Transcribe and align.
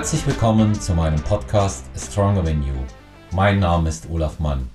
Herzlich 0.00 0.26
willkommen 0.26 0.72
zu 0.72 0.94
meinem 0.94 1.22
Podcast 1.22 1.84
Stronger 1.94 2.42
Than 2.42 2.62
You. 2.62 2.72
Mein 3.32 3.58
Name 3.58 3.90
ist 3.90 4.08
Olaf 4.08 4.38
Mann. 4.40 4.70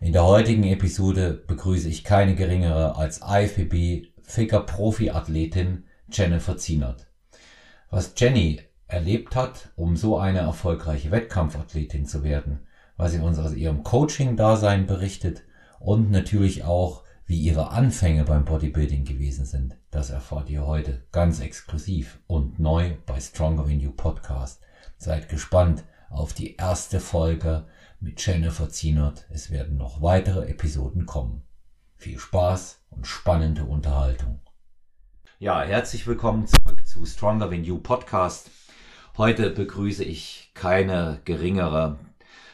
In 0.00 0.12
der 0.12 0.24
heutigen 0.24 0.64
Episode 0.64 1.44
begrüße 1.46 1.88
ich 1.88 2.02
keine 2.02 2.34
geringere 2.34 2.96
als 2.96 3.20
IFBB 3.24 4.08
Figure 4.24 4.66
Profi 4.66 5.10
Athletin 5.10 5.84
Jennifer 6.10 6.56
Zienert. 6.56 7.06
Was 7.88 8.14
Jenny 8.16 8.62
erlebt 8.88 9.36
hat, 9.36 9.70
um 9.76 9.96
so 9.96 10.18
eine 10.18 10.40
erfolgreiche 10.40 11.12
Wettkampfathletin 11.12 12.04
zu 12.04 12.24
werden, 12.24 12.66
was 12.96 13.12
sie 13.12 13.20
uns 13.20 13.38
aus 13.38 13.54
ihrem 13.54 13.84
Coaching-Dasein 13.84 14.88
berichtet 14.88 15.44
und 15.78 16.10
natürlich 16.10 16.64
auch, 16.64 17.04
wie 17.26 17.38
ihre 17.38 17.70
Anfänge 17.70 18.24
beim 18.24 18.44
Bodybuilding 18.44 19.04
gewesen 19.04 19.44
sind. 19.44 19.76
Das 19.92 20.10
erfahrt 20.10 20.50
ihr 20.50 20.66
heute 20.66 21.04
ganz 21.12 21.38
exklusiv 21.38 22.18
und 22.26 22.58
neu 22.58 22.94
bei 23.06 23.20
Stronger 23.20 23.64
Than 23.64 23.78
You 23.78 23.92
Podcast. 23.92 24.63
Seid 25.04 25.28
gespannt 25.28 25.84
auf 26.08 26.32
die 26.32 26.56
erste 26.56 26.98
Folge 26.98 27.66
mit 28.00 28.24
Jennifer 28.24 28.70
Zienert. 28.70 29.26
Es 29.28 29.50
werden 29.50 29.76
noch 29.76 30.00
weitere 30.00 30.48
Episoden 30.48 31.04
kommen. 31.04 31.42
Viel 31.94 32.18
Spaß 32.18 32.80
und 32.88 33.06
spannende 33.06 33.64
Unterhaltung. 33.64 34.40
Ja, 35.38 35.62
herzlich 35.62 36.06
willkommen 36.06 36.46
zurück 36.46 36.86
zu 36.86 37.04
Stronger 37.04 37.50
Than 37.50 37.64
You 37.64 37.80
Podcast. 37.80 38.50
Heute 39.18 39.50
begrüße 39.50 40.04
ich 40.04 40.52
keine 40.54 41.20
geringere 41.26 41.98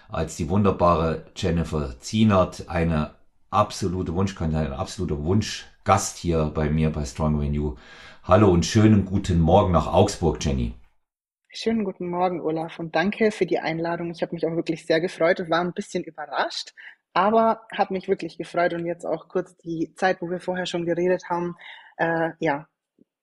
als 0.08 0.34
die 0.34 0.48
wunderbare 0.48 1.26
Jennifer 1.36 2.00
Zienert, 2.00 2.68
eine 2.68 3.14
absolute 3.50 4.12
Wunschkandidatin, 4.12 4.72
ein 4.72 4.78
absoluter 4.80 5.22
Wunschgast 5.22 6.16
hier 6.16 6.46
bei 6.46 6.68
mir 6.68 6.90
bei 6.90 7.04
Strong 7.04 7.38
Renew. 7.38 7.76
Hallo 8.24 8.50
und 8.50 8.66
schönen 8.66 9.04
guten 9.04 9.38
Morgen 9.38 9.70
nach 9.70 9.86
Augsburg, 9.86 10.44
Jenny. 10.44 10.74
Schönen 11.52 11.82
guten 11.82 12.08
Morgen, 12.08 12.40
Olaf, 12.40 12.78
und 12.78 12.94
danke 12.94 13.32
für 13.32 13.44
die 13.44 13.58
Einladung. 13.58 14.12
Ich 14.12 14.22
habe 14.22 14.36
mich 14.36 14.46
auch 14.46 14.54
wirklich 14.54 14.86
sehr 14.86 15.00
gefreut 15.00 15.40
und 15.40 15.50
war 15.50 15.60
ein 15.60 15.72
bisschen 15.72 16.04
überrascht, 16.04 16.74
aber 17.12 17.62
habe 17.76 17.92
mich 17.92 18.08
wirklich 18.08 18.38
gefreut 18.38 18.72
und 18.72 18.86
jetzt 18.86 19.04
auch 19.04 19.26
kurz 19.26 19.56
die 19.56 19.92
Zeit, 19.96 20.22
wo 20.22 20.30
wir 20.30 20.38
vorher 20.38 20.66
schon 20.66 20.86
geredet 20.86 21.24
haben, 21.28 21.56
äh, 21.96 22.30
ja, 22.38 22.68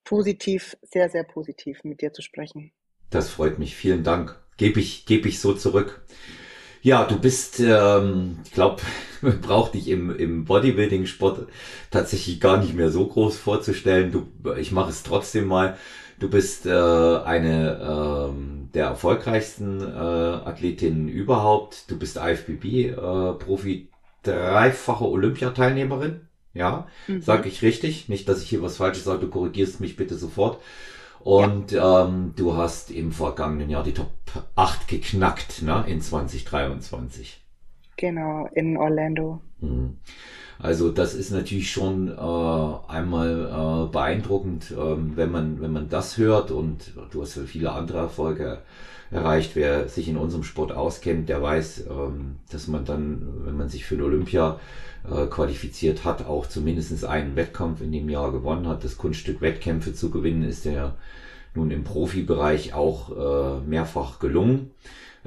positiv, 0.04 0.76
sehr, 0.82 1.10
sehr 1.10 1.24
positiv 1.24 1.86
mit 1.86 2.02
dir 2.02 2.12
zu 2.12 2.22
sprechen. 2.22 2.74
Das 3.12 3.30
freut 3.30 3.60
mich. 3.60 3.78
Vielen 3.78 4.04
Dank. 4.04 4.38
Gebe 4.58 4.82
ich, 4.82 5.06
gebe 5.06 5.30
ich 5.30 5.40
so 5.40 5.54
zurück. 5.54 6.06
Ja, 6.82 7.06
du 7.06 7.18
bist, 7.18 7.62
ähm, 7.62 8.40
ich 8.44 8.52
glaube, 8.52 8.82
man 9.22 9.40
braucht 9.40 9.74
dich 9.74 9.88
im, 9.88 10.14
im 10.14 10.44
Bodybuilding-Sport 10.44 11.48
tatsächlich 11.92 12.42
gar 12.42 12.58
nicht 12.58 12.74
mehr 12.74 12.90
so 12.90 13.08
groß 13.08 13.38
vorzustellen. 13.38 14.12
Du, 14.12 14.28
ich 14.58 14.74
mache 14.74 14.90
es 14.90 15.04
trotzdem 15.04 15.48
mal. 15.48 15.78
Du 16.20 16.30
bist 16.30 16.66
äh, 16.66 16.72
eine 16.72 17.80
ähm, 17.80 18.70
der 18.74 18.88
erfolgreichsten 18.88 19.82
äh, 19.82 19.86
Athletinnen 19.86 21.08
überhaupt. 21.08 21.90
Du 21.90 21.98
bist 21.98 22.18
IFBB-Profi, 22.18 23.74
äh, 23.74 23.88
dreifache 24.24 25.06
Olympiateilnehmerin. 25.06 26.22
Ja, 26.54 26.88
mhm. 27.08 27.22
sage 27.22 27.50
ich 27.50 27.62
richtig. 27.62 28.10
Nicht, 28.10 28.28
dass 28.28 28.42
ich 28.42 28.50
hier 28.50 28.64
was 28.64 28.78
Falsches 28.78 29.04
sage. 29.04 29.20
Du 29.20 29.30
korrigierst 29.30 29.80
mich 29.80 29.96
bitte 29.96 30.16
sofort. 30.16 30.60
Und 31.20 31.72
ja. 31.72 32.06
ähm, 32.06 32.34
du 32.36 32.56
hast 32.56 32.90
im 32.90 33.12
vergangenen 33.12 33.70
Jahr 33.70 33.84
die 33.84 33.94
Top 33.94 34.12
8 34.56 34.88
geknackt, 34.88 35.62
ne, 35.62 35.84
in 35.88 36.02
2023. 36.02 37.42
Genau, 37.98 38.48
in 38.54 38.78
Orlando. 38.78 39.42
Mhm. 39.60 39.98
Also 40.60 40.92
das 40.92 41.14
ist 41.14 41.32
natürlich 41.32 41.70
schon 41.72 42.08
äh, 42.10 42.92
einmal 42.92 43.86
äh, 43.88 43.92
beeindruckend, 43.92 44.72
äh, 44.72 45.16
wenn 45.16 45.32
man 45.32 45.62
wenn 45.62 45.72
man 45.72 45.90
das 45.90 46.18
hört 46.18 46.50
und 46.50 46.94
du 47.12 47.22
hast 47.22 47.36
ja 47.36 47.44
viele 47.44 47.72
andere 47.72 48.00
Erfolge 48.00 48.60
erreicht. 49.12 49.56
Wer 49.56 49.88
sich 49.88 50.10
in 50.10 50.18
unserem 50.18 50.44
Sport 50.44 50.72
auskennt, 50.72 51.30
der 51.30 51.42
weiß, 51.42 51.86
ähm, 51.88 52.38
dass 52.52 52.68
man 52.68 52.86
dann, 52.86 53.22
wenn 53.46 53.56
man 53.58 53.70
sich 53.70 53.86
für 53.86 53.96
eine 53.96 54.06
Olympia 54.06 54.60
äh, 55.10 55.28
qualifiziert 55.28 56.04
hat, 56.06 56.26
auch 56.26 56.48
zumindest 56.48 57.06
einen 57.06 57.36
Wettkampf 57.36 57.82
in 57.82 57.92
dem 57.92 58.10
Jahr 58.10 58.32
gewonnen 58.32 58.68
hat. 58.68 58.84
Das 58.84 58.98
Kunststück 58.98 59.42
Wettkämpfe 59.42 59.94
zu 59.94 60.10
gewinnen 60.10 60.44
ist 60.44 60.66
ja 60.66 60.96
nun 61.54 61.72
im 61.72 61.84
Profibereich 61.84 62.74
auch 62.74 63.12
äh, 63.62 63.68
mehrfach 63.68 64.20
gelungen. 64.20 64.72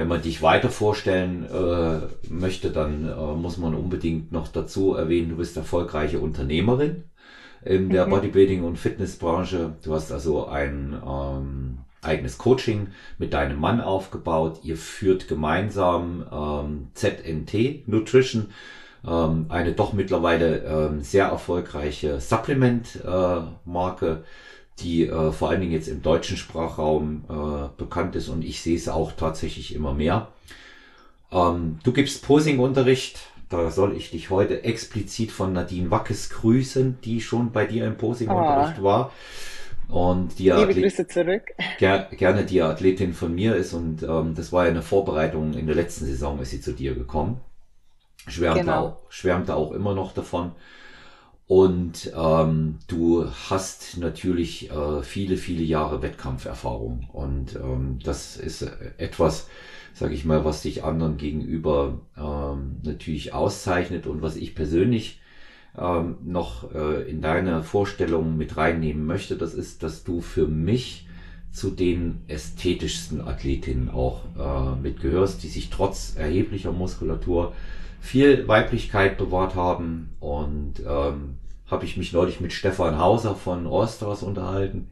Wenn 0.01 0.09
man 0.09 0.23
dich 0.23 0.41
weiter 0.41 0.71
vorstellen 0.71 1.45
äh, 1.45 1.99
möchte, 2.33 2.71
dann 2.71 3.07
äh, 3.07 3.35
muss 3.35 3.59
man 3.59 3.75
unbedingt 3.75 4.33
noch 4.33 4.49
dazu 4.49 4.95
erwähnen, 4.95 5.29
du 5.29 5.37
bist 5.37 5.59
erfolgreiche 5.59 6.21
Unternehmerin 6.21 7.05
in 7.67 7.91
der 7.91 8.07
mhm. 8.07 8.15
Bodybuilding- 8.15 8.63
und 8.63 8.79
Fitnessbranche. 8.79 9.75
Du 9.85 9.93
hast 9.93 10.11
also 10.11 10.47
ein 10.47 10.99
ähm, 11.07 11.81
eigenes 12.01 12.39
Coaching 12.39 12.89
mit 13.19 13.35
deinem 13.35 13.61
Mann 13.61 13.83
aufgebaut. 13.83 14.61
Ihr 14.63 14.79
führt 14.79 15.29
gemeinsam 15.29 16.25
ähm, 16.33 16.89
ZNT 16.95 17.87
Nutrition 17.87 18.47
ähm, 19.07 19.47
eine 19.51 19.73
doch 19.73 19.93
mittlerweile 19.93 20.61
ähm, 20.61 21.03
sehr 21.03 21.27
erfolgreiche 21.27 22.21
Supplement-Marke, 22.21 24.07
äh, 24.07 24.17
die 24.83 25.07
äh, 25.07 25.33
vor 25.33 25.51
allen 25.51 25.61
Dingen 25.61 25.73
jetzt 25.73 25.89
im 25.89 26.03
deutschen 26.03 26.37
Sprachraum 26.37 27.25
äh, 27.29 27.69
bekannt 27.79 28.17
ist 28.17 28.29
und 28.29 28.45
ich 28.45 28.63
sehe 28.63 28.77
es 28.77 28.89
auch 28.89 29.13
tatsächlich 29.13 29.75
immer 29.75 29.95
mehr. 29.95 30.29
Ähm, 31.33 31.79
du 31.83 31.93
gibst 31.93 32.25
Posing-Unterricht. 32.25 33.21
Da 33.49 33.71
soll 33.73 33.97
ich 33.97 34.13
dich 34.13 34.31
heute 34.31 34.63
explizit 34.63 35.33
von 35.33 35.53
Nadine 35.53 35.91
Wackes 35.91 36.31
grüßen, 36.31 36.99
die 37.03 37.21
schon 37.21 37.51
bei 37.51 37.67
dir 37.67 37.85
im 37.87 37.97
Posing-Unterricht 37.97 38.79
oh. 38.81 38.85
war. 38.85 39.13
Und 39.89 40.39
die 40.39 40.51
Liebe 40.51 40.73
Grüße 40.73 41.09
zurück. 41.09 41.43
Ger 41.81 42.09
gerne 42.17 42.45
die 42.45 42.63
Athletin 42.63 43.13
von 43.13 43.35
mir 43.35 43.57
ist 43.57 43.73
und 43.73 44.05
ähm, 44.05 44.35
das 44.37 44.53
war 44.53 44.65
ja 44.65 44.71
eine 44.71 44.83
Vorbereitung. 44.83 45.55
In 45.55 45.67
der 45.67 45.75
letzten 45.75 46.07
Saison 46.07 46.39
ist 46.41 46.51
sie 46.51 46.61
zu 46.61 46.73
dir 46.73 46.95
gekommen 46.95 47.41
schwärmte, 48.27 48.65
genau. 48.65 48.87
auch, 48.87 48.97
schwärmte 49.09 49.55
auch 49.55 49.73
immer 49.73 49.95
noch 49.95 50.13
davon. 50.13 50.53
Und 51.51 52.13
ähm, 52.17 52.79
du 52.87 53.27
hast 53.27 53.97
natürlich 53.99 54.71
äh, 54.71 55.03
viele, 55.03 55.37
viele 55.37 55.65
Jahre 55.65 56.01
Wettkampferfahrung. 56.01 57.09
Und 57.13 57.57
ähm, 57.57 57.99
das 58.05 58.37
ist 58.37 58.71
etwas, 58.99 59.49
sage 59.93 60.15
ich 60.15 60.25
mal, 60.25 60.45
was 60.45 60.63
dich 60.63 60.85
anderen 60.85 61.17
gegenüber 61.17 62.03
ähm, 62.17 62.77
natürlich 62.85 63.35
auszeichnet 63.35 64.07
und 64.07 64.23
was 64.23 64.37
ich 64.37 64.55
persönlich 64.55 65.23
ähm, 65.77 66.19
noch 66.23 66.73
äh, 66.73 67.11
in 67.11 67.21
deine 67.21 67.65
Vorstellung 67.65 68.37
mit 68.37 68.57
reinnehmen 68.57 69.05
möchte. 69.05 69.37
Das 69.37 69.53
ist, 69.53 69.83
dass 69.83 70.05
du 70.05 70.21
für 70.21 70.47
mich 70.47 71.09
zu 71.51 71.73
den 71.73 72.21
ästhetischsten 72.29 73.21
Athletinnen 73.21 73.89
auch 73.89 74.23
äh, 74.39 74.81
mitgehörst, 74.81 75.43
die 75.43 75.49
sich 75.49 75.69
trotz 75.69 76.15
erheblicher 76.17 76.71
Muskulatur 76.71 77.55
viel 77.99 78.47
Weiblichkeit 78.47 79.19
bewahrt 79.19 79.57
haben. 79.57 80.11
Und 80.21 80.75
ähm, 80.87 81.40
habe 81.71 81.85
ich 81.85 81.97
mich 81.97 82.13
neulich 82.13 82.41
mit 82.41 82.53
Stefan 82.53 82.99
Hauser 82.99 83.35
von 83.35 83.67
Allstars 83.67 84.23
unterhalten 84.23 84.91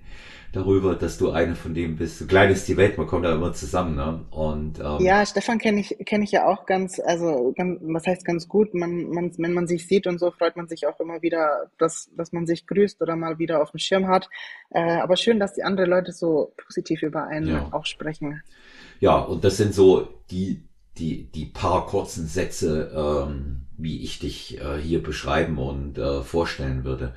darüber, 0.52 0.94
dass 0.94 1.18
du 1.18 1.30
eine 1.30 1.54
von 1.54 1.74
dem 1.74 1.96
bist. 1.96 2.26
Klein 2.28 2.50
ist 2.50 2.66
die 2.68 2.76
Welt, 2.76 2.96
man 2.96 3.06
kommt 3.06 3.24
da 3.24 3.34
immer 3.34 3.52
zusammen. 3.52 3.96
Ne? 3.96 4.24
Und, 4.30 4.78
ähm, 4.78 4.96
ja, 5.00 5.24
Stefan 5.26 5.58
kenne 5.58 5.80
ich, 5.80 5.96
kenn 6.06 6.22
ich 6.22 6.32
ja 6.32 6.46
auch 6.46 6.64
ganz, 6.64 6.98
also 7.00 7.52
ganz, 7.56 7.78
was 7.82 8.06
heißt 8.06 8.24
ganz 8.24 8.48
gut, 8.48 8.74
man, 8.74 9.10
man, 9.10 9.32
wenn 9.36 9.52
man 9.52 9.66
sich 9.66 9.86
sieht 9.86 10.06
und 10.06 10.18
so, 10.18 10.30
freut 10.30 10.56
man 10.56 10.68
sich 10.68 10.86
auch 10.86 10.98
immer 11.00 11.20
wieder, 11.22 11.70
dass, 11.78 12.10
dass 12.16 12.32
man 12.32 12.46
sich 12.46 12.66
grüßt 12.66 13.02
oder 13.02 13.16
mal 13.16 13.38
wieder 13.38 13.62
auf 13.62 13.72
dem 13.72 13.78
Schirm 13.78 14.08
hat. 14.08 14.28
Äh, 14.70 14.80
aber 14.80 15.16
schön, 15.16 15.38
dass 15.38 15.54
die 15.54 15.64
anderen 15.64 15.90
Leute 15.90 16.12
so 16.12 16.54
positiv 16.56 17.02
über 17.02 17.26
einen 17.26 17.48
ja. 17.48 17.68
auch 17.72 17.84
sprechen. 17.84 18.42
Ja, 19.00 19.18
und 19.18 19.44
das 19.44 19.58
sind 19.58 19.74
so 19.74 20.08
die, 20.30 20.62
die, 20.98 21.24
die 21.32 21.46
paar 21.46 21.86
kurzen 21.86 22.26
Sätze, 22.26 22.92
ähm, 22.94 23.66
wie 23.76 24.02
ich 24.02 24.18
dich 24.18 24.60
äh, 24.60 24.78
hier 24.78 25.02
beschreiben 25.02 25.58
und 25.58 25.98
äh, 25.98 26.22
vorstellen 26.22 26.84
würde. 26.84 27.14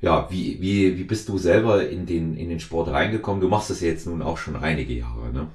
Ja, 0.00 0.28
wie, 0.30 0.60
wie, 0.60 0.98
wie 0.98 1.04
bist 1.04 1.28
du 1.28 1.38
selber 1.38 1.88
in 1.88 2.04
den, 2.04 2.36
in 2.36 2.50
den 2.50 2.60
Sport 2.60 2.88
reingekommen? 2.90 3.40
Du 3.40 3.48
machst 3.48 3.70
das 3.70 3.80
ja 3.80 3.88
jetzt 3.88 4.06
nun 4.06 4.20
auch 4.20 4.36
schon 4.36 4.56
einige 4.56 4.92
Jahre, 4.92 5.32
ne? 5.32 5.48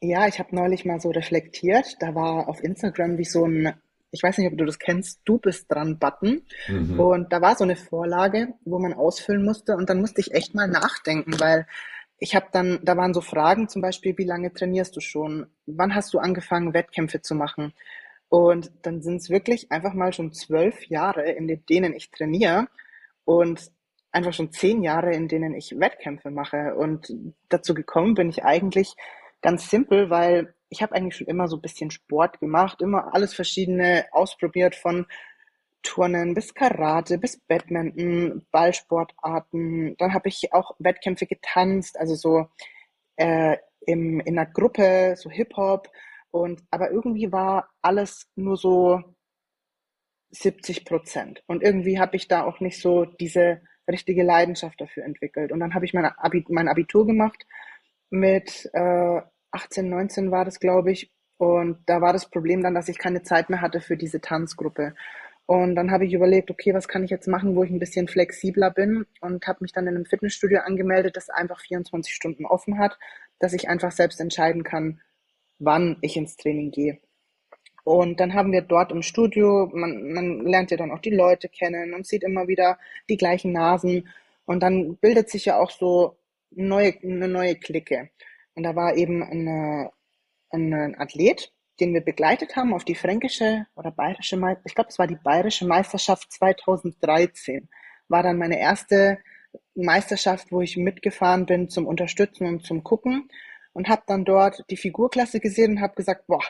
Ja, 0.00 0.28
ich 0.28 0.38
habe 0.38 0.54
neulich 0.54 0.84
mal 0.84 1.00
so 1.00 1.10
reflektiert. 1.10 1.96
Da 2.00 2.14
war 2.14 2.48
auf 2.48 2.62
Instagram 2.62 3.16
wie 3.18 3.24
so 3.24 3.46
ein, 3.46 3.72
ich 4.10 4.22
weiß 4.22 4.38
nicht, 4.38 4.52
ob 4.52 4.58
du 4.58 4.64
das 4.64 4.78
kennst, 4.78 5.22
du 5.24 5.38
bist 5.38 5.72
dran 5.72 5.98
Button. 5.98 6.42
Mhm. 6.68 7.00
Und 7.00 7.32
da 7.32 7.40
war 7.40 7.56
so 7.56 7.64
eine 7.64 7.74
Vorlage, 7.74 8.54
wo 8.64 8.78
man 8.78 8.92
ausfüllen 8.92 9.44
musste. 9.44 9.76
Und 9.76 9.88
dann 9.88 10.00
musste 10.00 10.20
ich 10.20 10.34
echt 10.34 10.54
mal 10.54 10.68
nachdenken, 10.68 11.40
weil 11.40 11.66
ich 12.18 12.34
habe 12.34 12.46
dann, 12.52 12.80
da 12.82 12.96
waren 12.96 13.14
so 13.14 13.20
Fragen 13.20 13.68
zum 13.68 13.82
Beispiel, 13.82 14.16
wie 14.16 14.24
lange 14.24 14.52
trainierst 14.52 14.96
du 14.96 15.00
schon? 15.00 15.46
Wann 15.66 15.94
hast 15.94 16.14
du 16.14 16.18
angefangen, 16.18 16.74
Wettkämpfe 16.74 17.20
zu 17.22 17.34
machen? 17.34 17.72
Und 18.28 18.72
dann 18.82 19.02
sind 19.02 19.16
es 19.16 19.30
wirklich 19.30 19.70
einfach 19.70 19.94
mal 19.94 20.12
schon 20.12 20.32
zwölf 20.32 20.86
Jahre, 20.86 21.30
in 21.30 21.48
denen 21.68 21.94
ich 21.94 22.10
trainiere 22.10 22.68
und 23.24 23.70
einfach 24.10 24.32
schon 24.32 24.52
zehn 24.52 24.82
Jahre, 24.82 25.12
in 25.12 25.28
denen 25.28 25.54
ich 25.54 25.78
Wettkämpfe 25.78 26.30
mache. 26.30 26.74
Und 26.76 27.12
dazu 27.48 27.74
gekommen 27.74 28.14
bin 28.14 28.30
ich 28.30 28.44
eigentlich 28.44 28.94
ganz 29.42 29.68
simpel, 29.68 30.08
weil 30.10 30.54
ich 30.68 30.82
habe 30.82 30.94
eigentlich 30.94 31.16
schon 31.16 31.26
immer 31.26 31.48
so 31.48 31.56
ein 31.56 31.62
bisschen 31.62 31.90
Sport 31.90 32.40
gemacht, 32.40 32.80
immer 32.80 33.14
alles 33.14 33.34
verschiedene 33.34 34.06
ausprobiert 34.12 34.74
von 34.74 35.06
Turnen 35.84 36.34
bis 36.34 36.54
Karate, 36.54 37.18
bis 37.18 37.38
Badminton, 37.46 38.44
Ballsportarten. 38.50 39.96
Dann 39.98 40.14
habe 40.14 40.28
ich 40.28 40.52
auch 40.52 40.72
Wettkämpfe 40.80 41.26
getanzt, 41.26 41.98
also 41.98 42.16
so 42.16 42.48
äh, 43.16 43.56
im, 43.86 44.18
in 44.20 44.38
einer 44.38 44.50
Gruppe, 44.50 45.14
so 45.16 45.30
Hip-Hop. 45.30 45.88
Und 46.32 46.62
aber 46.70 46.90
irgendwie 46.90 47.30
war 47.30 47.68
alles 47.80 48.28
nur 48.34 48.56
so 48.56 49.02
70 50.30 50.84
Prozent. 50.84 51.44
Und 51.46 51.62
irgendwie 51.62 52.00
habe 52.00 52.16
ich 52.16 52.26
da 52.26 52.44
auch 52.44 52.58
nicht 52.60 52.80
so 52.80 53.04
diese 53.04 53.60
richtige 53.88 54.24
Leidenschaft 54.24 54.80
dafür 54.80 55.04
entwickelt. 55.04 55.52
Und 55.52 55.60
dann 55.60 55.74
habe 55.74 55.84
ich 55.84 55.94
mein, 55.94 56.06
Abi, 56.06 56.44
mein 56.48 56.68
Abitur 56.68 57.06
gemacht 57.06 57.46
mit 58.10 58.68
äh, 58.72 59.20
18, 59.52 59.88
19 59.88 60.30
war 60.30 60.44
das, 60.44 60.58
glaube 60.58 60.92
ich. 60.92 61.12
Und 61.36 61.78
da 61.86 62.00
war 62.00 62.12
das 62.12 62.30
Problem 62.30 62.62
dann, 62.62 62.74
dass 62.74 62.88
ich 62.88 62.98
keine 62.98 63.22
Zeit 63.22 63.50
mehr 63.50 63.60
hatte 63.60 63.80
für 63.80 63.96
diese 63.96 64.20
Tanzgruppe. 64.20 64.94
Und 65.46 65.74
dann 65.74 65.90
habe 65.90 66.06
ich 66.06 66.14
überlegt, 66.14 66.50
okay, 66.50 66.72
was 66.72 66.88
kann 66.88 67.04
ich 67.04 67.10
jetzt 67.10 67.28
machen, 67.28 67.54
wo 67.54 67.64
ich 67.64 67.70
ein 67.70 67.78
bisschen 67.78 68.08
flexibler 68.08 68.70
bin 68.70 69.06
und 69.20 69.46
habe 69.46 69.58
mich 69.60 69.72
dann 69.72 69.86
in 69.86 69.94
einem 69.94 70.06
Fitnessstudio 70.06 70.60
angemeldet, 70.60 71.16
das 71.16 71.28
einfach 71.28 71.60
24 71.60 72.14
Stunden 72.14 72.46
offen 72.46 72.78
hat, 72.78 72.98
dass 73.38 73.52
ich 73.52 73.68
einfach 73.68 73.92
selbst 73.92 74.20
entscheiden 74.20 74.62
kann, 74.62 75.00
wann 75.58 75.98
ich 76.00 76.16
ins 76.16 76.36
Training 76.36 76.70
gehe. 76.70 76.98
Und 77.84 78.20
dann 78.20 78.32
haben 78.32 78.52
wir 78.52 78.62
dort 78.62 78.92
im 78.92 79.02
Studio, 79.02 79.70
man, 79.72 80.12
man 80.12 80.46
lernt 80.46 80.70
ja 80.70 80.78
dann 80.78 80.90
auch 80.90 81.00
die 81.00 81.10
Leute 81.10 81.50
kennen 81.50 81.92
und 81.92 82.06
sieht 82.06 82.22
immer 82.24 82.48
wieder 82.48 82.78
die 83.10 83.18
gleichen 83.18 83.52
Nasen. 83.52 84.08
Und 84.46 84.62
dann 84.62 84.96
bildet 84.96 85.28
sich 85.28 85.44
ja 85.44 85.58
auch 85.58 85.70
so 85.70 86.16
neue, 86.50 86.94
eine 87.02 87.28
neue 87.28 87.56
Clique. 87.56 88.08
Und 88.54 88.62
da 88.62 88.74
war 88.74 88.96
eben 88.96 89.22
eine, 89.22 89.90
ein 90.50 90.94
Athlet, 90.98 91.52
den 91.80 91.92
wir 91.92 92.00
begleitet 92.00 92.56
haben 92.56 92.72
auf 92.72 92.84
die 92.84 92.94
fränkische 92.94 93.66
oder 93.74 93.90
bayerische, 93.90 94.36
ich 94.64 94.74
glaube, 94.74 94.90
es 94.90 94.98
war 94.98 95.06
die 95.06 95.18
bayerische 95.22 95.66
Meisterschaft 95.66 96.32
2013. 96.32 97.68
War 98.08 98.22
dann 98.22 98.38
meine 98.38 98.58
erste 98.58 99.18
Meisterschaft, 99.74 100.52
wo 100.52 100.60
ich 100.60 100.76
mitgefahren 100.76 101.46
bin 101.46 101.68
zum 101.68 101.86
Unterstützen 101.86 102.46
und 102.46 102.64
zum 102.64 102.84
Gucken 102.84 103.28
und 103.72 103.88
habe 103.88 104.02
dann 104.06 104.24
dort 104.24 104.64
die 104.70 104.76
Figurklasse 104.76 105.40
gesehen 105.40 105.72
und 105.72 105.80
habe 105.80 105.94
gesagt, 105.94 106.26
boah, 106.26 106.42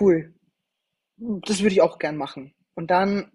cool, 0.00 0.34
das 1.16 1.60
würde 1.60 1.74
ich 1.74 1.82
auch 1.82 1.98
gern 1.98 2.16
machen. 2.16 2.54
Und 2.74 2.90
dann 2.90 3.30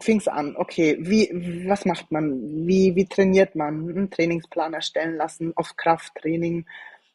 fing 0.00 0.18
es 0.18 0.28
an, 0.28 0.56
okay, 0.56 0.96
wie, 1.00 1.66
was 1.68 1.84
macht 1.84 2.12
man? 2.12 2.66
Wie, 2.66 2.94
wie 2.94 3.06
trainiert 3.06 3.56
man? 3.56 3.88
Einen 3.88 4.10
Trainingsplan 4.10 4.74
erstellen 4.74 5.16
lassen 5.16 5.52
auf 5.56 5.76
Krafttraining. 5.76 6.66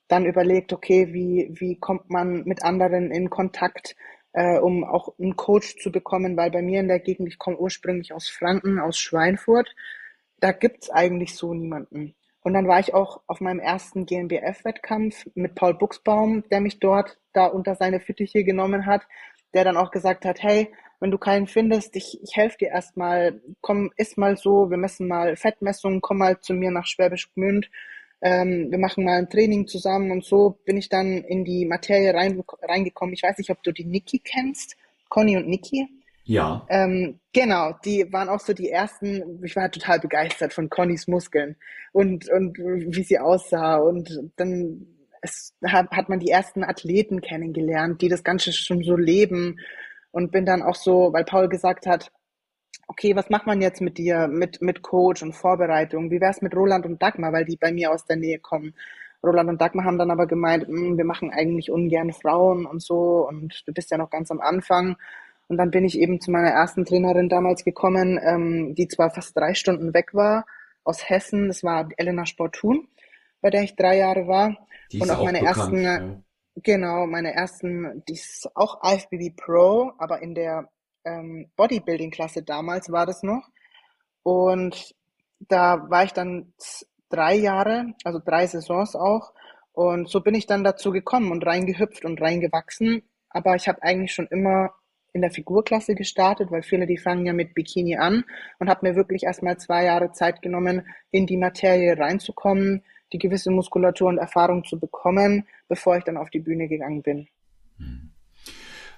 Dann 0.07 0.25
überlegt, 0.25 0.73
okay, 0.73 1.13
wie, 1.13 1.49
wie 1.51 1.77
kommt 1.77 2.09
man 2.09 2.43
mit 2.43 2.63
anderen 2.63 3.11
in 3.11 3.29
Kontakt, 3.29 3.95
äh, 4.33 4.59
um 4.59 4.83
auch 4.83 5.17
einen 5.19 5.35
Coach 5.35 5.77
zu 5.77 5.91
bekommen, 5.91 6.37
weil 6.37 6.51
bei 6.51 6.61
mir 6.61 6.79
in 6.81 6.87
der 6.87 6.99
Gegend, 6.99 7.27
ich 7.27 7.39
komme 7.39 7.57
ursprünglich 7.57 8.13
aus 8.13 8.27
Franken, 8.27 8.79
aus 8.79 8.97
Schweinfurt, 8.97 9.73
da 10.39 10.51
gibt's 10.51 10.89
eigentlich 10.89 11.35
so 11.35 11.53
niemanden. 11.53 12.15
Und 12.41 12.53
dann 12.53 12.67
war 12.67 12.79
ich 12.79 12.93
auch 12.93 13.21
auf 13.25 13.41
meinem 13.41 13.59
ersten 13.59 14.05
GmbF-Wettkampf 14.05 15.25
mit 15.33 15.55
Paul 15.55 15.73
Buchsbaum, 15.73 16.43
der 16.51 16.61
mich 16.61 16.79
dort 16.79 17.17
da 17.33 17.47
unter 17.47 17.75
seine 17.75 17.99
Fittiche 17.99 18.43
genommen 18.43 18.85
hat, 18.85 19.01
der 19.55 19.63
dann 19.63 19.77
auch 19.77 19.89
gesagt 19.89 20.25
hat, 20.25 20.43
hey, 20.43 20.71
wenn 20.99 21.11
du 21.11 21.17
keinen 21.17 21.47
findest, 21.47 21.95
ich, 21.95 22.19
ich 22.21 22.35
helfe 22.35 22.57
dir 22.59 22.69
erstmal, 22.69 23.41
komm, 23.61 23.91
iss 23.97 24.17
mal 24.17 24.37
so, 24.37 24.69
wir 24.69 24.77
messen 24.77 25.07
mal 25.07 25.35
Fettmessungen, 25.35 26.01
komm 26.01 26.19
mal 26.19 26.39
zu 26.39 26.53
mir 26.53 26.71
nach 26.71 26.85
Schwäbisch 26.85 27.33
Gmünd, 27.33 27.69
ähm, 28.21 28.71
wir 28.71 28.77
machen 28.77 29.03
mal 29.03 29.17
ein 29.17 29.29
Training 29.29 29.67
zusammen 29.67 30.11
und 30.11 30.25
so 30.25 30.57
bin 30.65 30.77
ich 30.77 30.89
dann 30.89 31.23
in 31.23 31.45
die 31.45 31.65
Materie 31.65 32.13
rein, 32.13 32.43
reingekommen. 32.61 33.13
Ich 33.13 33.23
weiß 33.23 33.37
nicht, 33.37 33.49
ob 33.49 33.61
du 33.63 33.71
die 33.71 33.85
Niki 33.85 34.19
kennst, 34.19 34.75
Conny 35.09 35.37
und 35.37 35.47
Niki. 35.47 35.87
Ja. 36.23 36.65
Ähm, 36.69 37.19
genau, 37.33 37.73
die 37.85 38.11
waren 38.11 38.29
auch 38.29 38.39
so 38.39 38.53
die 38.53 38.69
ersten, 38.69 39.43
ich 39.43 39.55
war 39.55 39.69
total 39.69 39.99
begeistert 39.99 40.53
von 40.53 40.69
Connys 40.69 41.07
Muskeln 41.07 41.55
und, 41.91 42.27
und 42.29 42.57
wie 42.57 43.03
sie 43.03 43.19
aussah. 43.19 43.77
Und 43.77 44.31
dann 44.35 44.87
es, 45.21 45.53
hat, 45.63 45.91
hat 45.91 46.09
man 46.09 46.19
die 46.19 46.29
ersten 46.29 46.63
Athleten 46.63 47.21
kennengelernt, 47.21 48.01
die 48.01 48.09
das 48.09 48.23
Ganze 48.23 48.53
schon 48.53 48.83
so 48.83 48.95
leben. 48.95 49.59
Und 50.11 50.31
bin 50.31 50.45
dann 50.45 50.63
auch 50.63 50.75
so, 50.75 51.11
weil 51.11 51.25
Paul 51.25 51.49
gesagt 51.49 51.85
hat, 51.85 52.11
okay, 52.87 53.15
was 53.15 53.29
macht 53.29 53.47
man 53.47 53.61
jetzt 53.61 53.81
mit 53.81 53.97
dir, 53.97 54.27
mit, 54.27 54.61
mit 54.61 54.81
Coach 54.81 55.23
und 55.23 55.33
Vorbereitung? 55.33 56.11
Wie 56.11 56.21
wär's 56.21 56.41
mit 56.41 56.55
Roland 56.55 56.85
und 56.85 57.01
Dagmar, 57.01 57.33
weil 57.33 57.45
die 57.45 57.57
bei 57.57 57.71
mir 57.71 57.91
aus 57.91 58.05
der 58.05 58.17
Nähe 58.17 58.39
kommen? 58.39 58.73
Roland 59.23 59.49
und 59.49 59.61
Dagmar 59.61 59.85
haben 59.85 59.97
dann 59.97 60.11
aber 60.11 60.27
gemeint, 60.27 60.67
hm, 60.67 60.97
wir 60.97 61.05
machen 61.05 61.31
eigentlich 61.31 61.71
ungern 61.71 62.13
Frauen 62.13 62.65
und 62.65 62.81
so 62.81 63.27
und 63.27 63.63
du 63.65 63.73
bist 63.73 63.91
ja 63.91 63.97
noch 63.97 64.09
ganz 64.09 64.29
am 64.31 64.39
Anfang. 64.39 64.97
Und 65.47 65.57
dann 65.57 65.71
bin 65.71 65.85
ich 65.85 65.99
eben 65.99 66.19
zu 66.19 66.31
meiner 66.31 66.49
ersten 66.49 66.85
Trainerin 66.85 67.29
damals 67.29 67.63
gekommen, 67.63 68.19
ähm, 68.23 68.75
die 68.75 68.87
zwar 68.87 69.11
fast 69.11 69.37
drei 69.37 69.53
Stunden 69.53 69.93
weg 69.93 70.13
war, 70.13 70.45
aus 70.83 71.07
Hessen. 71.07 71.47
Das 71.47 71.63
war 71.63 71.87
Elena 71.97 72.25
Sportun, 72.25 72.87
bei 73.41 73.49
der 73.49 73.63
ich 73.63 73.75
drei 73.75 73.97
Jahre 73.97 74.27
war. 74.27 74.57
Die 74.91 75.01
und 75.01 75.09
auch 75.11 75.23
meine 75.23 75.39
bekannt, 75.39 75.57
ersten, 75.57 75.83
ja. 75.83 76.21
genau, 76.63 77.05
meine 77.05 77.33
ersten, 77.33 78.03
die 78.07 78.13
ist 78.13 78.49
auch 78.55 78.81
IFBB 78.83 79.35
Pro, 79.35 79.91
aber 79.97 80.21
in 80.21 80.33
der 80.33 80.69
ähm, 81.05 81.49
Bodybuilding-Klasse 81.55 82.43
damals 82.43 82.91
war 82.91 83.05
das 83.05 83.23
noch. 83.23 83.49
Und 84.23 84.95
da 85.39 85.89
war 85.89 86.03
ich 86.03 86.13
dann 86.13 86.53
drei 87.09 87.35
Jahre, 87.35 87.93
also 88.03 88.19
drei 88.23 88.47
Saisons 88.47 88.95
auch. 88.95 89.33
Und 89.71 90.09
so 90.09 90.21
bin 90.21 90.35
ich 90.35 90.47
dann 90.47 90.63
dazu 90.63 90.91
gekommen 90.91 91.31
und 91.31 91.45
reingehüpft 91.45 92.05
und 92.05 92.21
reingewachsen. 92.21 93.03
Aber 93.29 93.55
ich 93.55 93.67
habe 93.67 93.83
eigentlich 93.83 94.13
schon 94.13 94.27
immer 94.27 94.73
in 95.13 95.21
der 95.21 95.31
Figurklasse 95.31 95.95
gestartet, 95.95 96.51
weil 96.51 96.63
viele, 96.63 96.85
die 96.85 96.97
fangen 96.97 97.25
ja 97.25 97.33
mit 97.33 97.53
Bikini 97.53 97.95
an 97.95 98.25
und 98.59 98.69
habe 98.69 98.87
mir 98.87 98.95
wirklich 98.95 99.23
erstmal 99.23 99.57
zwei 99.57 99.85
Jahre 99.85 100.11
Zeit 100.11 100.41
genommen, 100.41 100.85
in 101.11 101.25
die 101.25 101.37
Materie 101.37 101.97
reinzukommen, 101.97 102.83
die 103.13 103.17
gewisse 103.17 103.49
Muskulatur 103.49 104.09
und 104.09 104.17
Erfahrung 104.17 104.65
zu 104.65 104.77
bekommen, 104.77 105.47
bevor 105.69 105.97
ich 105.97 106.03
dann 106.03 106.17
auf 106.17 106.29
die 106.29 106.39
Bühne 106.39 106.67
gegangen 106.67 107.01
bin. 107.01 107.27
Hm. 107.77 108.04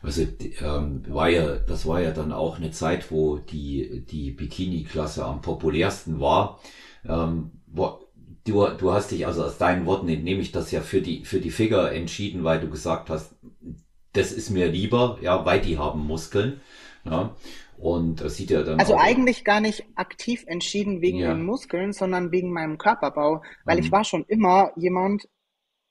Also 0.02 0.26
ähm, 0.62 1.04
war 1.08 1.30
ja, 1.30 1.56
das 1.58 1.86
war 1.86 2.02
ja 2.02 2.12
dann 2.12 2.32
auch 2.32 2.58
eine 2.58 2.72
Zeit, 2.72 3.12
wo 3.12 3.38
die 3.38 4.06
die 4.06 4.32
Bikini-Klasse 4.32 5.26
am 5.26 5.42
populärsten 5.42 6.20
war. 6.20 6.60
Ähm, 7.06 7.52
wo, 7.68 8.00
du, 8.46 8.68
du 8.70 8.94
hast 8.94 9.12
dich 9.12 9.26
also 9.26 9.44
aus 9.44 9.58
deinen 9.58 9.86
Worten 9.86 10.08
entnehme 10.10 10.42
ich 10.42 10.52
das 10.52 10.72
ja 10.72 10.82
für 10.82 11.02
die 11.02 11.26
für 11.26 11.40
die 11.40 11.52
Figur 11.52 11.92
entschieden, 11.92 12.44
weil 12.44 12.60
du 12.60 12.70
gesagt 12.70 13.10
hast, 13.10 13.36
das 14.14 14.32
ist 14.32 14.50
mir 14.50 14.68
lieber, 14.68 15.18
ja, 15.22 15.46
weil 15.46 15.62
die 15.62 15.78
haben 15.78 16.06
Muskeln. 16.06 16.62
Ja. 17.06 17.36
Und 17.78 18.22
das 18.22 18.38
sieht 18.38 18.50
ja 18.50 18.64
dann. 18.64 18.80
Also 18.80 18.98
eigentlich 18.98 19.44
gar 19.44 19.62
nicht 19.62 19.86
aktiv 19.96 20.44
entschieden 20.48 21.02
wegen 21.02 21.20
ja. 21.20 21.34
den 21.34 21.44
Muskeln, 21.44 21.94
sondern 21.94 22.32
wegen 22.32 22.52
meinem 22.52 22.80
Körperbau. 22.80 23.44
Weil 23.66 23.78
mhm. 23.78 23.84
ich 23.84 23.92
war 23.92 24.04
schon 24.04 24.26
immer 24.28 24.72
jemand, 24.76 25.30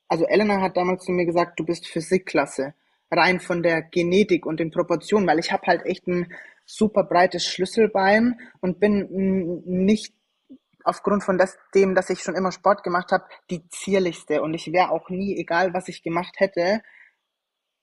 also 0.08 0.24
Elena 0.26 0.60
hat 0.60 0.76
damals 0.76 1.04
zu 1.04 1.12
mir 1.12 1.26
gesagt, 1.26 1.60
du 1.60 1.64
bist 1.64 1.86
Physikklasse. 1.86 2.74
Rein 3.10 3.40
von 3.40 3.62
der 3.62 3.82
Genetik 3.82 4.46
und 4.46 4.60
den 4.60 4.70
Proportionen, 4.70 5.26
weil 5.26 5.38
ich 5.38 5.52
habe 5.52 5.66
halt 5.66 5.86
echt 5.86 6.06
ein 6.06 6.32
super 6.64 7.04
breites 7.04 7.44
Schlüsselbein 7.44 8.38
und 8.60 8.80
bin 8.80 9.62
nicht 9.64 10.12
aufgrund 10.84 11.24
von 11.24 11.38
das, 11.38 11.56
dem, 11.74 11.94
dass 11.94 12.10
ich 12.10 12.20
schon 12.20 12.36
immer 12.36 12.52
Sport 12.52 12.82
gemacht 12.82 13.10
habe, 13.12 13.24
die 13.50 13.68
zierlichste. 13.68 14.42
Und 14.42 14.54
ich 14.54 14.72
wäre 14.72 14.90
auch 14.90 15.08
nie, 15.10 15.36
egal 15.36 15.74
was 15.74 15.88
ich 15.88 16.02
gemacht 16.02 16.34
hätte, 16.38 16.82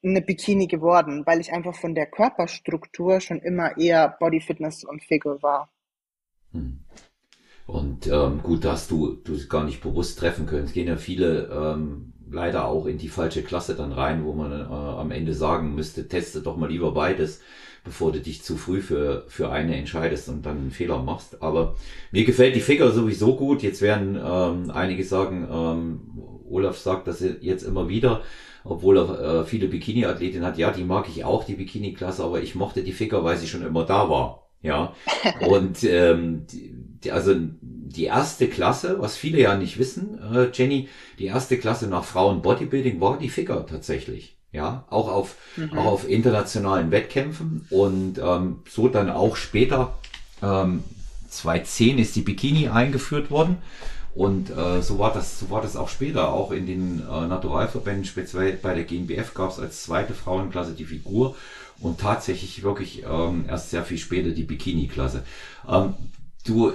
eine 0.04 0.22
Bikini 0.22 0.68
geworden, 0.68 1.24
weil 1.26 1.40
ich 1.40 1.54
einfach 1.54 1.76
von 1.76 1.96
der 1.96 2.08
Körperstruktur 2.08 3.22
schon 3.22 3.40
immer 3.40 3.78
eher 3.78 4.16
Bodyfitness 4.20 4.84
und 4.84 5.04
Figure 5.04 5.42
war. 5.42 5.72
Hm. 6.52 6.80
Und 7.66 8.08
ähm, 8.08 8.42
gut, 8.44 8.66
dass 8.66 8.88
du 8.88 9.16
du 9.16 9.38
gar 9.48 9.64
nicht 9.64 9.82
bewusst 9.82 10.20
treffen 10.20 10.46
können. 10.46 10.66
Es 10.66 10.74
gehen 10.74 10.88
ja 10.88 10.98
viele 10.98 11.48
ähm, 11.48 12.13
leider 12.34 12.66
auch 12.68 12.86
in 12.86 12.98
die 12.98 13.08
falsche 13.08 13.44
Klasse 13.44 13.76
dann 13.76 13.94
rein, 13.94 14.26
wo 14.26 14.34
man 14.34 14.52
äh, 14.52 14.64
am 14.66 15.12
Ende 15.12 15.34
sagen 15.34 15.76
müsste, 15.76 16.08
teste 16.08 16.42
doch 16.42 16.58
mal 16.58 16.70
lieber 16.70 16.92
beides, 16.92 17.42
bevor 17.84 18.12
du 18.12 18.20
dich 18.20 18.44
zu 18.44 18.58
früh 18.58 18.82
für, 18.82 19.26
für 19.28 19.52
eine 19.52 19.76
entscheidest 19.76 20.30
und 20.30 20.46
dann 20.46 20.58
einen 20.58 20.72
Fehler 20.72 21.02
machst. 21.02 21.42
Aber 21.42 21.76
mir 22.12 22.26
gefällt 22.26 22.56
die 22.56 22.62
Figure 22.62 22.92
sowieso 22.92 23.36
gut. 23.36 23.62
Jetzt 23.62 23.82
werden 23.82 24.18
ähm, 24.22 24.72
einige 24.72 25.04
sagen, 25.04 25.48
ähm, 25.52 26.02
Olaf 26.50 26.78
sagt 26.78 27.08
das 27.08 27.24
jetzt 27.42 27.64
immer 27.64 27.90
wieder, 27.90 28.22
obwohl 28.64 28.98
er 28.98 29.20
äh, 29.20 29.46
viele 29.46 29.68
Bikini-Athletinnen 29.68 30.46
hat. 30.46 30.58
Ja, 30.58 30.72
die 30.72 30.84
mag 30.84 31.08
ich 31.10 31.26
auch, 31.26 31.44
die 31.44 31.56
Bikini-Klasse, 31.56 32.24
aber 32.24 32.42
ich 32.42 32.56
mochte 32.56 32.84
die 32.84 32.94
Ficker, 32.94 33.24
weil 33.24 33.38
sie 33.38 33.48
schon 33.48 33.66
immer 33.66 33.86
da 33.86 34.10
war. 34.10 34.50
Ja. 34.62 34.94
Und 35.48 35.84
ähm, 35.84 36.48
die, 36.52 36.74
also 37.12 37.36
die 37.62 38.06
erste 38.06 38.48
Klasse, 38.48 38.98
was 39.00 39.16
viele 39.16 39.40
ja 39.40 39.56
nicht 39.56 39.78
wissen, 39.78 40.20
äh, 40.34 40.50
Jenny, 40.54 40.90
die 41.20 41.26
erste 41.26 41.58
Klasse 41.58 41.88
nach 41.88 42.04
Frauen 42.04 42.42
Bodybuilding 42.42 43.00
war 43.02 43.18
die 43.18 43.30
Ficker 43.30 43.66
tatsächlich. 43.66 44.38
Ja, 44.52 44.86
auch 44.90 45.08
auf, 45.08 45.36
mhm. 45.58 45.76
auch 45.78 45.86
auf 45.86 46.10
internationalen 46.10 46.92
Wettkämpfen 46.92 47.66
und 47.72 48.20
ähm, 48.20 48.58
so 48.70 48.88
dann 48.88 49.10
auch 49.10 49.36
später 49.36 49.98
ähm, 50.44 50.84
2010 51.28 51.98
ist 51.98 52.16
die 52.16 52.22
Bikini 52.22 52.70
eingeführt 52.70 53.32
worden 53.32 53.58
und 54.16 54.52
äh, 54.52 54.82
so 54.82 55.00
war 55.00 55.12
das, 55.12 55.40
so 55.40 55.50
war 55.50 55.62
das 55.62 55.76
auch 55.76 55.90
später, 55.90 56.32
auch 56.32 56.52
in 56.52 56.68
den 56.68 57.00
äh, 57.00 57.28
Naturalverbänden, 57.28 58.06
speziell 58.06 58.54
bei 58.54 58.76
der 58.76 58.84
GmbF 58.84 59.34
gab 59.34 59.50
es 59.50 59.60
als 59.60 59.84
zweite 59.84 60.14
Frauenklasse 60.14 60.74
die 60.74 60.86
Figur 60.86 61.36
und 61.80 62.00
tatsächlich 62.00 62.62
wirklich 62.62 63.04
ähm, 63.10 63.46
erst 63.48 63.72
sehr 63.72 63.84
viel 63.84 63.98
später 63.98 64.30
die 64.30 64.44
Bikini-Klasse. 64.44 65.24
Ähm, 65.68 65.96
du 66.46 66.74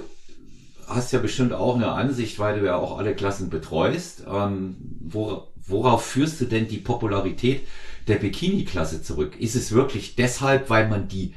hast 0.89 1.13
ja 1.13 1.19
bestimmt 1.19 1.53
auch 1.53 1.75
eine 1.75 1.91
Ansicht, 1.91 2.39
weil 2.39 2.59
du 2.59 2.65
ja 2.65 2.75
auch 2.75 2.97
alle 2.97 3.15
Klassen 3.15 3.49
betreust. 3.49 4.25
Ähm, 4.27 4.75
wo, 5.01 5.47
worauf 5.55 6.05
führst 6.05 6.41
du 6.41 6.45
denn 6.45 6.67
die 6.67 6.79
Popularität 6.79 7.67
der 8.07 8.17
Bikini-Klasse 8.17 9.01
zurück? 9.01 9.39
Ist 9.39 9.55
es 9.55 9.71
wirklich 9.71 10.15
deshalb, 10.15 10.69
weil 10.69 10.87
man 10.87 11.07
die, 11.07 11.35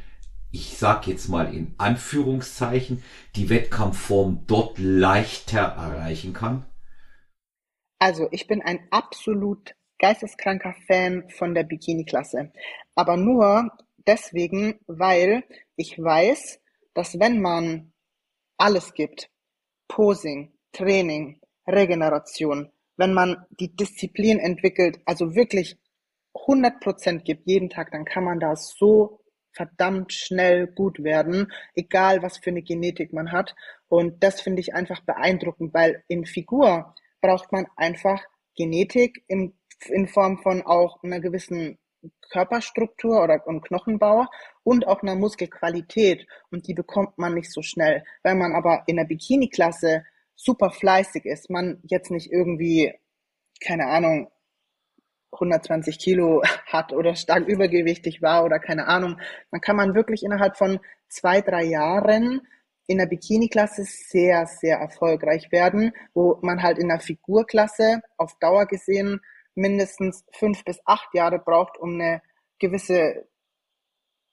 ich 0.51 0.77
sag 0.77 1.07
jetzt 1.07 1.29
mal 1.29 1.55
in 1.55 1.75
Anführungszeichen, 1.79 3.03
die 3.37 3.51
Wettkampfform 3.51 4.45
dort 4.47 4.79
leichter 4.79 5.61
erreichen 5.61 6.33
kann? 6.33 6.65
Also, 7.99 8.29
ich 8.33 8.47
bin 8.47 8.63
ein 8.63 8.81
absolut 8.91 9.75
geisteskranker 9.99 10.75
Fan 10.87 11.29
von 11.31 11.55
der 11.55 11.63
Bikini-Klasse. 11.63 12.53
Aber 12.95 13.17
nur 13.17 13.71
deswegen, 14.07 14.81
weil 14.87 15.45
ich 15.77 15.99
weiß, 15.99 16.61
dass 16.95 17.19
wenn 17.19 17.41
man 17.41 17.93
alles 18.59 18.95
gibt, 18.95 19.31
Posing, 19.95 20.51
Training, 20.73 21.39
Regeneration, 21.69 22.73
wenn 22.97 23.13
man 23.13 23.45
die 23.61 23.77
Disziplin 23.77 24.39
entwickelt, 24.39 24.99
also 25.05 25.35
wirklich 25.35 25.77
100% 26.35 27.19
gibt 27.25 27.47
jeden 27.47 27.69
Tag, 27.69 27.91
dann 27.91 28.07
kann 28.07 28.25
man 28.25 28.41
da 28.41 28.57
so 28.57 29.21
verdammt 29.53 30.15
schnell 30.15 30.67
gut 30.67 31.05
werden, 31.05 31.53
egal 31.75 32.23
was 32.23 32.39
für 32.39 32.49
eine 32.49 32.63
Genetik 32.63 33.13
man 33.13 33.33
hat. 33.33 33.55
Und 33.89 34.23
das 34.25 34.41
finde 34.41 34.61
ich 34.61 34.73
einfach 34.73 35.01
beeindruckend, 35.01 35.75
weil 35.75 36.03
in 36.09 36.25
Figur 36.25 36.95
braucht 37.21 37.53
man 37.53 37.67
einfach 37.77 38.25
Genetik 38.57 39.23
in, 39.29 39.53
in 39.89 40.09
Form 40.09 40.39
von 40.39 40.63
auch 40.63 41.03
einer 41.03 41.21
gewissen 41.21 41.79
Körperstruktur 42.31 43.23
oder 43.23 43.47
und 43.47 43.63
Knochenbau 43.63 44.27
und 44.65 44.87
auch 44.87 45.03
einer 45.03 45.15
Muskelqualität. 45.15 46.27
Und 46.51 46.67
die 46.67 46.75
bekommt 46.75 47.19
man 47.19 47.35
nicht 47.35 47.53
so 47.53 47.63
schnell. 47.63 48.05
Wenn 48.23 48.39
man 48.39 48.55
aber 48.55 48.85
in 48.87 48.97
der 48.97 49.05
Bikini-Klasse 49.05 50.05
super 50.35 50.71
fleißig 50.71 51.25
ist, 51.27 51.51
man 51.51 51.81
jetzt 51.85 52.11
nicht 52.11 52.33
irgendwie, 52.33 52.93
keine 53.65 53.87
Ahnung, 53.87 54.31
120 55.33 55.99
Kilo 55.99 56.43
hat 56.67 56.93
oder 56.93 57.15
stark 57.15 57.47
übergewichtig 57.47 58.23
war 58.23 58.45
oder 58.45 58.59
keine 58.59 58.87
Ahnung, 58.89 59.19
dann 59.51 59.61
kann 59.61 59.77
man 59.77 59.95
wirklich 59.95 60.23
innerhalb 60.23 60.57
von 60.57 60.81
zwei, 61.09 61.41
drei 61.41 61.65
Jahren 61.65 62.43
in 62.87 62.99
der 62.99 63.07
Bikini-Klasse 63.07 63.85
sehr, 63.85 64.47
sehr 64.47 64.79
erfolgreich 64.79 65.53
werden, 65.53 65.93
wo 66.15 66.39
man 66.43 66.63
halt 66.63 66.79
in 66.79 66.89
der 66.89 67.01
Figurklasse 67.01 68.03
auf 68.17 68.39
Dauer 68.41 68.67
gesehen 68.67 69.21
mindestens 69.55 70.25
fünf 70.33 70.65
bis 70.65 70.81
acht 70.85 71.15
Jahre 71.15 71.39
braucht, 71.39 71.79
um 71.79 71.95
eine 71.95 72.23
gewisse 72.59 73.27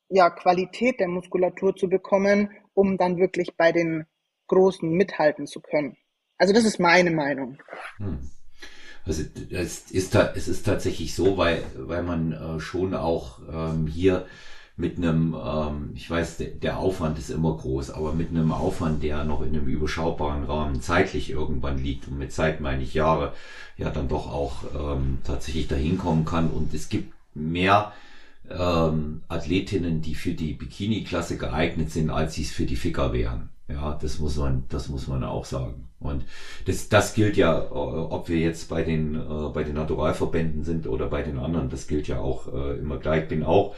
ja, 0.10 0.30
Qualität 0.30 1.00
der 1.00 1.08
Muskulatur 1.08 1.76
zu 1.76 1.88
bekommen, 1.88 2.52
um 2.74 2.98
dann 2.98 3.18
wirklich 3.18 3.56
bei 3.56 3.72
den 3.72 4.06
Großen 4.48 4.90
mithalten 4.90 5.46
zu 5.46 5.62
können. 5.62 5.98
Also 6.38 6.54
das 6.54 6.66
ist 6.66 6.80
meine 6.80 7.12
Meinung. 7.12 7.62
Hm. 7.98 8.32
Also 9.06 9.24
es 9.52 9.92
ist, 9.92 10.16
es 10.16 10.48
ist 10.48 10.66
tatsächlich 10.66 11.16
so, 11.16 11.38
weil, 11.38 11.64
weil 11.76 12.04
man 12.04 12.32
äh, 12.32 12.60
schon 12.60 12.94
auch 12.94 13.40
ähm, 13.52 13.88
hier 13.88 14.28
mit 14.80 14.98
einem, 14.98 15.36
ähm, 15.36 15.92
ich 15.94 16.10
weiß, 16.10 16.38
der, 16.62 16.80
Aufwand 16.80 17.20
ist 17.20 17.30
immer 17.30 17.56
groß, 17.58 17.92
aber 17.92 18.14
mit 18.14 18.30
einem 18.30 18.54
Aufwand, 18.54 19.04
der 19.04 19.26
noch 19.26 19.42
in 19.42 19.50
einem 19.50 19.68
überschaubaren 19.68 20.46
Rahmen 20.46 20.82
zeitlich 20.82 21.30
irgendwann 21.30 21.78
liegt, 21.78 22.08
und 22.08 22.18
mit 22.18 22.32
Zeit 22.32 22.62
meine 22.62 22.84
ich 22.84 22.94
Jahre, 22.94 23.34
ja 23.78 23.90
dann 23.90 24.08
doch 24.08 24.32
auch 24.32 24.64
ähm, 24.74 25.18
tatsächlich 25.26 25.68
dahin 25.68 25.98
kommen 25.98 26.24
kann. 26.24 26.50
Und 26.50 26.74
es 26.74 26.88
gibt 26.88 27.14
mehr 27.36 27.92
ähm, 28.50 29.22
Athletinnen, 29.28 30.02
die 30.02 30.16
für 30.16 30.34
die 30.34 30.54
Bikini-Klasse 30.54 31.38
geeignet 31.38 31.92
sind, 31.92 32.10
als 32.10 32.36
sie 32.36 32.44
es 32.44 32.52
für 32.52 32.66
die 32.66 32.78
Ficker 32.78 33.12
wären. 33.12 33.50
Ja, 33.68 34.00
das 34.02 34.20
muss 34.20 34.38
man, 34.38 34.64
das 34.70 34.88
muss 34.88 35.08
man 35.08 35.26
auch 35.26 35.44
sagen. 35.44 35.90
Und 36.00 36.24
das, 36.66 36.88
das 36.88 37.14
gilt 37.14 37.36
ja, 37.36 37.60
äh, 37.60 37.66
ob 37.70 38.30
wir 38.30 38.38
jetzt 38.38 38.70
bei 38.70 38.84
den, 38.84 39.16
äh, 39.16 39.50
bei 39.54 39.64
den 39.66 39.76
Naturalverbänden 39.76 40.64
sind 40.64 40.88
oder 40.88 41.08
bei 41.08 41.22
den 41.22 41.38
anderen, 41.38 41.70
das 41.70 41.88
gilt 41.88 42.08
ja 42.08 42.20
auch 42.20 42.48
äh, 42.54 42.78
immer 42.78 42.98
gleich. 42.98 43.28
Bin 43.28 43.44
auch 43.44 43.76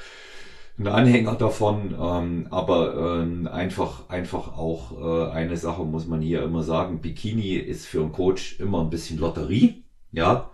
ein 0.78 0.88
Anhänger 0.88 1.36
davon, 1.36 1.96
ähm, 2.00 2.48
aber 2.50 3.22
ähm, 3.22 3.48
einfach, 3.48 4.10
einfach 4.10 4.58
auch 4.58 4.92
äh, 5.00 5.32
eine 5.32 5.58
Sache 5.58 5.84
muss 5.84 6.08
man 6.08 6.22
hier 6.22 6.44
immer 6.44 6.64
sagen, 6.64 7.02
Bikini 7.02 7.56
ist 7.56 7.86
für 7.86 8.02
einen 8.02 8.12
Coach 8.12 8.60
immer 8.60 8.82
ein 8.82 8.90
bisschen 8.90 9.20
Lotterie, 9.20 9.84
ja, 10.12 10.50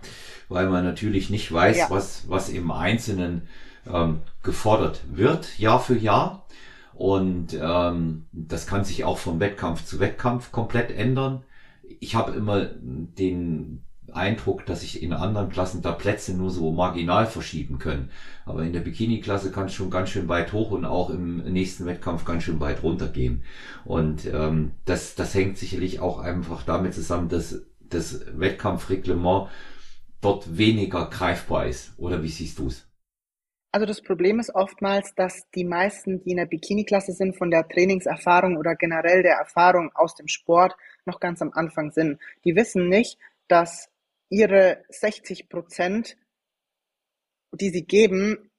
weil 0.50 0.70
man 0.70 0.84
natürlich 0.84 1.30
nicht 1.30 1.52
weiß, 1.52 1.78
ja. 1.78 1.88
was, 1.90 2.30
was 2.30 2.50
im 2.50 2.72
Einzelnen 2.72 3.48
ähm, 3.92 4.22
gefordert 4.44 5.02
wird, 5.12 5.58
Jahr 5.60 5.80
für 5.80 5.98
Jahr. 5.98 6.46
Und 6.94 7.58
ähm, 7.62 8.26
das 8.32 8.66
kann 8.66 8.84
sich 8.84 9.04
auch 9.04 9.20
von 9.20 9.40
Wettkampf 9.40 9.86
zu 9.86 10.00
Wettkampf 10.00 10.52
komplett 10.52 10.92
ändern. 10.92 11.44
Ich 12.00 12.16
habe 12.16 12.32
immer 12.32 12.66
den, 12.66 13.84
Eindruck, 14.18 14.66
dass 14.66 14.82
sich 14.82 15.02
in 15.02 15.14
anderen 15.14 15.50
Klassen 15.50 15.82
da 15.82 15.94
Plätze 15.94 16.36
nur 16.36 16.50
so 16.50 16.72
marginal 16.72 17.26
verschieben 17.26 17.80
können. 17.80 18.10
Aber 18.46 18.64
in 18.64 18.74
der 18.74 18.82
Bikini-Klasse 18.82 19.52
kann 19.52 19.68
es 19.68 19.74
schon 19.74 19.90
ganz 19.90 20.10
schön 20.10 20.28
weit 20.28 20.52
hoch 20.52 20.72
und 20.72 20.86
auch 20.86 21.10
im 21.10 21.38
nächsten 21.54 21.86
Wettkampf 21.86 22.26
ganz 22.26 22.44
schön 22.44 22.60
weit 22.60 22.84
runter 22.84 23.08
gehen. 23.08 23.44
Und 23.86 24.26
ähm, 24.26 24.72
das, 24.86 25.16
das 25.16 25.34
hängt 25.34 25.58
sicherlich 25.58 26.00
auch 26.00 26.20
einfach 26.20 26.64
damit 26.64 26.94
zusammen, 26.94 27.30
dass 27.30 27.62
das 27.80 28.26
Wettkampfreglement 28.38 29.50
dort 30.22 30.58
weniger 30.58 31.10
greifbar 31.10 31.68
ist. 31.68 31.94
Oder 31.98 32.24
wie 32.24 32.30
siehst 32.30 32.60
du 32.60 32.68
es? 32.68 32.88
Also 33.72 33.86
das 33.86 34.02
Problem 34.02 34.40
ist 34.40 34.56
oftmals, 34.56 35.14
dass 35.14 35.50
die 35.54 35.66
meisten, 35.66 36.24
die 36.24 36.32
in 36.32 36.38
der 36.38 36.46
Bikini-Klasse 36.46 37.12
sind, 37.12 37.38
von 37.38 37.52
der 37.52 37.68
Trainingserfahrung 37.68 38.58
oder 38.58 38.76
generell 38.76 39.24
der 39.24 39.36
Erfahrung 39.36 39.92
aus 39.94 40.16
dem 40.16 40.28
Sport 40.28 40.76
noch 41.06 41.20
ganz 41.20 41.42
am 41.42 41.52
Anfang 41.54 41.92
sind. 41.92 42.20
Die 42.44 42.56
wissen 42.56 42.90
nicht, 42.90 43.20
dass 43.48 43.90
ihre 44.30 44.84
60 44.90 45.50
Prozent, 45.50 46.18
die 47.52 47.70
sie 47.70 47.86
geben, 47.86 48.52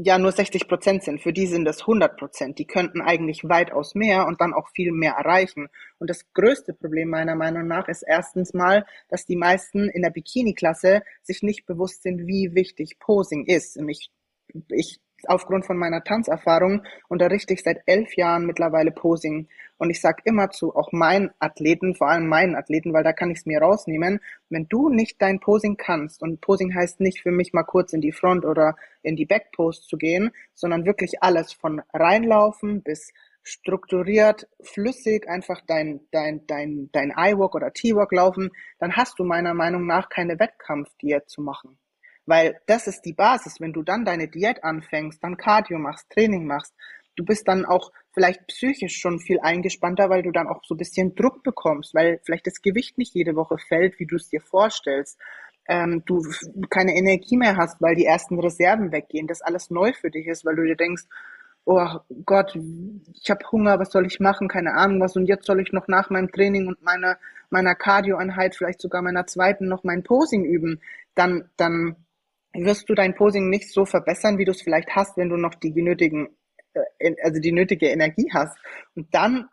ja 0.00 0.16
nur 0.18 0.30
60 0.30 0.68
Prozent 0.68 1.02
sind. 1.02 1.20
Für 1.20 1.32
die 1.32 1.46
sind 1.46 1.66
es 1.66 1.80
100 1.80 2.16
Prozent. 2.16 2.58
Die 2.58 2.66
könnten 2.66 3.00
eigentlich 3.00 3.42
weitaus 3.48 3.94
mehr 3.94 4.26
und 4.26 4.40
dann 4.40 4.54
auch 4.54 4.68
viel 4.68 4.92
mehr 4.92 5.14
erreichen. 5.14 5.68
Und 5.98 6.08
das 6.08 6.32
größte 6.34 6.72
Problem 6.72 7.08
meiner 7.08 7.34
Meinung 7.34 7.66
nach 7.66 7.88
ist 7.88 8.02
erstens 8.02 8.54
mal, 8.54 8.86
dass 9.08 9.26
die 9.26 9.36
meisten 9.36 9.88
in 9.88 10.02
der 10.02 10.10
Bikini-Klasse 10.10 11.02
sich 11.22 11.42
nicht 11.42 11.66
bewusst 11.66 12.02
sind, 12.02 12.26
wie 12.28 12.54
wichtig 12.54 13.00
Posing 13.00 13.44
ist. 13.46 13.76
Und 13.76 13.88
ich, 13.88 14.12
ich 14.70 15.00
aufgrund 15.26 15.66
von 15.66 15.76
meiner 15.76 16.04
Tanzerfahrung 16.04 16.84
unterrichte 17.08 17.52
ich 17.54 17.64
seit 17.64 17.82
elf 17.86 18.14
Jahren 18.16 18.46
mittlerweile 18.46 18.92
Posing. 18.92 19.48
Und 19.78 19.90
ich 19.90 20.00
sage 20.00 20.22
immer 20.24 20.50
zu 20.50 20.74
auch 20.74 20.92
meinen 20.92 21.30
Athleten, 21.38 21.94
vor 21.94 22.08
allem 22.08 22.26
meinen 22.26 22.56
Athleten, 22.56 22.92
weil 22.92 23.04
da 23.04 23.12
kann 23.12 23.30
ich 23.30 23.38
es 23.38 23.46
mir 23.46 23.60
rausnehmen, 23.60 24.20
wenn 24.50 24.66
du 24.68 24.88
nicht 24.88 25.22
dein 25.22 25.40
Posing 25.40 25.76
kannst, 25.76 26.22
und 26.22 26.40
Posing 26.40 26.74
heißt 26.74 27.00
nicht 27.00 27.22
für 27.22 27.30
mich 27.30 27.52
mal 27.52 27.62
kurz 27.62 27.92
in 27.92 28.00
die 28.00 28.12
Front 28.12 28.44
oder 28.44 28.76
in 29.02 29.16
die 29.16 29.26
Backpost 29.26 29.88
zu 29.88 29.96
gehen, 29.96 30.32
sondern 30.54 30.84
wirklich 30.84 31.22
alles 31.22 31.52
von 31.52 31.80
reinlaufen 31.92 32.82
bis 32.82 33.12
strukturiert, 33.48 34.46
flüssig 34.62 35.28
einfach 35.28 35.60
dein, 35.66 36.00
dein, 36.10 36.46
dein, 36.46 36.90
dein 36.92 37.10
I-Walk 37.16 37.54
oder 37.54 37.72
T-Walk 37.72 38.12
laufen, 38.12 38.50
dann 38.78 38.96
hast 38.96 39.18
du 39.18 39.24
meiner 39.24 39.54
Meinung 39.54 39.86
nach 39.86 40.08
keine 40.08 40.38
Wettkampfdiät 40.38 41.30
zu 41.30 41.40
machen. 41.40 41.78
Weil 42.26 42.60
das 42.66 42.86
ist 42.86 43.02
die 43.02 43.14
Basis. 43.14 43.58
Wenn 43.58 43.72
du 43.72 43.82
dann 43.82 44.04
deine 44.04 44.28
Diät 44.28 44.62
anfängst, 44.62 45.24
dann 45.24 45.38
Cardio 45.38 45.78
machst, 45.78 46.10
Training 46.10 46.46
machst, 46.46 46.74
du 47.16 47.24
bist 47.24 47.48
dann 47.48 47.64
auch 47.64 47.90
vielleicht 48.18 48.48
psychisch 48.48 48.98
schon 48.98 49.20
viel 49.20 49.38
eingespannter, 49.38 50.10
weil 50.10 50.24
du 50.24 50.32
dann 50.32 50.48
auch 50.48 50.64
so 50.64 50.74
ein 50.74 50.78
bisschen 50.78 51.14
Druck 51.14 51.44
bekommst, 51.44 51.94
weil 51.94 52.18
vielleicht 52.24 52.48
das 52.48 52.60
Gewicht 52.62 52.98
nicht 52.98 53.14
jede 53.14 53.36
Woche 53.36 53.58
fällt, 53.58 54.00
wie 54.00 54.06
du 54.06 54.16
es 54.16 54.28
dir 54.28 54.40
vorstellst. 54.40 55.20
Ähm, 55.68 56.02
du 56.04 56.20
keine 56.68 56.96
Energie 56.96 57.36
mehr 57.36 57.56
hast, 57.56 57.80
weil 57.80 57.94
die 57.94 58.06
ersten 58.06 58.40
Reserven 58.40 58.90
weggehen, 58.90 59.28
das 59.28 59.40
alles 59.40 59.70
neu 59.70 59.92
für 59.92 60.10
dich 60.10 60.26
ist, 60.26 60.44
weil 60.44 60.56
du 60.56 60.64
dir 60.64 60.74
denkst, 60.74 61.04
oh 61.64 61.98
Gott, 62.26 62.58
ich 63.14 63.30
habe 63.30 63.44
Hunger, 63.52 63.78
was 63.78 63.92
soll 63.92 64.04
ich 64.06 64.18
machen, 64.18 64.48
keine 64.48 64.72
Ahnung 64.74 65.00
was. 65.00 65.14
Und 65.14 65.26
jetzt 65.26 65.46
soll 65.46 65.60
ich 65.60 65.72
noch 65.72 65.86
nach 65.86 66.10
meinem 66.10 66.32
Training 66.32 66.66
und 66.66 66.82
meiner 66.82 67.18
meiner 67.50 67.76
Cardio-Einheit, 67.76 68.56
vielleicht 68.56 68.80
sogar 68.80 69.00
meiner 69.00 69.26
zweiten 69.26 69.68
noch 69.68 69.84
mein 69.84 70.02
Posing 70.02 70.44
üben, 70.44 70.80
dann 71.14 71.50
dann 71.56 71.94
wirst 72.52 72.88
du 72.88 72.94
dein 72.94 73.14
Posing 73.14 73.48
nicht 73.48 73.72
so 73.72 73.84
verbessern, 73.84 74.38
wie 74.38 74.44
du 74.44 74.50
es 74.50 74.62
vielleicht 74.62 74.90
hast, 74.96 75.16
wenn 75.16 75.28
du 75.28 75.36
noch 75.36 75.54
die 75.54 75.70
nötigen, 75.70 76.26
äh, 76.26 76.30
also 77.22 77.40
die 77.40 77.52
nötige 77.52 77.88
Energie 77.88 78.30
hast. 78.32 78.56
Und 78.94 79.14
dann 79.14 79.48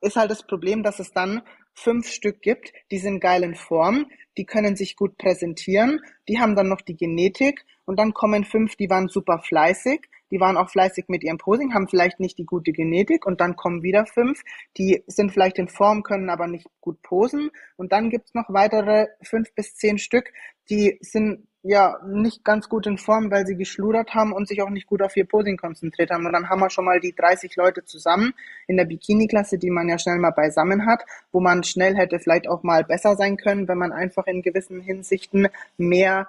ist 0.00 0.16
halt 0.16 0.30
das 0.30 0.46
Problem, 0.46 0.82
dass 0.82 0.98
es 0.98 1.12
dann 1.12 1.42
fünf 1.74 2.08
Stück 2.08 2.40
gibt, 2.40 2.72
die 2.90 2.98
sind 2.98 3.20
geil 3.20 3.42
in 3.42 3.54
Form, 3.54 4.06
die 4.38 4.46
können 4.46 4.76
sich 4.76 4.96
gut 4.96 5.16
präsentieren, 5.18 6.00
die 6.28 6.38
haben 6.38 6.56
dann 6.56 6.68
noch 6.68 6.80
die 6.80 6.96
Genetik 6.96 7.64
und 7.84 7.98
dann 7.98 8.14
kommen 8.14 8.44
fünf, 8.44 8.76
die 8.76 8.88
waren 8.88 9.08
super 9.08 9.40
fleißig, 9.40 10.00
die 10.30 10.40
waren 10.40 10.56
auch 10.56 10.70
fleißig 10.70 11.04
mit 11.08 11.22
ihrem 11.22 11.38
Posing, 11.38 11.74
haben 11.74 11.88
vielleicht 11.88 12.18
nicht 12.18 12.38
die 12.38 12.46
gute 12.46 12.72
Genetik 12.72 13.26
und 13.26 13.40
dann 13.40 13.56
kommen 13.56 13.82
wieder 13.82 14.06
fünf, 14.06 14.42
die 14.76 15.04
sind 15.06 15.32
vielleicht 15.32 15.58
in 15.58 15.68
Form, 15.68 16.02
können 16.02 16.30
aber 16.30 16.46
nicht 16.46 16.66
gut 16.80 17.00
posen 17.02 17.50
und 17.76 17.92
dann 17.92 18.10
gibt's 18.10 18.34
noch 18.34 18.48
weitere 18.48 19.08
fünf 19.22 19.54
bis 19.54 19.74
zehn 19.74 19.98
Stück, 19.98 20.32
die 20.70 20.98
sind 21.00 21.46
ja 21.68 21.98
nicht 22.06 22.44
ganz 22.44 22.68
gut 22.68 22.86
in 22.86 22.98
Form, 22.98 23.30
weil 23.30 23.46
sie 23.46 23.56
geschludert 23.56 24.14
haben 24.14 24.32
und 24.32 24.48
sich 24.48 24.62
auch 24.62 24.70
nicht 24.70 24.86
gut 24.86 25.02
auf 25.02 25.16
ihr 25.16 25.26
Posing 25.26 25.56
konzentriert 25.56 26.10
haben. 26.10 26.26
Und 26.26 26.32
dann 26.32 26.48
haben 26.48 26.60
wir 26.60 26.70
schon 26.70 26.84
mal 26.84 27.00
die 27.00 27.14
30 27.14 27.56
Leute 27.56 27.84
zusammen 27.84 28.34
in 28.66 28.76
der 28.76 28.84
Bikini-Klasse, 28.84 29.58
die 29.58 29.70
man 29.70 29.88
ja 29.88 29.98
schnell 29.98 30.18
mal 30.18 30.30
beisammen 30.30 30.86
hat, 30.86 31.04
wo 31.32 31.40
man 31.40 31.64
schnell 31.64 31.96
hätte 31.96 32.18
vielleicht 32.18 32.48
auch 32.48 32.62
mal 32.62 32.84
besser 32.84 33.16
sein 33.16 33.36
können, 33.36 33.68
wenn 33.68 33.78
man 33.78 33.92
einfach 33.92 34.26
in 34.26 34.42
gewissen 34.42 34.80
Hinsichten 34.80 35.48
mehr 35.76 36.28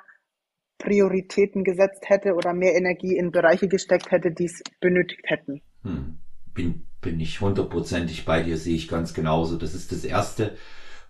Prioritäten 0.77 1.63
gesetzt 1.63 2.03
hätte 2.08 2.36
oder 2.36 2.53
mehr 2.53 2.75
Energie 2.75 3.17
in 3.17 3.32
Bereiche 3.32 3.67
gesteckt 3.67 4.12
hätte, 4.12 4.32
die 4.32 4.46
es 4.46 4.63
benötigt 4.79 5.24
hätten. 5.25 5.62
Hm. 5.84 6.20
Bin, 6.53 6.86
bin 7.01 7.20
ich 7.20 7.41
hundertprozentig 7.41 8.25
bei 8.25 8.41
dir, 8.41 8.58
sehe 8.58 8.75
ich 8.75 8.88
ganz 8.88 9.13
genauso. 9.13 9.58
Das 9.58 9.74
ist 9.74 9.91
das 9.91 10.03
Erste, 10.03 10.58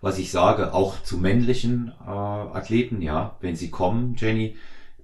was 0.00 0.18
ich 0.18 0.30
sage, 0.30 0.74
auch 0.74 1.02
zu 1.02 1.18
männlichen 1.18 1.92
äh, 2.06 2.10
Athleten, 2.10 3.02
ja, 3.02 3.36
wenn 3.40 3.56
sie 3.56 3.70
kommen, 3.70 4.14
Jenny, 4.16 4.56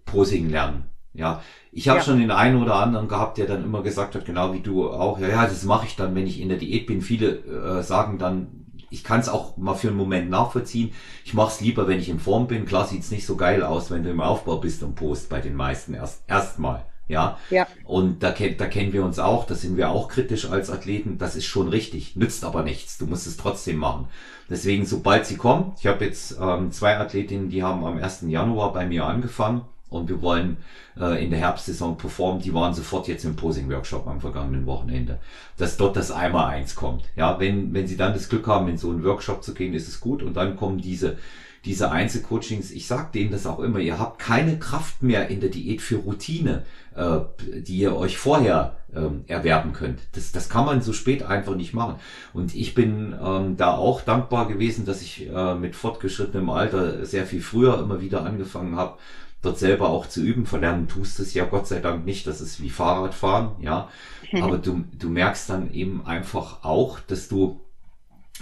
Posing 0.05 0.51
lernen. 0.51 0.85
Ja, 1.13 1.43
ich 1.71 1.89
habe 1.89 2.01
ja. 2.01 2.05
schon 2.05 2.19
den 2.19 2.33
einen 2.33 2.61
oder 2.61 2.75
anderen 2.75 3.07
gehabt, 3.07 3.39
der 3.39 3.47
dann 3.47 3.63
immer 3.63 3.83
gesagt 3.83 4.17
hat, 4.17 4.25
genau 4.25 4.53
wie 4.53 4.61
du 4.61 4.91
auch, 4.91 5.21
ja, 5.21 5.29
ja, 5.29 5.45
das 5.45 5.65
mache 5.65 5.87
ich 5.87 5.95
dann, 5.95 6.15
wenn 6.15 6.27
ich 6.27 6.41
in 6.41 6.49
der 6.49 6.59
Diät 6.59 6.87
bin. 6.87 7.03
Viele 7.03 7.37
äh, 7.79 7.83
sagen 7.83 8.19
dann, 8.19 8.65
ich 8.91 9.05
kann 9.05 9.21
es 9.21 9.29
auch 9.29 9.57
mal 9.57 9.75
für 9.75 9.89
einen 9.89 9.97
Moment 9.97 10.31
nachvollziehen. 10.31 10.93
Ich 11.25 11.35
mache 11.35 11.53
es 11.53 11.61
lieber, 11.61 11.89
wenn 11.89 11.99
ich 11.99 12.09
in 12.09 12.21
Form 12.21 12.47
bin. 12.47 12.65
Klar 12.65 12.87
sieht's 12.87 13.11
nicht 13.11 13.27
so 13.27 13.37
geil 13.37 13.63
aus, 13.63 13.91
wenn 13.91 14.03
du 14.03 14.11
im 14.11 14.21
Aufbau 14.21 14.59
bist 14.59 14.83
und 14.83 14.95
post 14.95 15.29
bei 15.29 15.41
den 15.41 15.55
meisten 15.55 15.95
erst 15.95 16.23
erstmal. 16.29 16.85
Ja? 17.09 17.39
ja. 17.51 17.67
Und 17.85 18.23
da, 18.23 18.31
da 18.31 18.67
kennen 18.67 18.93
wir 18.93 19.05
uns 19.05 19.19
auch, 19.19 19.47
da 19.47 19.55
sind 19.55 19.77
wir 19.77 19.91
auch 19.91 20.09
kritisch 20.09 20.49
als 20.49 20.71
Athleten. 20.71 21.19
Das 21.19 21.37
ist 21.37 21.47
schon 21.47 21.69
richtig, 21.69 22.17
nützt 22.17 22.45
aber 22.45 22.63
nichts. 22.63 22.99
Du 22.99 23.07
musst 23.07 23.27
es 23.27 23.37
trotzdem 23.37 23.77
machen. 23.77 24.09
Deswegen, 24.49 24.87
sobald 24.87 25.27
sie 25.27 25.37
kommen, 25.37 25.73
ich 25.79 25.87
habe 25.87 26.05
jetzt 26.05 26.37
ähm, 26.41 26.71
zwei 26.73 26.99
Athletinnen, 26.99 27.49
die 27.49 27.63
haben 27.63 27.85
am 27.85 27.99
1. 27.99 28.25
Januar 28.29 28.73
bei 28.73 28.87
mir 28.87 29.07
angefangen 29.07 29.63
und 29.89 30.09
wir 30.09 30.21
wollen 30.21 30.59
äh, 30.99 31.25
in 31.25 31.31
der 31.31 31.39
Herbstsaison 31.39 31.97
performen. 31.97 32.43
Die 32.43 32.53
waren 32.53 32.75
sofort 32.75 33.09
jetzt 33.09 33.25
im 33.25 33.37
Posing-Workshop 33.37 34.07
am 34.07 34.21
vergangenen 34.21 34.67
Wochenende, 34.67 35.19
dass 35.57 35.77
dort 35.77 35.97
das 35.97 36.11
einmal 36.11 36.47
eins 36.47 36.75
kommt. 36.75 37.05
Ja, 37.17 37.39
wenn, 37.41 37.73
wenn 37.73 37.87
sie 37.87 37.97
dann 37.97 38.13
das 38.13 38.29
Glück 38.29 38.47
haben, 38.47 38.69
in 38.69 38.77
so 38.77 38.91
einen 38.91 39.05
Workshop 39.05 39.43
zu 39.43 39.55
gehen, 39.55 39.73
ist 39.73 39.89
es 39.89 40.01
gut 40.01 40.23
und 40.23 40.35
dann 40.35 40.57
kommen 40.57 40.79
diese 40.79 41.17
diese 41.65 41.91
Einzelcoachings, 41.91 42.71
ich 42.71 42.87
sage 42.87 43.09
denen 43.15 43.33
das 43.33 43.47
auch 43.47 43.59
immer, 43.59 43.79
ihr 43.79 43.99
habt 43.99 44.19
keine 44.19 44.59
Kraft 44.59 45.03
mehr 45.03 45.29
in 45.29 45.41
der 45.41 45.49
Diät 45.49 45.81
für 45.81 45.97
Routine, 45.97 46.65
äh, 46.95 47.21
die 47.61 47.79
ihr 47.79 47.97
euch 47.97 48.19
vorher 48.19 48.77
ähm, 48.95 49.25
erwerben 49.27 49.73
könnt. 49.73 50.01
Das, 50.13 50.33
das 50.33 50.49
kann 50.49 50.67
man 50.67 50.83
so 50.83 50.93
spät 50.93 51.23
einfach 51.23 51.57
nicht 51.57 51.73
machen. 51.73 51.97
Und 52.33 52.55
ich 52.55 52.75
bin 52.75 53.15
ähm, 53.23 53.57
da 53.57 53.75
auch 53.75 54.03
dankbar 54.03 54.47
gewesen, 54.47 54.85
dass 54.85 55.01
ich 55.01 55.29
äh, 55.29 55.55
mit 55.55 55.75
fortgeschrittenem 55.75 56.51
Alter 56.51 57.05
sehr 57.07 57.27
viel 57.27 57.41
früher 57.41 57.79
immer 57.81 58.01
wieder 58.01 58.25
angefangen 58.25 58.77
habe, 58.77 58.99
dort 59.41 59.59
selber 59.59 59.89
auch 59.89 60.07
zu 60.07 60.21
üben. 60.21 60.47
Verlernen 60.47 60.89
tust 60.89 61.19
es 61.19 61.33
ja 61.33 61.45
Gott 61.45 61.67
sei 61.67 61.81
Dank 61.81 62.05
nicht. 62.05 62.27
Das 62.27 62.41
ist 62.41 62.63
wie 62.63 62.71
Fahrradfahren, 62.71 63.53
ja. 63.61 63.89
Aber 64.43 64.59
du, 64.59 64.85
du 64.99 65.09
merkst 65.09 65.49
dann 65.49 65.73
eben 65.73 66.05
einfach 66.07 66.65
auch, 66.65 67.01
dass 67.01 67.29
du 67.29 67.61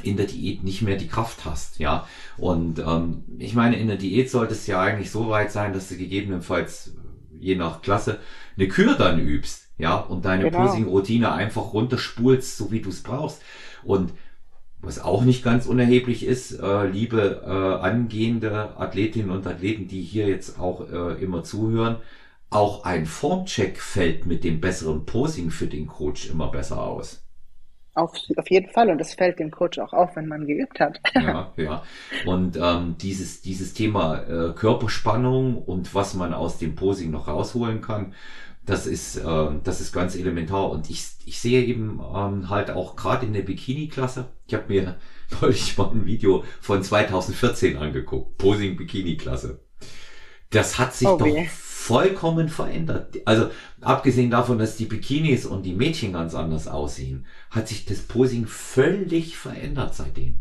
in 0.03 0.17
der 0.17 0.27
Diät 0.27 0.65
nicht 0.65 0.83
mehr 0.83 0.97
die 0.97 1.09
Kraft 1.09 1.45
hast, 1.45 1.79
ja. 1.79 2.07
Und 2.39 2.79
ähm, 2.79 3.25
ich 3.39 3.55
meine, 3.55 3.77
in 3.77 3.89
der 3.89 3.99
Diät 3.99 4.31
sollte 4.31 4.55
es 4.55 4.67
ja 4.67 4.81
eigentlich 4.81 5.11
so 5.11 5.29
weit 5.29 5.53
sein, 5.53 5.73
dass 5.73 5.89
du 5.89 5.97
gegebenenfalls 5.97 6.95
je 7.39 7.57
nach 7.57 7.83
Klasse 7.83 8.19
eine 8.57 8.69
Kür 8.69 8.95
dann 8.95 9.21
übst, 9.21 9.69
ja, 9.79 9.97
und 9.97 10.25
deine 10.25 10.45
genau. 10.45 10.65
Posing-Routine 10.67 11.33
einfach 11.33 11.73
runterspulst, 11.73 12.57
so 12.57 12.71
wie 12.71 12.81
du 12.81 12.91
es 12.91 13.03
brauchst. 13.03 13.43
Und 13.83 14.13
was 14.81 14.99
auch 14.99 15.23
nicht 15.23 15.45
ganz 15.45 15.67
unerheblich 15.67 16.25
ist, 16.25 16.59
äh, 16.59 16.87
liebe 16.87 17.43
äh, 17.45 17.85
angehende 17.85 18.77
Athletinnen 18.79 19.31
und 19.31 19.47
Athleten, 19.47 19.89
die 19.89 20.03
hier 20.03 20.27
jetzt 20.27 20.59
auch 20.59 20.89
äh, 20.91 21.23
immer 21.23 21.45
zuhören, 21.45 21.97
auch 22.51 22.85
ein 22.85 23.07
Formcheck 23.07 23.81
fällt 23.81 24.27
mit 24.27 24.45
dem 24.45 24.61
besseren 24.61 25.07
Posing 25.07 25.51
für 25.51 25.67
den 25.67 25.87
Coach 25.87 26.29
immer 26.29 26.49
besser 26.49 26.83
aus. 26.83 27.22
Auf, 27.95 28.15
auf 28.37 28.51
jeden 28.51 28.71
Fall 28.71 28.89
und 28.89 28.99
das 28.99 29.15
fällt 29.15 29.39
dem 29.39 29.51
Coach 29.51 29.78
auch 29.78 29.93
auf, 29.93 30.17
wenn 30.17 30.26
man 30.26 30.47
geübt 30.47 30.81
hat. 30.81 30.99
Ja, 31.15 31.52
ja. 31.57 31.83
Und 32.25 32.57
ähm, 32.57 32.97
dieses, 32.99 33.43
dieses 33.43 33.75
Thema 33.75 34.23
äh, 34.23 34.52
Körperspannung 34.55 35.63
und 35.63 35.95
was 35.95 36.15
man 36.15 36.33
aus 36.33 36.57
dem 36.59 36.75
Posing 36.75 37.11
noch 37.11 37.28
rausholen 37.28 37.83
kann, 37.83 38.15
das 38.65 38.87
ist, 38.87 39.17
äh, 39.17 39.49
das 39.63 39.83
ist 39.83 39.93
ganz 39.93 40.17
elementar. 40.17 40.71
Und 40.71 40.89
ich, 40.89 41.07
ich 41.26 41.39
sehe 41.39 41.63
eben 41.65 42.00
ähm, 42.15 42.49
halt 42.49 42.71
auch 42.71 42.97
gerade 42.97 43.26
in 43.26 43.35
der 43.35 43.43
Bikini-Klasse, 43.43 44.26
ich 44.47 44.55
habe 44.55 44.65
mir 44.69 44.97
neulich 45.43 45.76
mal 45.76 45.91
ein 45.91 46.07
Video 46.07 46.45
von 46.63 46.83
2014 46.83 47.76
angeguckt, 47.76 48.39
Posing 48.39 48.76
Bikini-Klasse. 48.76 49.61
Das 50.49 50.78
hat 50.78 50.95
sich 50.95 51.09
oh, 51.09 51.19
doch 51.19 51.26
yeah 51.26 51.47
vollkommen 51.82 52.49
verändert. 52.49 53.18
Also 53.25 53.50
abgesehen 53.80 54.30
davon, 54.30 54.58
dass 54.58 54.76
die 54.76 54.84
Bikinis 54.84 55.47
und 55.47 55.64
die 55.64 55.75
Mädchen 55.75 56.12
ganz 56.12 56.34
anders 56.34 56.68
aussehen, 56.68 57.26
hat 57.50 57.66
sich 57.66 57.84
das 57.84 58.02
Posing 58.02 58.47
völlig 58.47 59.36
verändert 59.36 59.95
seitdem. 59.95 60.36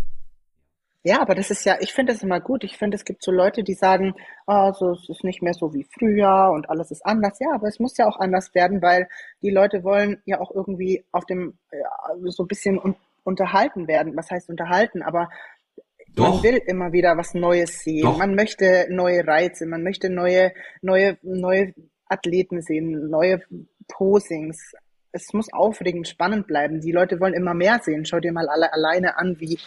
Ja, 1.04 1.20
aber 1.20 1.34
das 1.34 1.50
ist 1.50 1.66
ja, 1.66 1.78
ich 1.80 1.94
finde 1.94 2.14
das 2.14 2.22
immer 2.22 2.40
gut. 2.40 2.64
Ich 2.64 2.78
finde, 2.78 2.96
es 2.96 3.06
gibt 3.06 3.24
so 3.24 3.32
Leute, 3.32 3.64
die 3.64 3.74
sagen, 3.74 4.14
oh, 4.46 4.72
so, 4.72 4.92
es 4.92 5.10
ist 5.10 5.24
nicht 5.24 5.42
mehr 5.42 5.56
so 5.56 5.74
wie 5.74 5.84
früher 5.84 6.52
und 6.54 6.70
alles 6.70 6.92
ist 6.92 7.04
anders. 7.04 7.40
Ja, 7.40 7.56
aber 7.56 7.68
es 7.68 7.80
muss 7.80 7.98
ja 7.98 8.08
auch 8.08 8.20
anders 8.20 8.54
werden, 8.54 8.84
weil 8.84 9.08
die 9.42 9.50
Leute 9.50 9.84
wollen 9.84 10.22
ja 10.26 10.40
auch 10.40 10.52
irgendwie 10.52 11.04
auf 11.12 11.26
dem, 11.26 11.58
ja, 11.72 11.90
so 12.30 12.44
ein 12.44 12.48
bisschen 12.48 12.78
un 12.78 12.96
unterhalten 13.24 13.88
werden. 13.88 14.16
Was 14.16 14.32
heißt 14.32 14.50
unterhalten? 14.50 15.04
Aber 15.04 15.30
doch. 16.16 16.36
Man 16.36 16.44
will 16.44 16.62
immer 16.68 16.92
wieder 16.92 17.18
was 17.18 17.34
Neues 17.34 17.80
sehen. 17.80 18.04
Doch. 18.04 18.18
Man 18.18 18.36
möchte 18.36 18.88
neue 18.90 19.26
Reize, 19.26 19.66
man 19.66 19.84
möchte 19.84 20.10
neue, 20.10 20.54
neue, 20.82 21.18
neue 21.22 21.74
Athleten 22.08 22.62
sehen, 22.62 23.10
neue 23.10 23.42
Posings. 23.88 24.74
Es 25.12 25.34
muss 25.34 25.52
aufregend, 25.52 26.08
spannend 26.08 26.48
bleiben. 26.48 26.82
Die 26.82 26.92
Leute 26.92 27.20
wollen 27.20 27.34
immer 27.34 27.54
mehr 27.54 27.80
sehen. 27.82 28.06
Schau 28.06 28.20
dir 28.20 28.32
mal 28.32 28.48
alle 28.50 28.74
alleine 28.74 29.18
an, 29.18 29.40
wie 29.40 29.60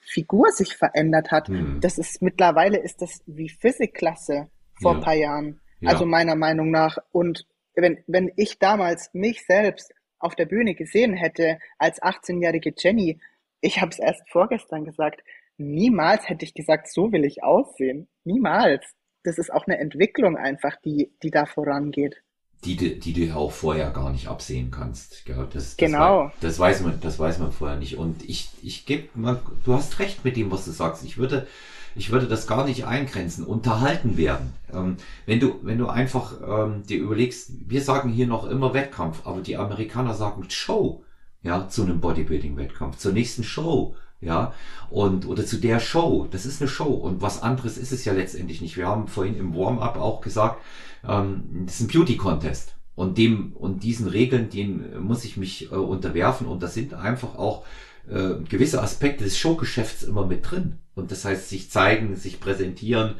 Figur 0.00 0.50
sich 0.50 0.76
verändert 0.76 1.30
hat. 1.30 1.48
Hm. 1.48 1.78
Das 1.80 1.98
ist 1.98 2.22
mittlerweile 2.22 2.78
ist 2.78 3.00
das 3.00 3.22
wie 3.26 3.48
Physikklasse 3.48 4.48
vor 4.80 4.92
ja. 4.92 4.98
ein 4.98 5.04
paar 5.04 5.14
Jahren. 5.14 5.60
Ja. 5.80 5.90
Also 5.90 6.06
meiner 6.06 6.36
Meinung 6.36 6.70
nach. 6.70 6.98
Und 7.12 7.46
wenn, 7.74 8.02
wenn 8.06 8.30
ich 8.36 8.58
damals 8.58 9.10
mich 9.12 9.44
selbst 9.46 9.92
auf 10.18 10.34
der 10.34 10.46
Bühne 10.46 10.74
gesehen 10.74 11.14
hätte 11.14 11.58
als 11.78 12.00
18-jährige 12.00 12.72
Jenny, 12.76 13.20
ich 13.60 13.80
habe 13.80 13.90
es 13.90 13.98
erst 13.98 14.28
vorgestern 14.30 14.84
gesagt, 14.84 15.22
niemals 15.56 16.28
hätte 16.28 16.44
ich 16.44 16.54
gesagt, 16.54 16.92
so 16.92 17.12
will 17.12 17.24
ich 17.24 17.42
aussehen. 17.42 18.08
Niemals. 18.24 18.84
Das 19.22 19.38
ist 19.38 19.52
auch 19.52 19.66
eine 19.66 19.78
Entwicklung 19.78 20.36
einfach, 20.36 20.76
die, 20.84 21.12
die 21.22 21.30
da 21.30 21.46
vorangeht. 21.46 22.22
Die, 22.64 22.76
die, 22.76 22.98
die 22.98 23.12
du 23.12 23.34
auch 23.34 23.52
vorher 23.52 23.90
gar 23.90 24.10
nicht 24.10 24.28
absehen 24.28 24.70
kannst. 24.70 25.24
Gell? 25.26 25.46
Das, 25.52 25.52
das 25.52 25.76
genau. 25.76 26.30
das 26.40 26.58
weiß 26.58 26.82
man, 26.82 27.00
das 27.00 27.18
weiß 27.18 27.38
man 27.38 27.52
vorher 27.52 27.76
nicht. 27.76 27.96
Und 27.96 28.26
ich, 28.28 28.50
ich 28.62 28.86
gebe 28.86 29.08
mal, 29.14 29.40
du 29.64 29.74
hast 29.74 29.98
recht 29.98 30.24
mit 30.24 30.36
dem, 30.36 30.50
was 30.50 30.64
du 30.64 30.70
sagst. 30.70 31.04
Ich 31.04 31.18
würde, 31.18 31.46
ich 31.94 32.10
würde 32.10 32.26
das 32.26 32.46
gar 32.46 32.66
nicht 32.66 32.86
eingrenzen. 32.86 33.44
Unterhalten 33.44 34.16
werden. 34.16 34.54
Ähm, 34.72 34.96
wenn 35.26 35.40
du, 35.40 35.58
wenn 35.62 35.78
du 35.78 35.88
einfach 35.88 36.40
ähm, 36.42 36.82
dir 36.86 36.98
überlegst, 36.98 37.52
wir 37.68 37.82
sagen 37.82 38.10
hier 38.10 38.26
noch 38.26 38.46
immer 38.46 38.72
Wettkampf, 38.72 39.26
aber 39.26 39.40
die 39.40 39.56
Amerikaner 39.56 40.14
sagen 40.14 40.48
Show, 40.48 41.04
ja, 41.42 41.68
zu 41.68 41.82
einem 41.82 42.00
Bodybuilding-Wettkampf, 42.00 42.96
zur 42.96 43.12
nächsten 43.12 43.44
Show 43.44 43.94
ja, 44.24 44.54
und 44.90 45.26
oder 45.26 45.44
zu 45.44 45.58
der 45.58 45.80
Show. 45.80 46.28
Das 46.30 46.46
ist 46.46 46.60
eine 46.60 46.68
Show 46.68 46.92
und 46.92 47.22
was 47.22 47.42
anderes 47.42 47.78
ist 47.78 47.92
es 47.92 48.04
ja 48.04 48.12
letztendlich 48.12 48.60
nicht. 48.60 48.76
Wir 48.76 48.86
haben 48.86 49.08
vorhin 49.08 49.36
im 49.36 49.54
Warm-up 49.54 49.98
auch 49.98 50.20
gesagt, 50.20 50.60
ähm, 51.06 51.64
das 51.66 51.80
ist 51.80 51.82
ein 51.82 51.88
Beauty-Contest 51.88 52.74
und 52.94 53.18
dem 53.18 53.52
und 53.52 53.82
diesen 53.82 54.08
Regeln, 54.08 54.50
denen 54.50 55.02
muss 55.04 55.24
ich 55.24 55.36
mich 55.36 55.70
äh, 55.72 55.76
unterwerfen 55.76 56.46
und 56.46 56.62
das 56.62 56.74
sind 56.74 56.94
einfach 56.94 57.36
auch 57.36 57.64
äh, 58.08 58.34
gewisse 58.48 58.82
Aspekte 58.82 59.24
des 59.24 59.38
Showgeschäfts 59.38 60.02
immer 60.02 60.26
mit 60.26 60.50
drin. 60.50 60.78
Und 60.94 61.10
das 61.10 61.24
heißt, 61.24 61.48
sich 61.48 61.70
zeigen, 61.70 62.16
sich 62.16 62.40
präsentieren, 62.40 63.16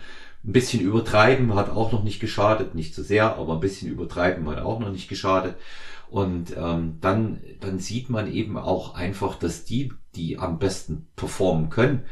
ein 0.47 0.53
bisschen 0.53 0.81
übertreiben 0.81 1.55
hat 1.55 1.71
auch 1.71 1.91
noch 1.91 2.05
nicht 2.05 2.21
geschadet, 2.21 2.75
nicht 2.75 2.95
zu 2.95 3.03
sehr, 3.03 3.37
aber 3.37 3.55
ein 3.55 3.61
bisschen 3.61 3.91
übertreiben 3.91 4.49
hat 4.49 4.59
auch 4.59 4.79
noch 4.79 4.93
nicht 4.93 5.09
geschadet. 5.09 5.57
Und 6.09 6.55
ähm, 6.57 6.99
dann, 7.01 7.41
dann 7.61 7.79
sieht 7.79 8.11
man 8.11 8.31
eben 8.31 8.57
auch 8.57 8.95
einfach, 8.95 9.39
dass 9.39 9.65
die, 9.65 9.93
die 10.15 10.39
am 10.39 10.59
besten 10.59 11.09
performen 11.17 11.71
können, 11.71 12.03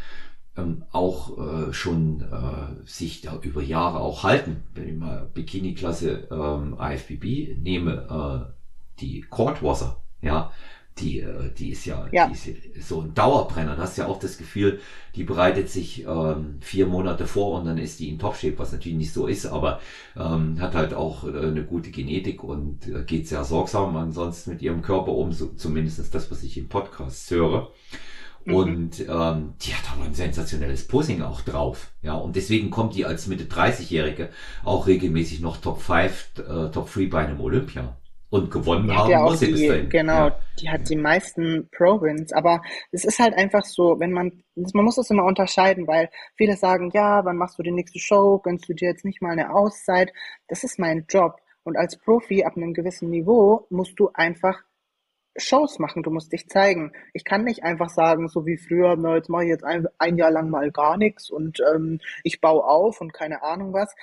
ähm, 0.56 0.84
auch 0.92 1.38
äh, 1.38 1.72
schon 1.72 2.22
äh, 2.22 2.86
sich 2.86 3.20
da 3.20 3.38
über 3.40 3.62
Jahre 3.62 4.00
auch 4.00 4.22
halten. 4.22 4.64
Wenn 4.74 4.88
ich 4.88 4.96
mal 4.96 5.30
Bikini-Klasse 5.32 6.28
ähm, 6.30 6.76
IFBB 6.78 7.58
nehme, 7.62 8.50
äh, 8.50 9.00
die 9.00 9.22
Cordwasser, 9.22 10.02
ja, 10.20 10.52
die, 10.98 11.20
äh, 11.20 11.50
die 11.56 11.70
ist 11.70 11.86
ja, 11.86 12.06
ja. 12.12 12.28
Die 12.28 12.34
ist 12.34 12.88
so 12.88 13.00
ein 13.00 13.14
Dauerbrenner. 13.14 13.76
Du 13.76 13.82
hast 13.82 13.96
ja 13.96 14.06
auch 14.06 14.18
das 14.18 14.38
Gefühl, 14.38 14.80
die 15.14 15.24
bereitet 15.24 15.70
sich 15.70 16.04
ähm, 16.06 16.58
vier 16.60 16.86
Monate 16.86 17.26
vor 17.26 17.58
und 17.58 17.66
dann 17.66 17.78
ist 17.78 18.00
die 18.00 18.08
in 18.08 18.18
Topshape, 18.18 18.58
was 18.58 18.72
natürlich 18.72 18.98
nicht 18.98 19.12
so 19.12 19.26
ist, 19.26 19.46
aber 19.46 19.80
ähm, 20.16 20.60
hat 20.60 20.74
halt 20.74 20.94
auch 20.94 21.24
äh, 21.24 21.46
eine 21.46 21.64
gute 21.64 21.90
Genetik 21.90 22.44
und 22.44 22.86
äh, 22.88 23.04
geht 23.04 23.28
sehr 23.28 23.44
sorgsam 23.44 23.96
ansonsten 23.96 24.50
mit 24.50 24.62
ihrem 24.62 24.82
Körper 24.82 25.12
um, 25.12 25.32
so 25.32 25.46
zumindest 25.56 26.14
das, 26.14 26.30
was 26.30 26.42
ich 26.42 26.58
im 26.58 26.68
Podcast 26.68 27.30
höre. 27.30 27.70
Mhm. 28.44 28.54
Und 28.54 29.00
ähm, 29.00 29.54
die 29.62 29.74
hat 29.74 29.92
aber 29.92 30.04
ein 30.04 30.14
sensationelles 30.14 30.86
Posing 30.86 31.22
auch 31.22 31.40
drauf. 31.42 31.92
Ja, 32.02 32.14
und 32.14 32.36
deswegen 32.36 32.70
kommt 32.70 32.94
die 32.94 33.06
als 33.06 33.26
Mitte 33.26 33.44
30-Jährige 33.44 34.30
auch 34.64 34.86
regelmäßig 34.86 35.40
noch 35.40 35.58
Top 35.58 35.80
5, 35.80 36.32
äh, 36.38 36.70
Top 36.70 36.92
3 36.92 37.06
bei 37.06 37.26
einem 37.26 37.40
Olympia. 37.40 37.96
Und 38.32 38.50
gewonnen 38.50 38.88
Die 38.88 38.94
haben 38.94 39.10
ja 39.10 39.22
muss 39.24 39.40
sie 39.40 39.52
bis 39.52 39.60
dahin. 39.68 39.88
genau, 39.90 40.28
Ja. 40.28 40.38
die 40.58 40.70
hat 40.70 40.88
die 40.88 40.96
meisten 40.96 41.68
Pro-Wins, 41.70 42.32
aber 42.32 42.62
es 42.90 43.04
ist 43.04 43.18
halt 43.18 43.34
einfach 43.34 43.64
so, 43.66 44.00
wenn 44.00 44.10
man, 44.10 44.42
man 44.54 44.84
muss 44.86 44.96
das 44.96 45.10
immer 45.10 45.24
unterscheiden, 45.24 45.86
weil 45.86 46.08
viele 46.34 46.56
sagen, 46.56 46.90
ja, 46.94 47.22
wann 47.26 47.36
machst 47.36 47.58
du 47.58 47.62
die 47.62 47.70
nächste 47.70 47.98
Show, 47.98 48.38
gönnst 48.38 48.66
du 48.68 48.72
dir 48.72 48.88
jetzt 48.88 49.04
nicht 49.04 49.20
mal 49.20 49.32
eine 49.32 49.54
Auszeit? 49.54 50.12
Das 50.48 50.64
ist 50.64 50.78
mein 50.78 51.04
Job. 51.10 51.36
Und 51.62 51.76
als 51.76 51.98
Profi 51.98 52.42
ab 52.42 52.56
einem 52.56 52.72
gewissen 52.72 53.10
Niveau 53.10 53.66
musst 53.68 54.00
du 54.00 54.08
einfach 54.14 54.58
Shows 55.36 55.78
machen, 55.78 56.02
du 56.02 56.10
musst 56.10 56.32
dich 56.32 56.48
zeigen. 56.48 56.92
Ich 57.14 57.24
kann 57.24 57.44
nicht 57.44 57.64
einfach 57.64 57.88
sagen, 57.88 58.28
so 58.28 58.44
wie 58.44 58.58
früher, 58.58 58.96
na, 58.96 59.16
jetzt 59.16 59.30
mache 59.30 59.44
ich 59.44 59.50
jetzt 59.50 59.64
ein, 59.64 59.86
ein 59.98 60.18
Jahr 60.18 60.30
lang 60.30 60.50
mal 60.50 60.70
gar 60.70 60.96
nichts 60.96 61.30
und 61.30 61.58
ähm, 61.74 62.00
ich 62.22 62.40
baue 62.40 62.64
auf 62.64 63.00
und 63.00 63.14
keine 63.14 63.42
Ahnung 63.42 63.72
was. 63.72 63.94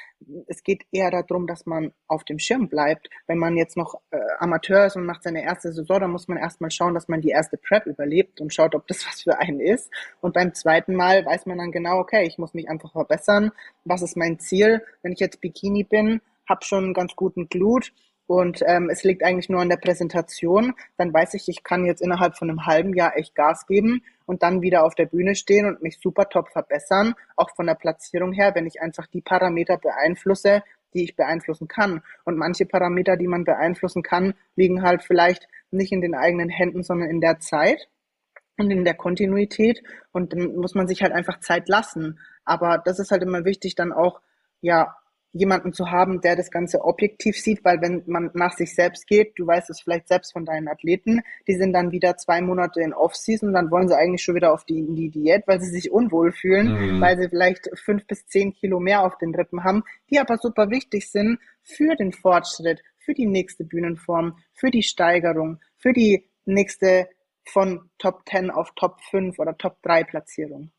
Es 0.47 0.63
geht 0.63 0.85
eher 0.91 1.11
darum, 1.11 1.45
dass 1.45 1.65
man 1.65 1.93
auf 2.07 2.23
dem 2.23 2.39
Schirm 2.39 2.67
bleibt. 2.67 3.09
Wenn 3.27 3.37
man 3.37 3.57
jetzt 3.57 3.77
noch 3.77 3.95
äh, 4.11 4.17
Amateur 4.39 4.85
ist 4.85 4.95
und 4.95 5.05
macht 5.05 5.23
seine 5.23 5.43
erste 5.43 5.71
Saison, 5.71 5.99
dann 5.99 6.11
muss 6.11 6.27
man 6.27 6.37
erstmal 6.37 6.71
schauen, 6.71 6.93
dass 6.93 7.07
man 7.07 7.21
die 7.21 7.29
erste 7.29 7.57
Prep 7.57 7.85
überlebt 7.85 8.41
und 8.41 8.53
schaut, 8.53 8.73
ob 8.73 8.87
das 8.87 9.05
was 9.07 9.21
für 9.21 9.37
einen 9.37 9.59
ist. 9.59 9.91
Und 10.21 10.33
beim 10.33 10.53
zweiten 10.53 10.95
Mal 10.95 11.25
weiß 11.25 11.45
man 11.45 11.59
dann 11.59 11.71
genau, 11.71 11.99
okay, 11.99 12.25
ich 12.25 12.37
muss 12.37 12.53
mich 12.53 12.69
einfach 12.69 12.91
verbessern. 12.91 13.51
Was 13.85 14.01
ist 14.01 14.17
mein 14.17 14.39
Ziel? 14.39 14.83
Wenn 15.03 15.11
ich 15.11 15.19
jetzt 15.19 15.41
Bikini 15.41 15.83
bin, 15.83 16.21
habe 16.47 16.65
schon 16.65 16.85
einen 16.85 16.93
ganz 16.93 17.15
guten 17.15 17.47
Glut, 17.47 17.93
und 18.29 18.61
ähm, 18.67 18.91
es 18.91 19.03
liegt 19.03 19.23
eigentlich 19.23 19.49
nur 19.49 19.59
an 19.59 19.69
der 19.69 19.77
Präsentation, 19.77 20.75
dann 20.97 21.11
weiß 21.11 21.33
ich, 21.33 21.49
ich 21.49 21.63
kann 21.63 21.83
jetzt 21.85 21.99
innerhalb 21.99 22.37
von 22.37 22.47
einem 22.47 22.67
halben 22.67 22.93
Jahr 22.93 23.17
echt 23.17 23.33
Gas 23.33 23.65
geben 23.65 24.03
und 24.27 24.43
dann 24.43 24.61
wieder 24.61 24.85
auf 24.85 24.93
der 24.93 25.07
Bühne 25.07 25.33
stehen 25.33 25.65
und 25.65 25.81
mich 25.81 25.97
super 25.99 26.29
top 26.29 26.47
verbessern, 26.49 27.15
auch 27.35 27.49
von 27.55 27.65
der 27.65 27.73
Platzierung 27.73 28.31
her, 28.31 28.51
wenn 28.53 28.67
ich 28.67 28.83
einfach 28.83 29.07
die 29.07 29.21
Parameter 29.21 29.77
beeinflusse, 29.77 30.61
die 30.93 31.05
ich 31.05 31.15
beeinflussen 31.15 31.67
kann. 31.67 32.03
Und 32.23 32.37
manche 32.37 32.67
Parameter, 32.67 33.17
die 33.17 33.25
man 33.25 33.45
beeinflussen 33.45 34.03
kann, 34.03 34.35
liegen 34.55 34.83
halt 34.83 35.01
vielleicht 35.01 35.47
nicht 35.71 35.91
in 35.91 36.01
den 36.01 36.13
eigenen 36.13 36.49
Händen, 36.49 36.83
sondern 36.83 37.09
in 37.09 37.21
der 37.21 37.39
Zeit 37.39 37.89
und 38.59 38.69
in 38.69 38.85
der 38.85 38.93
Kontinuität. 38.93 39.81
Und 40.11 40.33
dann 40.33 40.55
muss 40.55 40.75
man 40.75 40.87
sich 40.87 41.01
halt 41.01 41.13
einfach 41.13 41.39
Zeit 41.39 41.67
lassen. 41.67 42.19
Aber 42.45 42.77
das 42.77 42.99
ist 42.99 43.09
halt 43.09 43.23
immer 43.23 43.43
wichtig, 43.43 43.73
dann 43.73 43.91
auch, 43.91 44.21
ja, 44.61 44.98
jemanden 45.31 45.73
zu 45.73 45.91
haben, 45.91 46.21
der 46.21 46.35
das 46.35 46.49
Ganze 46.49 46.83
objektiv 46.83 47.39
sieht, 47.39 47.63
weil 47.63 47.81
wenn 47.81 48.03
man 48.07 48.31
nach 48.33 48.53
sich 48.53 48.73
selbst 48.73 49.05
geht, 49.07 49.33
du 49.37 49.45
weißt 49.45 49.69
es 49.69 49.81
vielleicht 49.81 50.07
selbst 50.07 50.33
von 50.33 50.45
deinen 50.45 50.67
Athleten, 50.67 51.21
die 51.47 51.55
sind 51.55 51.73
dann 51.73 51.91
wieder 51.91 52.17
zwei 52.17 52.41
Monate 52.41 52.81
in 52.81 52.93
Off-Season, 52.93 53.53
dann 53.53 53.69
wollen 53.69 53.87
sie 53.87 53.95
eigentlich 53.95 54.23
schon 54.23 54.35
wieder 54.35 54.51
auf 54.53 54.65
die, 54.65 54.79
in 54.79 54.95
die 54.95 55.09
Diät, 55.09 55.43
weil 55.45 55.61
sie 55.61 55.69
sich 55.69 55.91
unwohl 55.91 56.31
fühlen, 56.31 56.95
Mhm. 56.95 57.01
weil 57.01 57.17
sie 57.19 57.29
vielleicht 57.29 57.69
fünf 57.75 58.07
bis 58.07 58.25
zehn 58.25 58.53
Kilo 58.53 58.79
mehr 58.79 59.03
auf 59.03 59.17
den 59.17 59.35
Rippen 59.35 59.63
haben, 59.63 59.83
die 60.09 60.19
aber 60.19 60.37
super 60.37 60.69
wichtig 60.69 61.09
sind 61.11 61.39
für 61.63 61.95
den 61.95 62.11
Fortschritt, 62.11 62.81
für 62.97 63.13
die 63.13 63.27
nächste 63.27 63.63
Bühnenform, 63.63 64.37
für 64.53 64.71
die 64.71 64.83
Steigerung, 64.83 65.59
für 65.77 65.93
die 65.93 66.25
nächste 66.45 67.07
von 67.45 67.89
Top 67.97 68.21
10 68.29 68.51
auf 68.51 68.71
Top 68.75 69.01
5 69.09 69.39
oder 69.39 69.57
Top 69.57 69.81
3 69.83 70.03
Platzierung. 70.03 70.71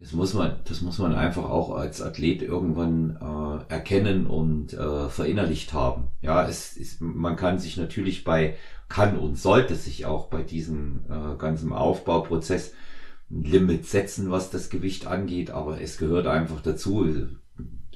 Das 0.00 0.12
muss 0.12 0.32
man, 0.32 0.56
das 0.64 0.80
muss 0.80 0.98
man 0.98 1.14
einfach 1.14 1.44
auch 1.44 1.74
als 1.74 2.00
Athlet 2.00 2.40
irgendwann 2.40 3.18
äh, 3.20 3.70
erkennen 3.72 4.26
und 4.26 4.72
äh, 4.72 5.10
verinnerlicht 5.10 5.74
haben. 5.74 6.08
Ja, 6.22 6.48
es 6.48 6.74
ist, 6.78 7.02
man 7.02 7.36
kann 7.36 7.58
sich 7.58 7.76
natürlich 7.76 8.24
bei, 8.24 8.56
kann 8.88 9.18
und 9.18 9.38
sollte 9.38 9.74
sich 9.74 10.06
auch 10.06 10.28
bei 10.28 10.42
diesem 10.42 11.00
äh, 11.10 11.36
ganzen 11.36 11.74
Aufbauprozess 11.74 12.72
ein 13.30 13.44
Limit 13.44 13.86
setzen, 13.86 14.30
was 14.30 14.48
das 14.48 14.70
Gewicht 14.70 15.06
angeht, 15.06 15.50
aber 15.50 15.82
es 15.82 15.98
gehört 15.98 16.26
einfach 16.26 16.62
dazu. 16.62 17.06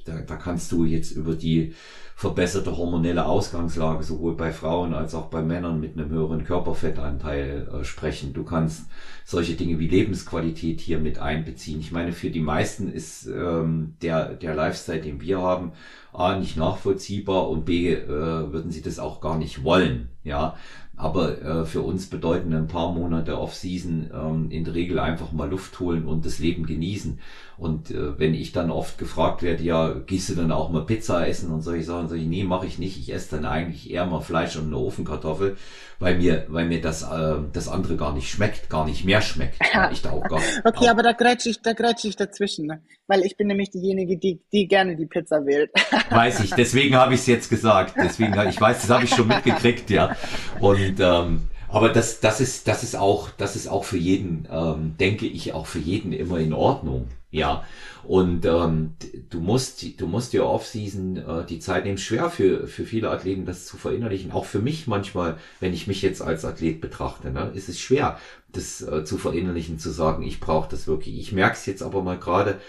Da, 0.05 0.21
da 0.21 0.35
kannst 0.35 0.71
du 0.71 0.85
jetzt 0.85 1.11
über 1.11 1.33
die 1.35 1.73
verbesserte 2.17 2.77
hormonelle 2.77 3.25
Ausgangslage 3.25 4.03
sowohl 4.03 4.35
bei 4.35 4.53
Frauen 4.53 4.93
als 4.93 5.13
auch 5.13 5.25
bei 5.25 5.41
Männern 5.41 5.81
mit 5.81 5.97
einem 5.97 6.09
höheren 6.09 6.45
Körperfettanteil 6.45 7.67
äh, 7.67 7.83
sprechen. 7.83 8.33
Du 8.33 8.45
kannst 8.45 8.85
solche 9.25 9.55
Dinge 9.55 9.79
wie 9.79 9.89
Lebensqualität 9.89 10.79
hier 10.79 10.99
mit 10.99 11.19
einbeziehen. 11.19 11.81
Ich 11.81 11.91
meine, 11.91 12.13
für 12.13 12.29
die 12.29 12.39
meisten 12.39 12.89
ist 12.89 13.27
ähm, 13.27 13.95
der, 14.01 14.33
der 14.35 14.55
Lifestyle, 14.55 15.01
den 15.01 15.19
wir 15.19 15.41
haben, 15.41 15.73
A, 16.13 16.39
nicht 16.39 16.55
nachvollziehbar 16.55 17.49
und 17.49 17.65
B, 17.65 17.91
äh, 17.91 18.07
würden 18.07 18.71
sie 18.71 18.81
das 18.81 18.97
auch 18.97 19.19
gar 19.19 19.37
nicht 19.37 19.65
wollen. 19.65 20.07
Ja, 20.23 20.55
aber 20.97 21.41
äh, 21.41 21.65
für 21.65 21.81
uns 21.81 22.07
bedeuten 22.07 22.53
ein 22.53 22.67
paar 22.67 22.93
Monate 22.93 23.37
Off-Season 23.37 24.11
ähm, 24.13 24.47
in 24.49 24.63
der 24.63 24.75
Regel 24.75 24.99
einfach 24.99 25.33
mal 25.33 25.49
Luft 25.49 25.79
holen 25.81 26.05
und 26.05 26.25
das 26.25 26.39
Leben 26.39 26.65
genießen. 26.65 27.19
Und 27.57 27.91
äh, 27.91 28.19
wenn 28.19 28.33
ich 28.33 28.51
dann 28.51 28.69
oft 28.69 28.97
gefragt 28.97 29.41
werde, 29.41 29.63
ja, 29.63 29.93
gehst 29.93 30.29
du 30.29 30.35
dann 30.35 30.51
auch 30.51 30.69
mal 30.69 30.85
Pizza 30.85 31.27
essen 31.27 31.51
und 31.51 31.61
solche 31.61 31.85
Sachen, 31.85 32.09
sage 32.09 32.21
ich, 32.21 32.27
nee, 32.27 32.43
mache 32.43 32.65
ich 32.65 32.79
nicht. 32.79 32.99
Ich 32.99 33.13
esse 33.13 33.37
dann 33.37 33.45
eigentlich 33.45 33.89
eher 33.89 34.05
mal 34.05 34.19
Fleisch 34.19 34.57
und 34.57 34.67
eine 34.67 34.77
Ofenkartoffel, 34.77 35.55
weil 35.99 36.17
mir, 36.17 36.45
weil 36.49 36.65
mir 36.65 36.81
das, 36.81 37.03
äh, 37.03 37.35
das 37.53 37.69
andere 37.69 37.95
gar 37.95 38.13
nicht 38.13 38.29
schmeckt, 38.29 38.69
gar 38.69 38.85
nicht 38.85 39.05
mehr 39.05 39.21
schmeckt. 39.21 39.55
Ja, 39.73 39.91
ich 39.91 40.01
da 40.01 40.11
auch 40.11 40.23
gar, 40.23 40.39
Okay, 40.63 40.85
auch, 40.85 40.91
aber 40.91 41.03
da 41.03 41.11
grätsche 41.11 41.49
ich, 41.49 41.61
da 41.61 41.73
grätsche 41.73 42.07
ich 42.07 42.15
dazwischen, 42.15 42.65
ne? 42.65 42.81
weil 43.07 43.21
ich 43.23 43.35
bin 43.35 43.47
nämlich 43.47 43.71
diejenige, 43.71 44.17
die, 44.17 44.41
die 44.53 44.67
gerne 44.67 44.95
die 44.95 45.05
Pizza 45.05 45.45
wählt. 45.45 45.71
Weiß 46.09 46.39
ich, 46.41 46.51
deswegen 46.51 46.95
habe 46.95 47.13
ich 47.13 47.21
es 47.21 47.27
jetzt 47.27 47.49
gesagt. 47.49 47.95
Deswegen, 47.97 48.33
ich 48.47 48.59
weiß, 48.59 48.81
das 48.81 48.89
habe 48.89 49.03
ich 49.03 49.09
schon 49.09 49.27
mitgekriegt, 49.27 49.89
ja. 49.89 50.15
Und 50.59 50.99
ähm, 50.99 51.49
aber 51.67 51.89
das, 51.89 52.19
das 52.19 52.39
ist, 52.41 52.67
das 52.67 52.83
ist 52.83 52.95
auch, 52.95 53.29
das 53.37 53.55
ist 53.55 53.67
auch 53.67 53.83
für 53.83 53.97
jeden, 53.97 54.47
ähm, 54.51 54.95
denke 54.99 55.25
ich, 55.27 55.53
auch 55.53 55.65
für 55.65 55.79
jeden 55.79 56.13
immer 56.13 56.39
in 56.39 56.53
Ordnung, 56.53 57.09
ja. 57.31 57.63
Und 58.03 58.45
ähm, 58.45 58.95
du 59.29 59.39
musst, 59.39 59.83
du 59.99 60.07
musst 60.07 60.33
dir 60.33 60.45
Off-Season 60.45 61.17
äh, 61.17 61.45
die 61.45 61.59
Zeit 61.59 61.85
nehmen. 61.85 61.97
Schwer 61.97 62.29
für 62.29 62.67
für 62.67 62.85
viele 62.85 63.09
Athleten, 63.09 63.45
das 63.45 63.65
zu 63.65 63.77
verinnerlichen. 63.77 64.31
Auch 64.31 64.45
für 64.45 64.59
mich 64.59 64.85
manchmal, 64.87 65.37
wenn 65.59 65.73
ich 65.73 65.87
mich 65.87 66.01
jetzt 66.03 66.21
als 66.21 66.45
Athlet 66.45 66.81
betrachte, 66.81 67.31
ne, 67.31 67.51
ist 67.55 67.67
es 67.69 67.79
schwer, 67.79 68.19
das 68.47 68.81
äh, 68.81 69.03
zu 69.03 69.17
verinnerlichen, 69.17 69.79
zu 69.79 69.89
sagen, 69.91 70.23
ich 70.23 70.39
brauche 70.39 70.69
das 70.69 70.87
wirklich. 70.87 71.17
Ich 71.19 71.31
merke 71.31 71.55
es 71.55 71.65
jetzt 71.65 71.81
aber 71.83 72.03
mal 72.03 72.19
gerade 72.19 72.59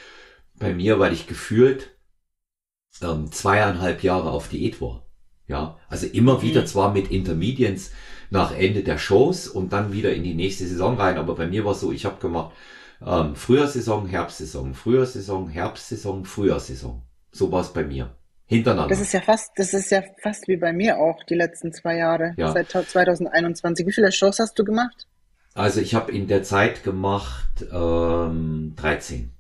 bei 0.59 0.75
mir, 0.75 0.99
weil 0.99 1.13
ich 1.13 1.27
gefühlt 1.27 1.91
ähm, 3.03 3.31
zweieinhalb 3.31 4.03
Jahre 4.03 4.31
auf 4.31 4.49
Diät 4.49 4.81
war. 4.81 5.07
Ja, 5.49 5.79
also 5.89 6.07
immer 6.07 6.43
wieder 6.43 6.63
Mhm. 6.63 6.67
zwar 6.67 6.93
mit 6.93 7.11
Intermediates 7.11 7.93
nach 8.31 8.57
Ende 8.57 8.83
der 8.83 8.99
Shows 8.99 9.49
und 9.49 9.73
dann 9.73 9.93
wieder 9.93 10.15
in 10.15 10.25
die 10.25 10.35
nächste 10.35 10.67
Saison 10.67 10.97
rein, 10.97 11.19
aber 11.19 11.35
bei 11.35 11.47
mir 11.47 11.65
war 11.65 11.73
es 11.73 11.81
so, 11.81 11.93
ich 11.93 12.05
habe 12.05 12.21
gemacht 12.21 12.55
ähm, 13.05 13.37
Frühjahrsaison, 13.37 14.07
Herbstsaison, 14.07 14.75
Frühjahrsaison, 14.75 15.49
Herbstsaison, 15.49 16.25
Frühjahrsaison. 16.25 17.03
So 17.33 17.53
war 17.53 17.61
es 17.61 17.73
bei 17.73 17.85
mir. 17.85 18.15
Hintereinander. 18.47 18.89
Das 18.89 19.01
ist 19.01 19.13
ja 19.13 19.21
fast, 19.21 19.51
das 19.57 19.75
ist 19.75 19.91
ja 19.91 20.03
fast 20.23 20.47
wie 20.47 20.57
bei 20.57 20.73
mir 20.73 20.99
auch 20.99 21.23
die 21.25 21.35
letzten 21.35 21.73
zwei 21.73 21.97
Jahre, 21.97 22.35
Ja. 22.37 22.53
seit 22.53 22.71
2021. 22.71 23.87
Wie 23.87 23.93
viele 23.93 24.13
Shows 24.13 24.39
hast 24.39 24.57
du 24.59 24.65
gemacht? 24.65 25.09
Also 25.55 25.81
ich 25.81 25.95
habe 25.95 26.13
in 26.13 26.29
der 26.29 26.43
Zeit 26.43 26.85
gemacht 26.85 27.67
ähm, 27.73 28.75
13. 28.77 29.33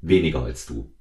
Weniger 0.00 0.44
als 0.44 0.66
du. 0.66 0.92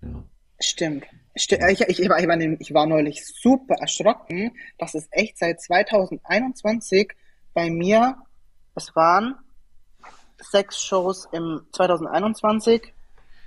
Ja. 0.00 0.24
Stimmt. 0.60 1.04
Sti- 1.38 1.70
Ich, 1.70 1.80
ich, 1.80 2.00
ich, 2.00 2.08
war, 2.08 2.18
ich, 2.18 2.74
war, 2.74 2.86
neulich 2.86 3.24
super 3.26 3.74
erschrocken, 3.76 4.52
dass 4.78 4.94
es 4.94 5.08
echt 5.10 5.38
seit 5.38 5.60
2021 5.60 7.12
bei 7.54 7.70
mir, 7.70 8.16
es 8.74 8.94
waren 8.94 9.36
sechs 10.40 10.80
Shows 10.80 11.28
im 11.32 11.62
2021, 11.72 12.92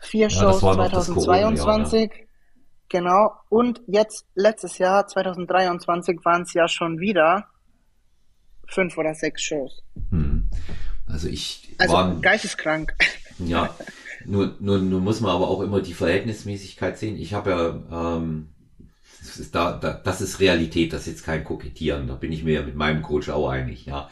vier 0.01 0.27
Ja, 0.27 0.29
Shows 0.29 0.61
war 0.63 0.75
noch 0.75 0.91
das 0.91 1.07
Corona-Jahr, 1.07 1.55
2022, 1.55 2.27
genau, 2.89 3.33
und 3.49 3.81
jetzt 3.87 4.25
letztes 4.35 4.77
Jahr, 4.77 5.07
2023, 5.07 6.19
waren 6.23 6.41
es 6.43 6.53
ja 6.53 6.67
schon 6.67 6.99
wieder 6.99 7.47
fünf 8.67 8.97
oder 8.97 9.13
sechs 9.13 9.41
Shows. 9.41 9.83
Hm. 10.09 10.49
Also 11.07 11.27
ich 11.27 11.75
Also 11.77 11.93
war 11.93 12.15
geisteskrank. 12.21 12.95
Ja, 13.39 13.73
nur, 14.25 14.55
nur, 14.59 14.79
nur 14.79 15.01
muss 15.01 15.21
man 15.21 15.31
aber 15.31 15.47
auch 15.49 15.61
immer 15.61 15.81
die 15.81 15.93
Verhältnismäßigkeit 15.93 16.97
sehen. 16.97 17.17
Ich 17.17 17.33
habe 17.33 17.49
ja, 17.91 18.17
ähm, 18.19 18.49
das 19.21 19.37
ist, 19.37 19.55
da, 19.55 19.73
da, 19.77 19.93
das 19.93 20.21
ist 20.21 20.39
Realität, 20.39 20.93
das 20.93 21.01
ist 21.01 21.07
jetzt 21.07 21.23
kein 21.25 21.43
Kokettieren. 21.43 22.07
Da 22.07 22.15
bin 22.15 22.31
ich 22.31 22.43
mir 22.43 22.55
ja 22.55 22.63
mit 22.63 22.75
meinem 22.75 23.01
Coach 23.03 23.29
auch 23.29 23.49
einig. 23.49 23.85
Ja, 23.85 24.09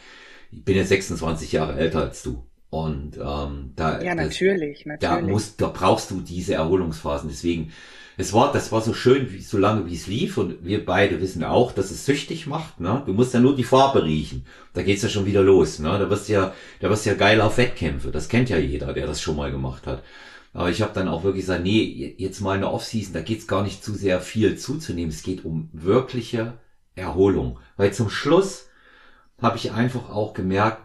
ich 0.51 0.63
bin 0.65 0.77
ja 0.77 0.83
26 0.85 1.51
Jahre 1.53 1.77
älter 1.79 2.01
als 2.01 2.23
du 2.23 2.45
und 2.69 3.17
ähm, 3.17 3.73
da, 3.75 4.01
Ja, 4.01 4.15
das, 4.15 4.15
natürlich, 4.15 4.85
da 4.99 5.21
natürlich. 5.21 5.29
musst, 5.31 5.61
da 5.61 5.67
brauchst 5.69 6.11
du 6.11 6.21
diese 6.21 6.55
Erholungsphasen. 6.55 7.29
Deswegen, 7.29 7.71
es 8.19 8.33
war, 8.33 8.51
das 8.51 8.73
war 8.73 8.81
so 8.81 8.93
schön, 8.93 9.31
wie, 9.31 9.39
so 9.39 9.57
lange 9.57 9.85
wie 9.85 9.95
es 9.95 10.07
lief 10.07 10.37
und 10.37 10.65
wir 10.65 10.85
beide 10.85 11.21
wissen 11.21 11.41
auch, 11.45 11.71
dass 11.71 11.89
es 11.89 12.05
süchtig 12.05 12.47
macht. 12.47 12.81
Ne? 12.81 13.01
Du 13.05 13.13
musst 13.13 13.33
ja 13.33 13.39
nur 13.39 13.55
die 13.55 13.63
Farbe 13.63 14.03
riechen. 14.03 14.45
Da 14.73 14.83
geht's 14.83 15.03
ja 15.03 15.07
schon 15.07 15.25
wieder 15.25 15.41
los. 15.41 15.79
Ne? 15.79 15.97
Da 15.97 16.09
wirst 16.09 16.27
du 16.27 16.33
ja, 16.33 16.53
da 16.81 16.89
wirst 16.89 17.05
du 17.05 17.11
ja 17.11 17.15
geil 17.15 17.39
auf 17.39 17.57
Wettkämpfe. 17.57 18.11
Das 18.11 18.27
kennt 18.27 18.49
ja 18.49 18.57
jeder, 18.57 18.91
der 18.91 19.07
das 19.07 19.21
schon 19.21 19.37
mal 19.37 19.51
gemacht 19.51 19.87
hat. 19.87 20.03
Aber 20.51 20.69
ich 20.69 20.81
habe 20.81 20.91
dann 20.93 21.07
auch 21.07 21.23
wirklich 21.23 21.43
gesagt, 21.43 21.63
nee, 21.63 22.13
jetzt 22.17 22.41
mal 22.41 22.57
eine 22.57 22.69
Offseason, 22.69 23.13
da 23.13 23.21
geht's 23.21 23.47
gar 23.47 23.63
nicht 23.63 23.85
zu 23.85 23.93
sehr 23.93 24.19
viel 24.19 24.57
zuzunehmen. 24.57 25.11
Es 25.11 25.23
geht 25.23 25.45
um 25.45 25.69
wirkliche 25.71 26.59
Erholung. 26.95 27.59
Weil 27.77 27.93
zum 27.93 28.09
Schluss 28.09 28.67
habe 29.41 29.55
ich 29.55 29.71
einfach 29.71 30.09
auch 30.09 30.33
gemerkt, 30.33 30.81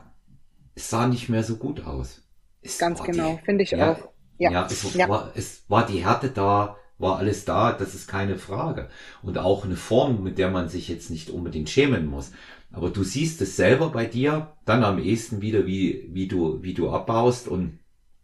es 0.76 0.88
sah 0.88 1.08
nicht 1.08 1.28
mehr 1.28 1.42
so 1.42 1.56
gut 1.56 1.84
aus. 1.84 2.22
Es 2.62 2.78
Ganz 2.78 3.02
genau, 3.02 3.40
finde 3.44 3.64
ich 3.64 3.72
ja, 3.72 3.90
auch. 3.90 4.08
Ja, 4.38 4.52
ja, 4.52 4.66
es, 4.66 4.94
ja. 4.94 5.08
War, 5.08 5.32
es 5.34 5.64
war 5.66 5.84
die 5.84 6.04
Härte 6.04 6.28
da, 6.28 6.76
war 6.98 7.18
alles 7.18 7.44
da, 7.44 7.72
das 7.72 7.94
ist 7.94 8.08
keine 8.08 8.38
Frage. 8.38 8.88
Und 9.22 9.38
auch 9.38 9.64
eine 9.64 9.76
Form, 9.76 10.22
mit 10.22 10.38
der 10.38 10.50
man 10.50 10.68
sich 10.68 10.88
jetzt 10.88 11.10
nicht 11.10 11.30
unbedingt 11.30 11.68
schämen 11.68 12.06
muss. 12.06 12.32
Aber 12.72 12.90
du 12.90 13.04
siehst 13.04 13.40
es 13.40 13.56
selber 13.56 13.90
bei 13.90 14.06
dir, 14.06 14.52
dann 14.64 14.84
am 14.84 14.98
ehesten 14.98 15.40
wieder, 15.40 15.66
wie, 15.66 16.08
wie 16.12 16.28
du, 16.28 16.62
wie 16.62 16.74
du 16.74 16.90
abbaust 16.90 17.48
und 17.48 17.78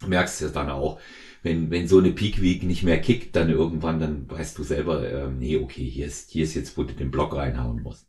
merkst 0.05 0.41
ja 0.41 0.49
dann 0.49 0.69
auch, 0.69 0.99
wenn, 1.43 1.71
wenn 1.71 1.87
so 1.87 1.99
eine 1.99 2.11
Peak 2.11 2.41
Week 2.41 2.63
nicht 2.63 2.83
mehr 2.83 2.99
kickt, 2.99 3.35
dann 3.35 3.49
irgendwann, 3.49 3.99
dann 3.99 4.29
weißt 4.29 4.57
du 4.57 4.63
selber, 4.63 5.07
äh, 5.07 5.27
nee, 5.27 5.57
okay, 5.57 5.85
hier 5.85 6.05
ist, 6.05 6.29
hier 6.29 6.43
ist 6.43 6.53
jetzt, 6.53 6.77
wo 6.77 6.83
du 6.83 6.93
den 6.93 7.11
Block 7.11 7.35
reinhauen 7.35 7.81
musst. 7.81 8.07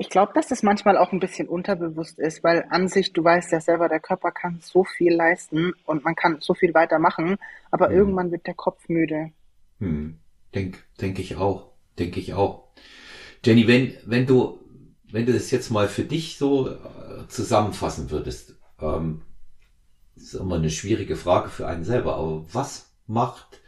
Ich 0.00 0.10
glaube, 0.10 0.32
dass 0.32 0.46
das 0.46 0.62
manchmal 0.62 0.96
auch 0.96 1.12
ein 1.12 1.18
bisschen 1.18 1.48
unterbewusst 1.48 2.20
ist, 2.20 2.44
weil 2.44 2.64
an 2.70 2.86
sich, 2.88 3.12
du 3.12 3.24
weißt 3.24 3.50
ja 3.50 3.60
selber, 3.60 3.88
der 3.88 3.98
Körper 3.98 4.30
kann 4.30 4.60
so 4.62 4.84
viel 4.84 5.12
leisten 5.12 5.72
und 5.86 6.04
man 6.04 6.14
kann 6.14 6.38
so 6.40 6.54
viel 6.54 6.72
weitermachen, 6.72 7.36
aber 7.70 7.88
hm. 7.88 7.96
irgendwann 7.96 8.30
wird 8.30 8.46
der 8.46 8.54
Kopf 8.54 8.88
müde. 8.88 9.32
Hm. 9.80 10.18
Denk, 10.54 10.84
denke 11.00 11.22
ich 11.22 11.36
auch, 11.36 11.72
denke 11.98 12.20
ich 12.20 12.34
auch. 12.34 12.68
Jenny, 13.44 13.66
wenn, 13.68 13.94
wenn 14.06 14.26
du, 14.26 14.60
wenn 15.10 15.26
du 15.26 15.32
das 15.32 15.50
jetzt 15.50 15.70
mal 15.70 15.88
für 15.88 16.04
dich 16.04 16.38
so 16.38 16.70
äh, 16.70 17.28
zusammenfassen 17.28 18.10
würdest, 18.10 18.56
ähm, 18.80 19.22
ist 20.16 20.34
immer 20.34 20.56
eine 20.56 20.70
schwierige 20.70 21.16
Frage 21.16 21.48
für 21.50 21.66
einen 21.66 21.84
selber, 21.84 22.16
aber 22.16 22.44
was 22.52 22.92
macht 23.06 23.60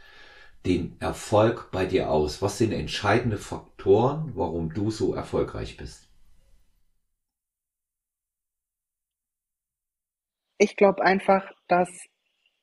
den 0.65 0.95
Erfolg 0.99 1.69
bei 1.71 1.85
dir 1.85 2.09
aus? 2.11 2.41
Was 2.41 2.57
sind 2.57 2.71
entscheidende 2.73 3.37
Faktoren, 3.37 4.31
warum 4.35 4.73
du 4.73 4.91
so 4.91 5.13
erfolgreich 5.13 5.77
bist? 5.77 6.07
Ich 10.57 10.75
glaube 10.75 11.03
einfach, 11.03 11.51
dass 11.67 11.89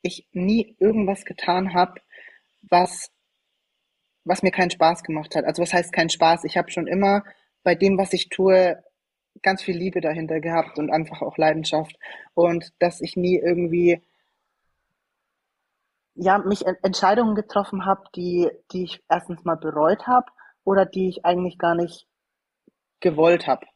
ich 0.03 0.29
nie 0.33 0.77
irgendwas 0.79 1.25
getan 1.25 1.75
habe, 1.75 2.01
was, 2.63 3.11
was 4.29 4.43
mir 4.43 4.51
keinen 4.51 4.71
Spaß 4.71 5.03
gemacht 5.03 5.35
hat. 5.35 5.45
Also 5.45 5.63
was 5.63 5.73
heißt 5.73 5.93
kein 5.93 6.11
Spaß? 6.11 6.45
Ich 6.45 6.57
habe 6.57 6.71
schon 6.71 6.87
immer 6.87 7.25
bei 7.63 7.75
dem, 7.75 7.99
was 7.99 8.13
ich 8.13 8.29
tue, 8.29 8.83
ganz 9.43 9.63
viel 9.63 9.77
Liebe 9.77 10.01
dahinter 10.01 10.41
gehabt 10.41 10.79
und 10.79 10.91
einfach 10.91 11.23
auch 11.23 11.37
Leidenschaft. 11.39 11.97
Und 12.35 12.73
dass 12.79 13.01
ich 13.01 13.17
nie 13.17 13.37
irgendwie 13.37 14.03
ja, 16.15 16.39
mich 16.39 16.67
Entscheidungen 16.83 17.37
getroffen 17.37 17.87
habe, 17.87 18.03
die, 18.17 18.51
die 18.73 18.85
ich 18.85 19.03
erstens 19.09 19.45
mal 19.45 19.55
bereut 19.55 20.07
habe 20.07 20.27
oder 20.65 20.85
die 20.85 21.09
ich 21.09 21.25
eigentlich 21.25 21.59
gar 21.59 21.77
nicht 21.77 22.07
gewollt 23.01 23.47
habe. 23.47 23.67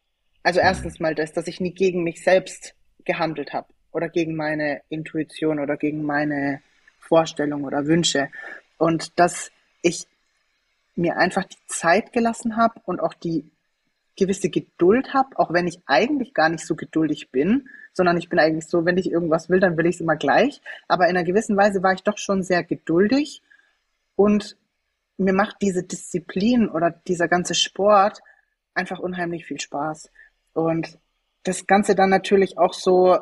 Also 0.42 0.60
mhm. 0.60 0.66
erstens 0.66 0.98
mal 0.98 1.14
das, 1.14 1.32
dass 1.32 1.46
ich 1.46 1.60
nie 1.60 1.72
gegen 1.72 2.02
mich 2.02 2.22
selbst 2.22 2.74
gehandelt 3.04 3.52
habe 3.52 3.68
oder 3.92 4.08
gegen 4.08 4.34
meine 4.34 4.82
Intuition 4.88 5.60
oder 5.60 5.76
gegen 5.76 6.02
meine 6.02 6.62
Vorstellung 6.98 7.64
oder 7.64 7.86
Wünsche. 7.86 8.28
Und 8.76 9.18
dass 9.20 9.52
ich 9.82 10.06
mir 10.94 11.16
einfach 11.16 11.44
die 11.44 11.66
Zeit 11.66 12.12
gelassen 12.12 12.56
habe 12.56 12.80
und 12.84 13.00
auch 13.00 13.14
die 13.14 13.50
gewisse 14.16 14.50
Geduld 14.50 15.14
habe, 15.14 15.38
auch 15.38 15.52
wenn 15.52 15.66
ich 15.66 15.80
eigentlich 15.86 16.34
gar 16.34 16.48
nicht 16.48 16.66
so 16.66 16.74
geduldig 16.74 17.30
bin, 17.30 17.68
sondern 17.92 18.16
ich 18.16 18.28
bin 18.28 18.38
eigentlich 18.38 18.66
so, 18.66 18.84
wenn 18.84 18.98
ich 18.98 19.10
irgendwas 19.10 19.48
will, 19.48 19.60
dann 19.60 19.76
will 19.76 19.86
ich 19.86 19.96
es 19.96 20.00
immer 20.00 20.16
gleich. 20.16 20.60
Aber 20.88 21.08
in 21.08 21.16
einer 21.16 21.24
gewissen 21.24 21.56
Weise 21.56 21.82
war 21.82 21.94
ich 21.94 22.02
doch 22.02 22.18
schon 22.18 22.42
sehr 22.42 22.62
geduldig 22.62 23.42
und 24.16 24.56
mir 25.16 25.32
macht 25.32 25.56
diese 25.62 25.82
Disziplin 25.82 26.68
oder 26.68 26.90
dieser 26.90 27.28
ganze 27.28 27.54
Sport 27.54 28.20
einfach 28.74 28.98
unheimlich 28.98 29.46
viel 29.46 29.60
Spaß. 29.60 30.10
Und 30.52 30.98
das 31.44 31.66
Ganze 31.66 31.94
dann 31.94 32.10
natürlich 32.10 32.58
auch 32.58 32.74
so 32.74 33.18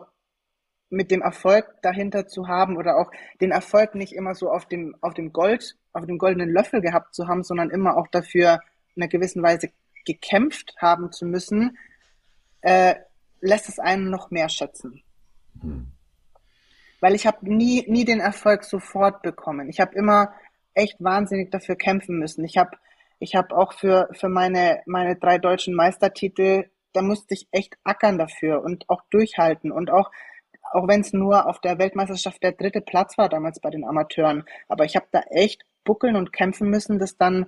mit 0.90 1.10
dem 1.10 1.22
Erfolg 1.22 1.80
dahinter 1.82 2.26
zu 2.26 2.48
haben 2.48 2.76
oder 2.76 2.96
auch 2.96 3.10
den 3.40 3.52
Erfolg 3.52 3.94
nicht 3.94 4.12
immer 4.12 4.34
so 4.34 4.50
auf 4.50 4.66
dem, 4.66 4.96
auf 5.00 5.14
dem 5.14 5.32
Gold, 5.32 5.76
auf 5.92 6.04
dem 6.04 6.18
goldenen 6.18 6.50
Löffel 6.50 6.80
gehabt 6.80 7.14
zu 7.14 7.28
haben, 7.28 7.44
sondern 7.44 7.70
immer 7.70 7.96
auch 7.96 8.08
dafür 8.08 8.60
in 8.96 9.02
einer 9.02 9.08
gewissen 9.08 9.42
Weise 9.42 9.70
gekämpft 10.04 10.74
haben 10.78 11.12
zu 11.12 11.26
müssen, 11.26 11.78
äh, 12.62 12.96
lässt 13.40 13.68
es 13.68 13.78
einen 13.78 14.10
noch 14.10 14.30
mehr 14.30 14.48
schätzen. 14.48 15.02
Hm. 15.60 15.86
Weil 17.00 17.14
ich 17.14 17.26
habe 17.26 17.38
nie, 17.42 17.84
nie 17.88 18.04
den 18.04 18.20
Erfolg 18.20 18.64
sofort 18.64 19.22
bekommen. 19.22 19.68
Ich 19.70 19.80
habe 19.80 19.94
immer 19.94 20.34
echt 20.74 21.02
wahnsinnig 21.02 21.50
dafür 21.50 21.76
kämpfen 21.76 22.18
müssen. 22.18 22.44
Ich 22.44 22.58
habe 22.58 22.76
ich 23.20 23.34
hab 23.34 23.52
auch 23.52 23.74
für, 23.74 24.08
für 24.12 24.28
meine, 24.28 24.82
meine 24.86 25.16
drei 25.16 25.38
deutschen 25.38 25.74
Meistertitel, 25.74 26.64
da 26.92 27.02
musste 27.02 27.34
ich 27.34 27.48
echt 27.52 27.76
ackern 27.84 28.18
dafür 28.18 28.62
und 28.62 28.88
auch 28.88 29.02
durchhalten 29.10 29.70
und 29.70 29.90
auch 29.90 30.10
auch 30.72 30.88
wenn 30.88 31.00
es 31.00 31.12
nur 31.12 31.46
auf 31.46 31.60
der 31.60 31.78
Weltmeisterschaft 31.78 32.42
der 32.42 32.52
dritte 32.52 32.80
Platz 32.80 33.18
war 33.18 33.28
damals 33.28 33.60
bei 33.60 33.70
den 33.70 33.84
Amateuren. 33.84 34.44
Aber 34.68 34.84
ich 34.84 34.96
habe 34.96 35.06
da 35.10 35.20
echt 35.30 35.64
buckeln 35.84 36.16
und 36.16 36.32
kämpfen 36.32 36.70
müssen, 36.70 36.98
das 36.98 37.16
dann 37.16 37.46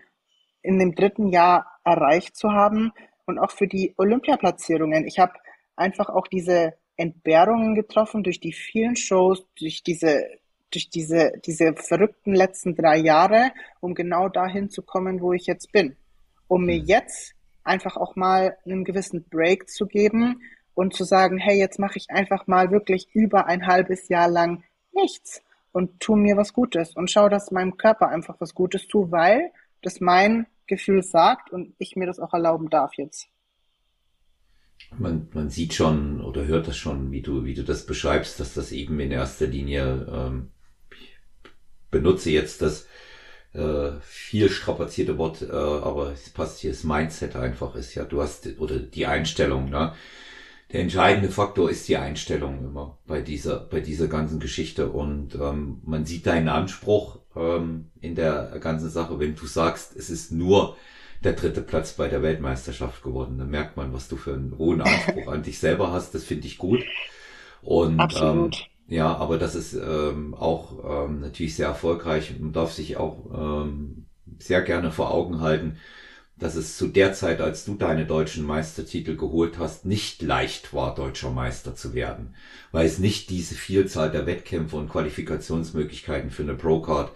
in 0.62 0.78
dem 0.78 0.94
dritten 0.94 1.28
Jahr 1.28 1.66
erreicht 1.84 2.36
zu 2.36 2.52
haben 2.52 2.92
und 3.26 3.38
auch 3.38 3.50
für 3.50 3.66
die 3.66 3.94
Olympiaplatzierungen. 3.96 5.06
Ich 5.06 5.18
habe 5.18 5.32
einfach 5.76 6.08
auch 6.08 6.26
diese 6.26 6.74
Entbehrungen 6.96 7.74
getroffen 7.74 8.22
durch 8.22 8.40
die 8.40 8.52
vielen 8.52 8.96
Shows, 8.96 9.44
durch 9.58 9.82
diese 9.82 10.24
durch 10.72 10.88
diese, 10.88 11.32
diese 11.44 11.74
verrückten 11.74 12.34
letzten 12.34 12.74
drei 12.74 12.96
Jahre, 12.96 13.52
um 13.80 13.94
genau 13.94 14.30
dahin 14.30 14.70
zu 14.70 14.82
kommen, 14.82 15.20
wo 15.20 15.34
ich 15.34 15.46
jetzt 15.46 15.70
bin. 15.70 15.96
Um 16.48 16.64
mir 16.64 16.80
mhm. 16.80 16.86
jetzt 16.86 17.34
einfach 17.62 17.98
auch 17.98 18.16
mal 18.16 18.56
einen 18.64 18.84
gewissen 18.84 19.28
Break 19.28 19.68
zu 19.68 19.86
geben 19.86 20.40
und 20.74 20.94
zu 20.94 21.04
sagen, 21.04 21.38
hey, 21.38 21.58
jetzt 21.58 21.78
mache 21.78 21.98
ich 21.98 22.10
einfach 22.10 22.46
mal 22.46 22.70
wirklich 22.70 23.08
über 23.12 23.46
ein 23.46 23.66
halbes 23.66 24.08
Jahr 24.08 24.28
lang 24.28 24.64
nichts 24.92 25.42
und 25.72 26.00
tu 26.00 26.16
mir 26.16 26.36
was 26.36 26.52
Gutes 26.52 26.94
und 26.94 27.10
schau, 27.10 27.28
dass 27.28 27.50
meinem 27.50 27.76
Körper 27.76 28.08
einfach 28.08 28.36
was 28.38 28.54
Gutes 28.54 28.86
tu, 28.86 29.10
weil 29.10 29.50
das 29.82 30.00
mein 30.00 30.46
Gefühl 30.66 31.02
sagt 31.02 31.50
und 31.50 31.74
ich 31.78 31.96
mir 31.96 32.06
das 32.06 32.20
auch 32.20 32.32
erlauben 32.32 32.70
darf 32.70 32.94
jetzt. 32.96 33.28
Man, 34.98 35.28
man 35.32 35.48
sieht 35.48 35.74
schon 35.74 36.20
oder 36.20 36.44
hört 36.44 36.68
das 36.68 36.76
schon, 36.76 37.12
wie 37.12 37.22
du, 37.22 37.44
wie 37.44 37.54
du 37.54 37.62
das 37.62 37.86
beschreibst, 37.86 38.38
dass 38.40 38.54
das 38.54 38.72
eben 38.72 38.98
in 39.00 39.10
erster 39.10 39.46
Linie, 39.46 40.06
ähm, 40.12 40.50
benutze 41.90 42.30
jetzt 42.30 42.62
das 42.62 42.86
äh, 43.52 43.92
viel 44.00 44.48
strapazierte 44.48 45.18
Wort, 45.18 45.42
äh, 45.42 45.52
aber 45.52 46.12
es 46.12 46.30
passt 46.30 46.58
hier, 46.60 46.70
das 46.70 46.84
Mindset 46.84 47.36
einfach 47.36 47.74
ist 47.76 47.94
ja, 47.94 48.04
du 48.04 48.20
hast, 48.22 48.48
oder 48.58 48.78
die 48.78 49.06
Einstellung, 49.06 49.70
ne? 49.70 49.94
Der 50.72 50.80
entscheidende 50.80 51.28
Faktor 51.28 51.70
ist 51.70 51.88
die 51.88 51.98
Einstellung 51.98 52.58
immer 52.64 52.98
bei 53.06 53.20
dieser, 53.20 53.60
bei 53.60 53.80
dieser 53.80 54.08
ganzen 54.08 54.40
Geschichte. 54.40 54.88
Und 54.88 55.34
ähm, 55.34 55.82
man 55.84 56.06
sieht 56.06 56.26
deinen 56.26 56.48
Anspruch 56.48 57.18
ähm, 57.36 57.90
in 58.00 58.14
der 58.14 58.58
ganzen 58.60 58.88
Sache, 58.88 59.18
wenn 59.18 59.34
du 59.34 59.46
sagst, 59.46 59.94
es 59.96 60.08
ist 60.08 60.32
nur 60.32 60.76
der 61.24 61.34
dritte 61.34 61.60
Platz 61.60 61.92
bei 61.92 62.08
der 62.08 62.22
Weltmeisterschaft 62.22 63.02
geworden. 63.02 63.38
Dann 63.38 63.50
merkt 63.50 63.76
man, 63.76 63.92
was 63.92 64.08
du 64.08 64.16
für 64.16 64.32
einen 64.32 64.56
hohen 64.56 64.80
Anspruch 64.80 65.28
an 65.30 65.42
dich 65.42 65.58
selber 65.58 65.92
hast. 65.92 66.14
Das 66.14 66.24
finde 66.24 66.46
ich 66.46 66.56
gut. 66.58 66.82
Und 67.60 68.00
Absolut. 68.00 68.56
Ähm, 68.56 68.62
ja, 68.88 69.14
aber 69.14 69.38
das 69.38 69.54
ist 69.54 69.74
ähm, 69.74 70.34
auch 70.34 71.06
ähm, 71.06 71.20
natürlich 71.20 71.54
sehr 71.54 71.68
erfolgreich. 71.68 72.34
Man 72.38 72.52
darf 72.52 72.72
sich 72.72 72.96
auch 72.96 73.64
ähm, 73.64 74.06
sehr 74.38 74.62
gerne 74.62 74.90
vor 74.90 75.12
Augen 75.12 75.40
halten, 75.40 75.76
dass 76.36 76.56
es 76.56 76.76
zu 76.76 76.88
der 76.88 77.12
Zeit, 77.12 77.40
als 77.40 77.64
du 77.64 77.74
deine 77.74 78.06
deutschen 78.06 78.44
Meistertitel 78.44 79.16
geholt 79.16 79.58
hast, 79.58 79.84
nicht 79.84 80.22
leicht 80.22 80.74
war, 80.74 80.94
deutscher 80.94 81.30
Meister 81.30 81.76
zu 81.76 81.94
werden, 81.94 82.34
weil 82.72 82.86
es 82.86 82.98
nicht 82.98 83.30
diese 83.30 83.54
Vielzahl 83.54 84.10
der 84.10 84.26
Wettkämpfe 84.26 84.76
und 84.76 84.88
Qualifikationsmöglichkeiten 84.88 86.30
für 86.30 86.42
eine 86.42 86.54
Pro-Card 86.54 87.12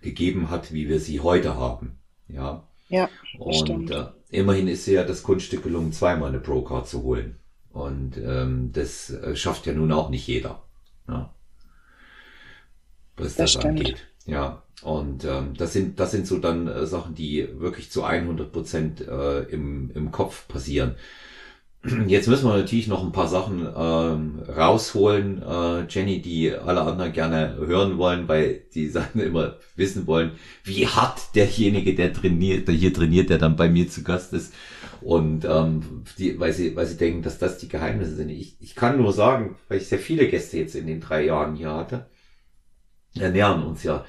gegeben 0.00 0.50
hat, 0.50 0.72
wie 0.72 0.88
wir 0.88 1.00
sie 1.00 1.20
heute 1.20 1.56
haben. 1.56 1.98
Ja. 2.28 2.68
Ja. 2.88 3.08
Und 3.38 3.90
äh, 3.90 4.06
immerhin 4.30 4.68
ist 4.68 4.86
ja 4.86 5.04
das 5.04 5.22
Kunststück 5.22 5.62
gelungen, 5.62 5.92
zweimal 5.92 6.28
eine 6.28 6.40
Pro-Card 6.40 6.88
zu 6.88 7.02
holen. 7.02 7.36
Und 7.70 8.16
ähm, 8.16 8.70
das 8.72 9.10
äh, 9.10 9.36
schafft 9.36 9.66
ja 9.66 9.72
nun 9.72 9.92
auch 9.92 10.10
nicht 10.10 10.26
jeder. 10.26 10.62
Ja. 11.08 11.34
Was 13.16 13.36
das, 13.36 13.54
das 13.54 13.64
angeht. 13.64 14.06
Ja. 14.24 14.62
Und 14.82 15.24
ähm, 15.24 15.54
das 15.56 15.72
sind 15.72 15.98
das 15.98 16.12
sind 16.12 16.26
so 16.26 16.38
dann 16.38 16.68
äh, 16.68 16.86
Sachen, 16.86 17.14
die 17.14 17.48
wirklich 17.58 17.90
zu 17.90 18.04
100 18.04 18.52
Prozent 18.52 19.00
äh, 19.00 19.40
im 19.44 19.90
im 19.94 20.12
Kopf 20.12 20.46
passieren. 20.48 20.94
Jetzt 22.06 22.28
müssen 22.28 22.48
wir 22.48 22.56
natürlich 22.56 22.88
noch 22.88 23.04
ein 23.04 23.12
paar 23.12 23.28
Sachen 23.28 23.60
ähm, 23.76 24.42
rausholen, 24.48 25.42
äh, 25.42 25.86
Jenny, 25.88 26.20
die 26.20 26.52
alle 26.52 26.82
anderen 26.82 27.12
gerne 27.12 27.56
hören 27.56 27.98
wollen, 27.98 28.28
weil 28.28 28.62
die 28.74 28.88
Sachen 28.90 29.20
immer 29.20 29.56
wissen 29.76 30.06
wollen, 30.06 30.32
wie 30.64 30.86
hart 30.86 31.34
derjenige, 31.34 31.94
der 31.94 32.12
trainiert, 32.12 32.68
der 32.68 32.74
hier 32.74 32.92
trainiert, 32.92 33.30
der 33.30 33.38
dann 33.38 33.56
bei 33.56 33.68
mir 33.68 33.88
zu 33.88 34.02
Gast 34.02 34.32
ist. 34.32 34.52
Und 35.00 35.44
ähm, 35.44 36.04
die, 36.18 36.38
weil 36.40 36.52
sie, 36.52 36.74
weil 36.74 36.86
sie 36.86 36.96
denken, 36.96 37.22
dass 37.22 37.38
das 37.38 37.58
die 37.58 37.68
Geheimnisse 37.68 38.16
sind. 38.16 38.30
Ich, 38.30 38.56
ich 38.60 38.74
kann 38.74 38.98
nur 38.98 39.12
sagen, 39.12 39.56
weil 39.68 39.78
ich 39.78 39.86
sehr 39.86 40.00
viele 40.00 40.26
Gäste 40.28 40.58
jetzt 40.58 40.74
in 40.74 40.88
den 40.88 41.00
drei 41.00 41.24
Jahren 41.24 41.54
hier 41.54 41.72
hatte, 41.72 42.06
ernähren 43.14 43.62
uns 43.62 43.84
ja 43.84 44.04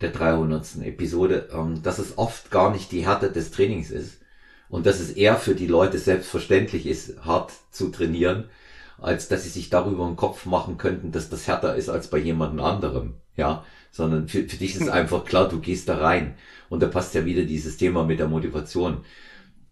der 0.00 0.10
300. 0.10 0.82
Episode, 0.82 1.48
ähm, 1.52 1.82
dass 1.82 1.98
es 1.98 2.18
oft 2.18 2.50
gar 2.50 2.72
nicht 2.72 2.92
die 2.92 3.06
Härte 3.06 3.30
des 3.30 3.50
Trainings 3.50 3.90
ist 3.90 4.20
und 4.68 4.86
dass 4.86 5.00
es 5.00 5.12
eher 5.12 5.36
für 5.36 5.54
die 5.54 5.66
Leute 5.66 5.98
selbstverständlich 5.98 6.86
ist, 6.86 7.24
hart 7.24 7.52
zu 7.70 7.88
trainieren 7.88 8.50
als 8.98 9.28
dass 9.28 9.44
sie 9.44 9.50
sich 9.50 9.70
darüber 9.70 10.06
einen 10.06 10.16
Kopf 10.16 10.46
machen 10.46 10.78
könnten, 10.78 11.12
dass 11.12 11.28
das 11.28 11.46
härter 11.46 11.76
ist 11.76 11.88
als 11.88 12.08
bei 12.08 12.18
jemandem 12.18 12.64
anderem, 12.64 13.14
ja, 13.36 13.64
sondern 13.90 14.28
für, 14.28 14.48
für 14.48 14.56
dich 14.56 14.76
ist 14.76 14.88
einfach 14.88 15.24
klar, 15.24 15.48
du 15.48 15.60
gehst 15.60 15.88
da 15.88 15.98
rein 15.98 16.34
und 16.68 16.82
da 16.82 16.88
passt 16.88 17.14
ja 17.14 17.24
wieder 17.24 17.44
dieses 17.44 17.76
Thema 17.76 18.04
mit 18.04 18.18
der 18.18 18.28
Motivation. 18.28 19.04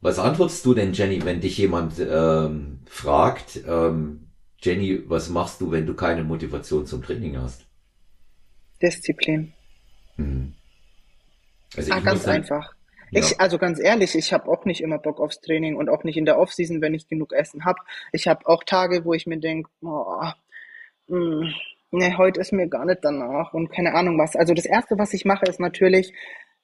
Was 0.01 0.19
antwortest 0.19 0.67
du 0.67 0.75
denn, 0.75 0.93
Jenny, 0.93 1.25
wenn 1.25 1.41
dich 1.41 1.57
jemand 1.57 1.95
ähm, 1.99 2.81
fragt, 2.87 3.61
ähm, 3.67 4.29
Jenny, 4.59 5.03
was 5.09 5.31
machst 5.31 5.61
du, 5.61 5.71
wenn 5.71 5.87
du 5.87 5.95
keine 5.95 6.25
Motivation 6.25 6.87
zum 6.87 7.03
Training 7.03 7.39
hast? 7.39 7.67
Disziplin. 8.83 9.55
Mhm. 10.17 10.55
Also 11.77 11.93
ah, 11.93 12.01
ganz 12.01 12.27
einfach. 12.27 12.75
Ja. 13.11 13.21
Ich, 13.21 13.41
also 13.41 13.59
ganz 13.59 13.79
ehrlich, 13.81 14.15
ich 14.15 14.33
habe 14.33 14.49
auch 14.49 14.65
nicht 14.65 14.81
immer 14.81 14.99
Bock 14.99 15.21
aufs 15.21 15.41
Training 15.41 15.77
und 15.77 15.89
auch 15.89 16.05
nicht 16.05 16.17
in 16.17 16.25
der 16.25 16.39
Offseason, 16.39 16.81
wenn 16.81 16.95
ich 16.95 17.09
genug 17.09 17.33
Essen 17.33 17.65
habe. 17.65 17.79
Ich 18.13 18.27
habe 18.27 18.47
auch 18.47 18.65
Tage, 18.65 19.05
wo 19.05 19.15
ich 19.15 19.27
mir 19.27 19.39
denke, 19.39 19.71
oh, 19.83 20.27
hm, 21.09 21.53
nee, 21.91 22.15
heute 22.17 22.41
ist 22.41 22.53
mir 22.53 22.69
gar 22.69 22.85
nicht 22.85 23.01
danach 23.03 23.53
und 23.53 23.71
keine 23.71 23.95
Ahnung 23.95 24.19
was. 24.19 24.37
Also 24.37 24.55
das 24.55 24.67
Erste, 24.67 24.99
was 24.99 25.13
ich 25.15 25.25
mache, 25.25 25.47
ist 25.47 25.61
natürlich, 25.61 26.13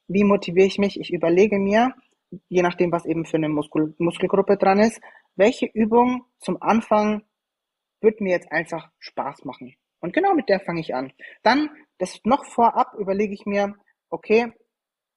wie 0.08 0.24
motiviere 0.24 0.66
ich 0.66 0.78
mich? 0.78 0.98
Ich 0.98 1.12
überlege 1.12 1.58
mir, 1.58 1.94
je 2.48 2.62
nachdem, 2.62 2.90
was 2.92 3.06
eben 3.06 3.24
für 3.24 3.36
eine 3.36 3.48
Muskel 3.48 3.94
Muskelgruppe 3.98 4.56
dran 4.56 4.80
ist, 4.80 5.00
welche 5.36 5.66
Übung 5.66 6.24
zum 6.38 6.60
Anfang 6.60 7.22
wird 8.00 8.20
mir 8.20 8.30
jetzt 8.30 8.50
einfach 8.50 8.90
Spaß 8.98 9.44
machen. 9.44 9.74
Und 10.00 10.12
genau 10.12 10.34
mit 10.34 10.48
der 10.48 10.60
fange 10.60 10.80
ich 10.80 10.94
an. 10.94 11.12
Dann, 11.42 11.70
das 12.00 12.18
noch 12.24 12.44
vorab, 12.46 12.94
überlege 12.98 13.34
ich 13.34 13.46
mir, 13.46 13.74
okay, 14.08 14.52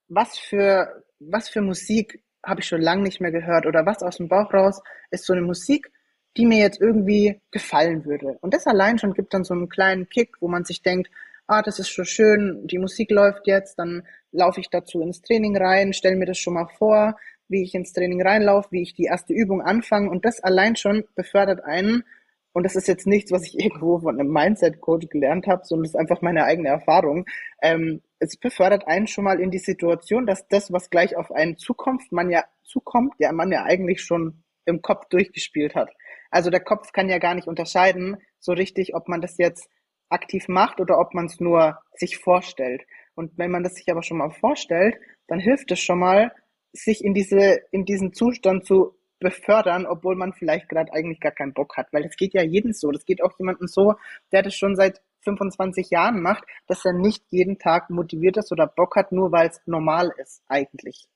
was 0.08 0.38
für, 0.38 1.04
was 1.20 1.50
für 1.50 1.62
Musik 1.62 2.24
habe 2.46 2.60
ich 2.60 2.68
schon 2.68 2.82
lange 2.82 3.04
nicht 3.04 3.22
mehr 3.22 3.32
gehört 3.32 3.66
oder 3.66 3.86
was 3.86 4.04
aus 4.04 4.18
dem 4.18 4.28
Bauch 4.28 4.54
raus 4.54 4.82
ist 5.10 5.26
so 5.26 5.34
eine 5.34 5.42
Musik, 5.42 5.90
die 6.36 6.46
mir 6.46 6.60
jetzt 6.60 6.82
irgendwie 6.82 7.42
gefallen 7.52 8.06
würde. 8.06 8.38
Und 8.42 8.54
das 8.54 8.68
allein 8.68 9.00
schon 9.00 9.14
gibt 9.14 9.34
dann 9.34 9.44
so 9.44 9.54
einen 9.54 9.70
kleinen 9.70 10.10
Kick, 10.10 10.36
wo 10.42 10.48
man 10.48 10.66
sich 10.66 10.82
denkt, 10.82 11.10
ah, 11.48 11.62
das 11.62 11.80
ist 11.80 11.90
schon 11.90 12.06
schön, 12.06 12.68
die 12.68 12.80
Musik 12.80 13.12
läuft 13.12 13.48
jetzt, 13.48 13.80
dann 13.80 14.04
laufe 14.32 14.60
ich 14.60 14.70
dazu 14.70 15.02
ins 15.02 15.22
Training 15.22 15.56
rein, 15.58 15.94
stelle 15.94 16.16
mir 16.16 16.26
das 16.26 16.38
schon 16.38 16.56
mal 16.56 16.68
vor, 16.78 17.16
wie 17.48 17.64
ich 17.64 17.76
ins 17.76 17.94
Training 17.94 18.22
reinlaufe, 18.22 18.72
wie 18.72 18.82
ich 18.82 18.94
die 18.94 19.06
erste 19.06 19.34
Übung 19.34 19.62
anfange 19.62 20.10
und 20.10 20.26
das 20.26 20.42
allein 20.42 20.76
schon 20.76 21.06
befördert 21.16 21.64
einen. 21.64 22.04
Und 22.54 22.64
das 22.64 22.76
ist 22.76 22.88
jetzt 22.88 23.08
nichts, 23.08 23.32
was 23.32 23.46
ich 23.46 23.60
irgendwo 23.64 24.00
von 24.00 24.20
einem 24.20 24.32
Mindset-Coach 24.32 25.10
gelernt 25.10 25.48
habe, 25.48 25.66
sondern 25.66 25.84
das 25.84 25.92
ist 25.92 26.00
einfach 26.00 26.22
meine 26.22 26.46
eigene 26.46 26.70
Erfahrung. 26.70 27.26
Ähm, 27.62 28.02
es 28.20 28.38
befördert 28.38 28.88
einen 28.88 29.08
schon 29.08 29.26
mal 29.26 29.40
in 29.40 29.52
die 29.52 29.60
Situation, 29.60 30.26
dass 30.26 30.48
das, 30.48 30.72
was 30.72 30.90
gleich 30.90 31.18
auf 31.18 31.32
einen 31.32 31.58
zukommt, 31.58 32.12
man 32.12 32.30
ja 32.30 32.46
zukommt, 32.64 33.16
ja 33.20 33.32
man 33.34 33.52
ja 33.52 33.64
eigentlich 33.64 34.02
schon 34.02 34.44
im 34.66 34.82
Kopf 34.82 35.08
durchgespielt 35.10 35.76
hat. 35.76 35.92
Also 36.32 36.50
der 36.50 36.62
Kopf 36.62 36.94
kann 36.94 37.10
ja 37.10 37.18
gar 37.18 37.36
nicht 37.36 37.48
unterscheiden, 37.48 38.18
so 38.40 38.54
richtig, 38.54 38.96
ob 38.96 39.08
man 39.10 39.22
das 39.22 39.38
jetzt 39.38 39.70
aktiv 40.10 40.48
macht 40.48 40.80
oder 40.80 41.00
ob 41.00 41.14
man 41.14 41.26
es 41.26 41.40
nur 41.40 41.80
sich 41.96 42.18
vorstellt. 42.18 42.84
Und 43.16 43.38
wenn 43.38 43.52
man 43.52 43.64
das 43.64 43.76
sich 43.76 43.92
aber 43.92 44.04
schon 44.04 44.18
mal 44.18 44.30
vorstellt, 44.30 44.96
dann 45.28 45.40
hilft 45.40 45.72
es 45.72 45.80
schon 45.80 46.00
mal, 46.00 46.32
sich 46.72 47.04
in 47.04 47.14
diese, 47.14 47.62
in 47.72 47.86
diesen 47.86 48.14
Zustand 48.14 48.66
zu 48.66 48.96
befördern, 49.24 49.88
obwohl 49.88 50.16
man 50.16 50.34
vielleicht 50.34 50.70
gerade 50.70 50.94
eigentlich 50.94 51.20
gar 51.20 51.32
keinen 51.32 51.54
Bock 51.54 51.78
hat. 51.78 51.88
Weil 51.92 52.04
das 52.04 52.16
geht 52.16 52.34
ja 52.34 52.44
jedem 52.44 52.74
so. 52.74 52.92
Das 52.92 53.06
geht 53.06 53.24
auch 53.24 53.38
jemandem 53.40 53.68
so, 53.68 53.96
der 54.32 54.44
das 54.44 54.56
schon 54.56 54.76
seit 54.76 55.02
25 55.22 55.90
Jahren 55.90 56.22
macht, 56.22 56.44
dass 56.68 56.86
er 56.86 56.94
nicht 56.94 57.24
jeden 57.32 57.58
Tag 57.58 57.90
motiviert 57.90 58.38
ist 58.38 58.52
oder 58.52 58.68
Bock 58.68 58.96
hat, 58.96 59.12
nur 59.12 59.32
weil 59.32 59.50
es 59.50 59.62
normal 59.66 60.12
ist 60.18 60.44
eigentlich. 60.48 61.08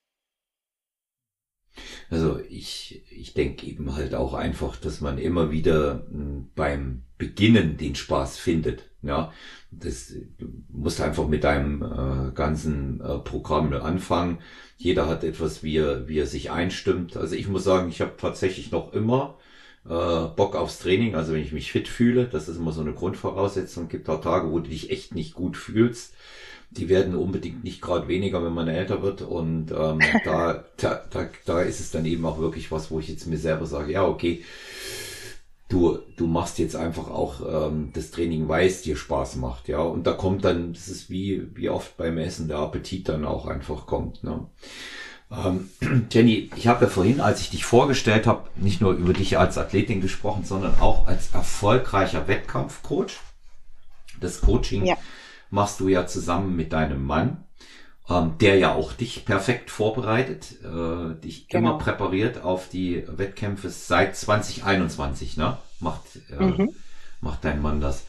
Also 2.10 2.40
ich, 2.48 3.02
ich 3.10 3.34
denke 3.34 3.66
eben 3.66 3.94
halt 3.94 4.14
auch 4.14 4.34
einfach, 4.34 4.76
dass 4.76 5.00
man 5.00 5.18
immer 5.18 5.50
wieder 5.50 6.06
hm, 6.10 6.48
beim 6.54 7.02
Beginnen 7.18 7.76
den 7.76 7.94
Spaß 7.94 8.38
findet. 8.38 8.84
Ja, 9.02 9.32
das 9.70 10.12
du 10.38 10.46
musst 10.70 11.00
einfach 11.00 11.28
mit 11.28 11.44
deinem 11.44 11.82
äh, 11.82 12.32
ganzen 12.32 13.00
äh, 13.00 13.18
Programm 13.18 13.72
anfangen. 13.72 14.38
Jeder 14.76 15.08
hat 15.08 15.24
etwas, 15.24 15.62
wie 15.62 15.76
er, 15.76 16.08
wie 16.08 16.18
er 16.18 16.26
sich 16.26 16.50
einstimmt. 16.50 17.16
Also 17.16 17.36
ich 17.36 17.48
muss 17.48 17.64
sagen, 17.64 17.88
ich 17.88 18.00
habe 18.00 18.14
tatsächlich 18.16 18.70
noch 18.70 18.92
immer 18.92 19.38
äh, 19.84 19.88
Bock 19.88 20.56
aufs 20.56 20.78
Training. 20.80 21.14
Also 21.14 21.32
wenn 21.32 21.42
ich 21.42 21.52
mich 21.52 21.70
fit 21.72 21.88
fühle, 21.88 22.26
das 22.26 22.48
ist 22.48 22.56
immer 22.58 22.72
so 22.72 22.80
eine 22.80 22.92
Grundvoraussetzung. 22.92 23.84
Es 23.84 23.90
gibt 23.90 24.08
auch 24.08 24.20
Tage, 24.20 24.50
wo 24.50 24.58
du 24.58 24.70
dich 24.70 24.90
echt 24.90 25.14
nicht 25.14 25.34
gut 25.34 25.56
fühlst 25.56 26.14
die 26.70 26.88
werden 26.88 27.16
unbedingt 27.16 27.64
nicht 27.64 27.80
gerade 27.80 28.08
weniger, 28.08 28.44
wenn 28.44 28.52
man 28.52 28.68
älter 28.68 29.02
wird. 29.02 29.22
Und 29.22 29.70
ähm, 29.70 30.00
da, 30.24 30.64
da, 30.76 31.02
da, 31.10 31.28
da 31.44 31.62
ist 31.62 31.80
es 31.80 31.90
dann 31.90 32.04
eben 32.04 32.24
auch 32.26 32.38
wirklich 32.38 32.70
was, 32.70 32.90
wo 32.90 33.00
ich 33.00 33.08
jetzt 33.08 33.26
mir 33.26 33.38
selber 33.38 33.66
sage, 33.66 33.92
ja, 33.92 34.06
okay, 34.06 34.44
du, 35.68 35.98
du 36.16 36.26
machst 36.26 36.58
jetzt 36.58 36.76
einfach 36.76 37.08
auch 37.10 37.68
ähm, 37.68 37.90
das 37.94 38.10
Training, 38.10 38.48
weil 38.48 38.66
es 38.66 38.82
dir 38.82 38.96
Spaß 38.96 39.36
macht, 39.36 39.68
ja. 39.68 39.80
Und 39.80 40.06
da 40.06 40.12
kommt 40.12 40.44
dann, 40.44 40.72
das 40.72 40.88
ist 40.88 41.10
wie, 41.10 41.48
wie 41.54 41.70
oft 41.70 41.96
beim 41.96 42.18
Essen, 42.18 42.48
der 42.48 42.58
Appetit 42.58 43.08
dann 43.08 43.24
auch 43.24 43.46
einfach 43.46 43.86
kommt. 43.86 44.22
Ne? 44.22 44.46
Ähm, 45.30 45.70
Jenny, 46.10 46.50
ich 46.54 46.66
habe 46.68 46.84
ja 46.84 46.90
vorhin, 46.90 47.20
als 47.20 47.40
ich 47.40 47.50
dich 47.50 47.64
vorgestellt 47.64 48.26
habe, 48.26 48.48
nicht 48.56 48.80
nur 48.80 48.92
über 48.92 49.14
dich 49.14 49.38
als 49.38 49.56
Athletin 49.56 50.00
gesprochen, 50.00 50.44
sondern 50.44 50.78
auch 50.80 51.06
als 51.06 51.34
erfolgreicher 51.34 52.28
Wettkampfcoach. 52.28 53.20
Das 54.20 54.40
Coaching 54.40 54.84
ja 54.84 54.96
machst 55.50 55.80
du 55.80 55.88
ja 55.88 56.06
zusammen 56.06 56.56
mit 56.56 56.72
deinem 56.72 57.04
Mann, 57.04 57.44
ähm, 58.08 58.34
der 58.40 58.56
ja 58.58 58.74
auch 58.74 58.92
dich 58.92 59.24
perfekt 59.24 59.70
vorbereitet, 59.70 60.56
äh, 60.64 61.20
dich 61.20 61.48
genau. 61.48 61.70
immer 61.70 61.78
präpariert 61.78 62.42
auf 62.42 62.68
die 62.68 63.04
Wettkämpfe 63.08 63.70
seit 63.70 64.16
2021, 64.16 65.36
ne? 65.36 65.58
Macht, 65.80 66.02
äh, 66.30 66.42
mhm. 66.42 66.70
macht 67.20 67.44
dein 67.44 67.62
Mann 67.62 67.80
das. 67.80 68.06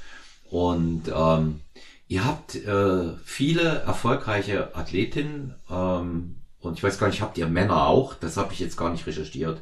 Und 0.49 1.03
ähm, 1.13 1.61
ihr 2.07 2.25
habt 2.25 2.55
äh, 2.55 3.13
viele 3.23 3.79
erfolgreiche 3.79 4.75
Athletinnen 4.75 5.55
ähm, 5.69 6.35
und 6.61 6.77
ich 6.77 6.83
weiß 6.83 6.97
gar 6.97 7.07
nicht, 7.07 7.21
habt 7.21 7.37
ihr 7.37 7.47
Männer 7.47 7.87
auch? 7.87 8.15
Das 8.15 8.37
habe 8.37 8.53
ich 8.53 8.59
jetzt 8.59 8.77
gar 8.77 8.89
nicht 8.89 9.05
recherchiert. 9.05 9.61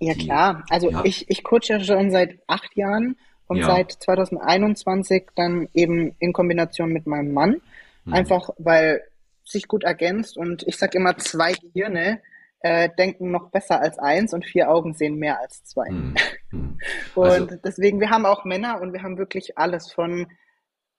Ja 0.00 0.14
die, 0.14 0.24
klar, 0.24 0.64
also 0.70 0.90
ja. 0.90 1.04
ich, 1.04 1.28
ich 1.28 1.44
coache 1.44 1.68
ja 1.68 1.80
schon 1.80 2.10
seit 2.10 2.38
acht 2.46 2.76
Jahren 2.76 3.16
und 3.50 3.58
ja. 3.58 3.66
seit 3.66 3.90
2021 3.90 5.26
dann 5.34 5.68
eben 5.74 6.14
in 6.20 6.32
Kombination 6.32 6.92
mit 6.92 7.08
meinem 7.08 7.32
Mann. 7.32 7.60
Mhm. 8.04 8.14
Einfach 8.14 8.50
weil 8.58 9.02
sich 9.44 9.66
gut 9.66 9.82
ergänzt 9.82 10.38
und 10.38 10.62
ich 10.68 10.78
sage 10.78 10.96
immer, 10.96 11.18
zwei 11.18 11.54
Gehirne 11.54 12.22
äh, 12.60 12.88
denken 12.96 13.32
noch 13.32 13.50
besser 13.50 13.80
als 13.80 13.98
eins 13.98 14.32
und 14.32 14.46
vier 14.46 14.70
Augen 14.70 14.94
sehen 14.94 15.16
mehr 15.16 15.40
als 15.40 15.64
zwei. 15.64 15.90
Mhm. 15.90 16.14
Mhm. 16.52 16.78
Also. 17.14 17.44
Und 17.44 17.60
deswegen, 17.64 18.00
wir 18.00 18.10
haben 18.10 18.26
auch 18.26 18.44
Männer 18.44 18.80
und 18.80 18.92
wir 18.92 19.04
haben 19.04 19.18
wirklich 19.18 19.56
alles 19.56 19.92
von 19.92 20.26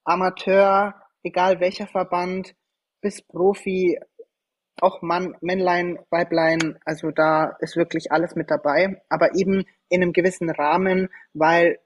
Amateur, 0.06 0.96
egal 1.24 1.60
welcher 1.60 1.88
Verband, 1.88 2.56
bis 3.02 3.22
Profi, 3.22 4.00
auch 4.80 5.02
Mann, 5.02 5.36
Männlein, 5.42 6.00
Weiblein, 6.10 6.80
also 6.86 7.12
da 7.12 7.58
ist 7.60 7.76
wirklich 7.76 8.14
alles 8.14 8.36
mit 8.36 8.50
dabei, 8.50 9.02
aber 9.10 9.36
eben 9.36 9.66
in 9.90 10.02
einem 10.02 10.14
gewissen 10.14 10.50
Rahmen, 10.50 11.10
weil 11.34 11.80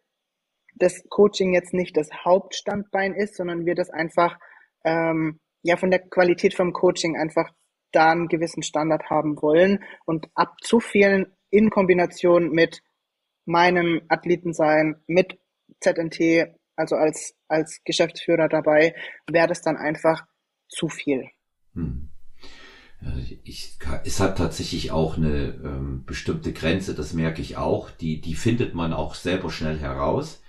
das 0.75 1.03
Coaching 1.09 1.53
jetzt 1.53 1.73
nicht 1.73 1.97
das 1.97 2.09
Hauptstandbein 2.23 3.13
ist, 3.13 3.35
sondern 3.35 3.65
wir 3.65 3.75
das 3.75 3.89
einfach 3.89 4.38
ähm, 4.83 5.39
ja 5.63 5.77
von 5.77 5.89
der 5.89 5.99
Qualität 5.99 6.53
vom 6.53 6.73
Coaching 6.73 7.17
einfach 7.17 7.49
da 7.91 8.11
einen 8.11 8.27
gewissen 8.27 8.61
Standard 8.61 9.09
haben 9.09 9.41
wollen 9.41 9.83
und 10.05 10.27
ab 10.35 10.55
zu 10.61 10.79
vielen 10.79 11.27
in 11.49 11.69
Kombination 11.69 12.51
mit 12.51 12.81
meinem 13.45 14.01
Athletensein, 14.09 14.95
mit 15.07 15.39
ZNT, 15.79 16.47
also 16.75 16.95
als, 16.95 17.35
als 17.47 17.79
Geschäftsführer 17.85 18.49
dabei, 18.49 18.95
wäre 19.29 19.47
das 19.47 19.61
dann 19.61 19.77
einfach 19.77 20.25
zu 20.67 20.89
viel. 20.89 21.29
Hm. 21.73 22.09
Ich, 23.43 23.77
es 24.03 24.19
hat 24.19 24.38
tatsächlich 24.38 24.91
auch 24.91 25.15
eine 25.15 25.59
ähm, 25.63 26.03
bestimmte 26.05 26.53
Grenze, 26.53 26.95
das 26.95 27.13
merke 27.13 27.41
ich 27.41 27.55
auch. 27.55 27.91
Die, 27.91 28.19
die 28.19 28.33
findet 28.33 28.73
man 28.73 28.93
auch 28.93 29.13
selber 29.13 29.51
schnell 29.51 29.77
heraus 29.77 30.41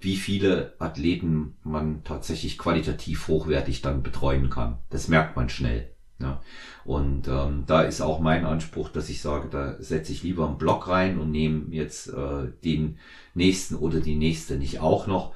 wie 0.00 0.16
viele 0.16 0.74
Athleten 0.78 1.56
man 1.64 2.04
tatsächlich 2.04 2.58
qualitativ 2.58 3.28
hochwertig 3.28 3.82
dann 3.82 4.02
betreuen 4.02 4.48
kann. 4.48 4.78
Das 4.90 5.08
merkt 5.08 5.36
man 5.36 5.48
schnell. 5.48 5.90
Ja. 6.20 6.40
Und 6.84 7.28
ähm, 7.28 7.64
da 7.66 7.82
ist 7.82 8.00
auch 8.00 8.20
mein 8.20 8.44
Anspruch, 8.44 8.88
dass 8.88 9.08
ich 9.08 9.20
sage, 9.20 9.48
da 9.48 9.76
setze 9.80 10.12
ich 10.12 10.22
lieber 10.22 10.46
einen 10.46 10.58
Block 10.58 10.88
rein 10.88 11.18
und 11.18 11.30
nehme 11.30 11.66
jetzt 11.70 12.08
äh, 12.08 12.48
den 12.64 12.98
nächsten 13.34 13.76
oder 13.76 14.00
die 14.00 14.16
nächste 14.16 14.56
nicht 14.56 14.80
auch 14.80 15.06
noch. 15.06 15.32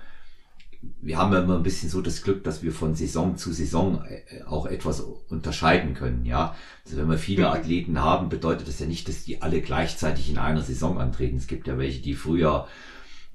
Wir 1.01 1.19
haben 1.19 1.33
ja 1.33 1.41
immer 1.41 1.57
ein 1.57 1.63
bisschen 1.63 1.89
so 1.89 2.01
das 2.01 2.23
Glück, 2.23 2.43
dass 2.43 2.65
wir 2.65 2.73
von 2.73 2.97
Saison 2.97 3.37
zu 3.37 3.53
Saison 3.53 4.05
äh, 4.05 4.43
auch 4.45 4.67
etwas 4.67 5.01
unterscheiden 5.01 5.95
können. 5.95 6.25
Ja, 6.25 6.57
also 6.85 6.97
wenn 6.97 7.11
wir 7.11 7.19
viele. 7.19 7.51
Athleten 7.51 8.01
haben, 8.01 8.29
bedeutet 8.29 8.67
das 8.67 8.81
ja 8.81 8.87
nicht, 8.87 9.09
dass 9.09 9.25
die 9.25 9.43
alle 9.43 9.61
gleichzeitig 9.61 10.31
in 10.31 10.39
einer 10.39 10.63
Saison 10.63 10.99
antreten. 10.99 11.37
Es 11.37 11.47
gibt 11.47 11.69
ja 11.69 11.79
welche, 11.79 12.01
die 12.01 12.15
früher 12.15 12.67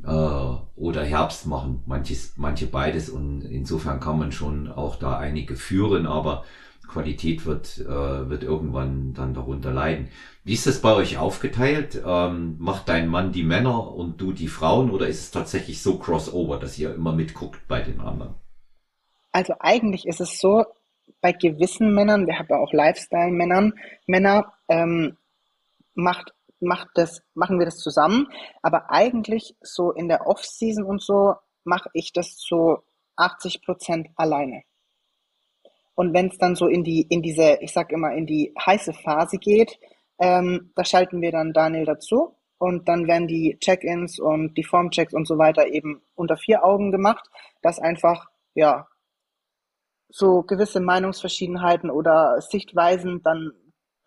äh, 0.04 0.10
oder 0.76 1.04
Herbst 1.04 1.46
machen, 1.46 1.84
manches, 1.86 2.34
manche 2.38 2.68
beides 2.68 3.10
und 3.10 3.42
insofern 3.42 4.00
kann 4.00 4.20
man 4.20 4.32
schon 4.32 4.72
auch 4.72 4.98
da 4.98 5.18
einige 5.18 5.56
führen, 5.56 6.06
aber 6.06 6.44
Qualität 6.88 7.46
wird, 7.46 7.80
äh, 7.80 8.30
wird 8.30 8.44
irgendwann 8.44 9.14
dann 9.14 9.34
darunter 9.34 9.72
leiden. 9.72 10.10
Wie 10.44 10.54
ist 10.54 10.68
das 10.68 10.82
bei 10.82 10.94
euch 10.94 11.18
aufgeteilt? 11.18 12.02
Ähm, 12.06 12.56
macht 12.60 12.88
dein 12.88 13.10
Mann 13.10 13.32
die 13.34 13.44
Männer 13.44 13.94
und 13.94 14.22
du 14.22 14.32
die 14.32 14.48
Frauen 14.48 14.92
oder 14.92 15.08
ist 15.08 15.20
es 15.20 15.32
tatsächlich 15.32 15.82
so 15.82 16.00
crossover, 16.00 16.58
dass 16.58 16.80
ihr 16.80 16.96
immer 16.96 17.12
mitguckt 17.12 17.68
bei 17.68 17.82
den 17.82 18.00
anderen? 18.00 18.36
Also 19.34 19.54
eigentlich 19.60 20.08
ist 20.08 20.22
es 20.22 20.40
so, 20.40 20.66
bei 21.22 21.32
gewissen 21.32 21.94
Männern, 21.94 22.28
wir 22.28 22.38
haben 22.38 22.48
ja 22.50 22.58
auch 22.58 22.74
Lifestyle-Männern, 22.74 23.74
Männer, 24.06 24.54
ähm, 24.68 25.18
macht, 25.94 26.34
macht 26.60 26.90
das, 26.96 27.22
machen 27.34 27.60
wir 27.60 27.66
das 27.66 27.78
zusammen. 27.78 28.28
Aber 28.62 28.92
eigentlich 28.92 29.56
so 29.62 29.92
in 29.92 30.08
der 30.08 30.28
Off-Season 30.28 30.84
und 30.84 31.02
so 31.02 31.36
mache 31.64 31.90
ich 31.94 32.14
das 32.14 32.38
zu 32.38 32.78
80 33.16 33.64
Prozent 33.64 34.10
alleine. 34.16 34.64
Und 35.96 36.14
wenn 36.14 36.28
es 36.28 36.38
dann 36.38 36.56
so 36.56 36.68
in 36.68 36.84
die, 36.84 37.02
in 37.02 37.22
diese, 37.22 37.58
ich 37.62 37.74
sag 37.74 37.92
immer, 37.92 38.14
in 38.14 38.28
die 38.28 38.54
heiße 38.60 38.94
Phase 38.94 39.38
geht, 39.38 39.80
ähm, 40.20 40.72
da 40.76 40.86
schalten 40.86 41.22
wir 41.22 41.32
dann 41.32 41.54
Daniel 41.54 41.86
dazu 41.86 42.36
und 42.60 42.88
dann 42.88 43.08
werden 43.08 43.28
die 43.28 43.58
Check-ins 43.60 44.20
und 44.20 44.56
die 44.58 44.64
Formchecks 44.64 45.14
und 45.14 45.28
so 45.28 45.38
weiter 45.38 45.68
eben 45.68 46.02
unter 46.16 46.38
vier 46.38 46.64
Augen 46.64 46.92
gemacht, 46.92 47.28
dass 47.62 47.80
einfach, 47.80 48.28
ja, 48.54 48.88
so 50.10 50.44
gewisse 50.44 50.80
Meinungsverschiedenheiten 50.80 51.90
oder 51.90 52.42
Sichtweisen 52.42 53.22
dann 53.24 53.52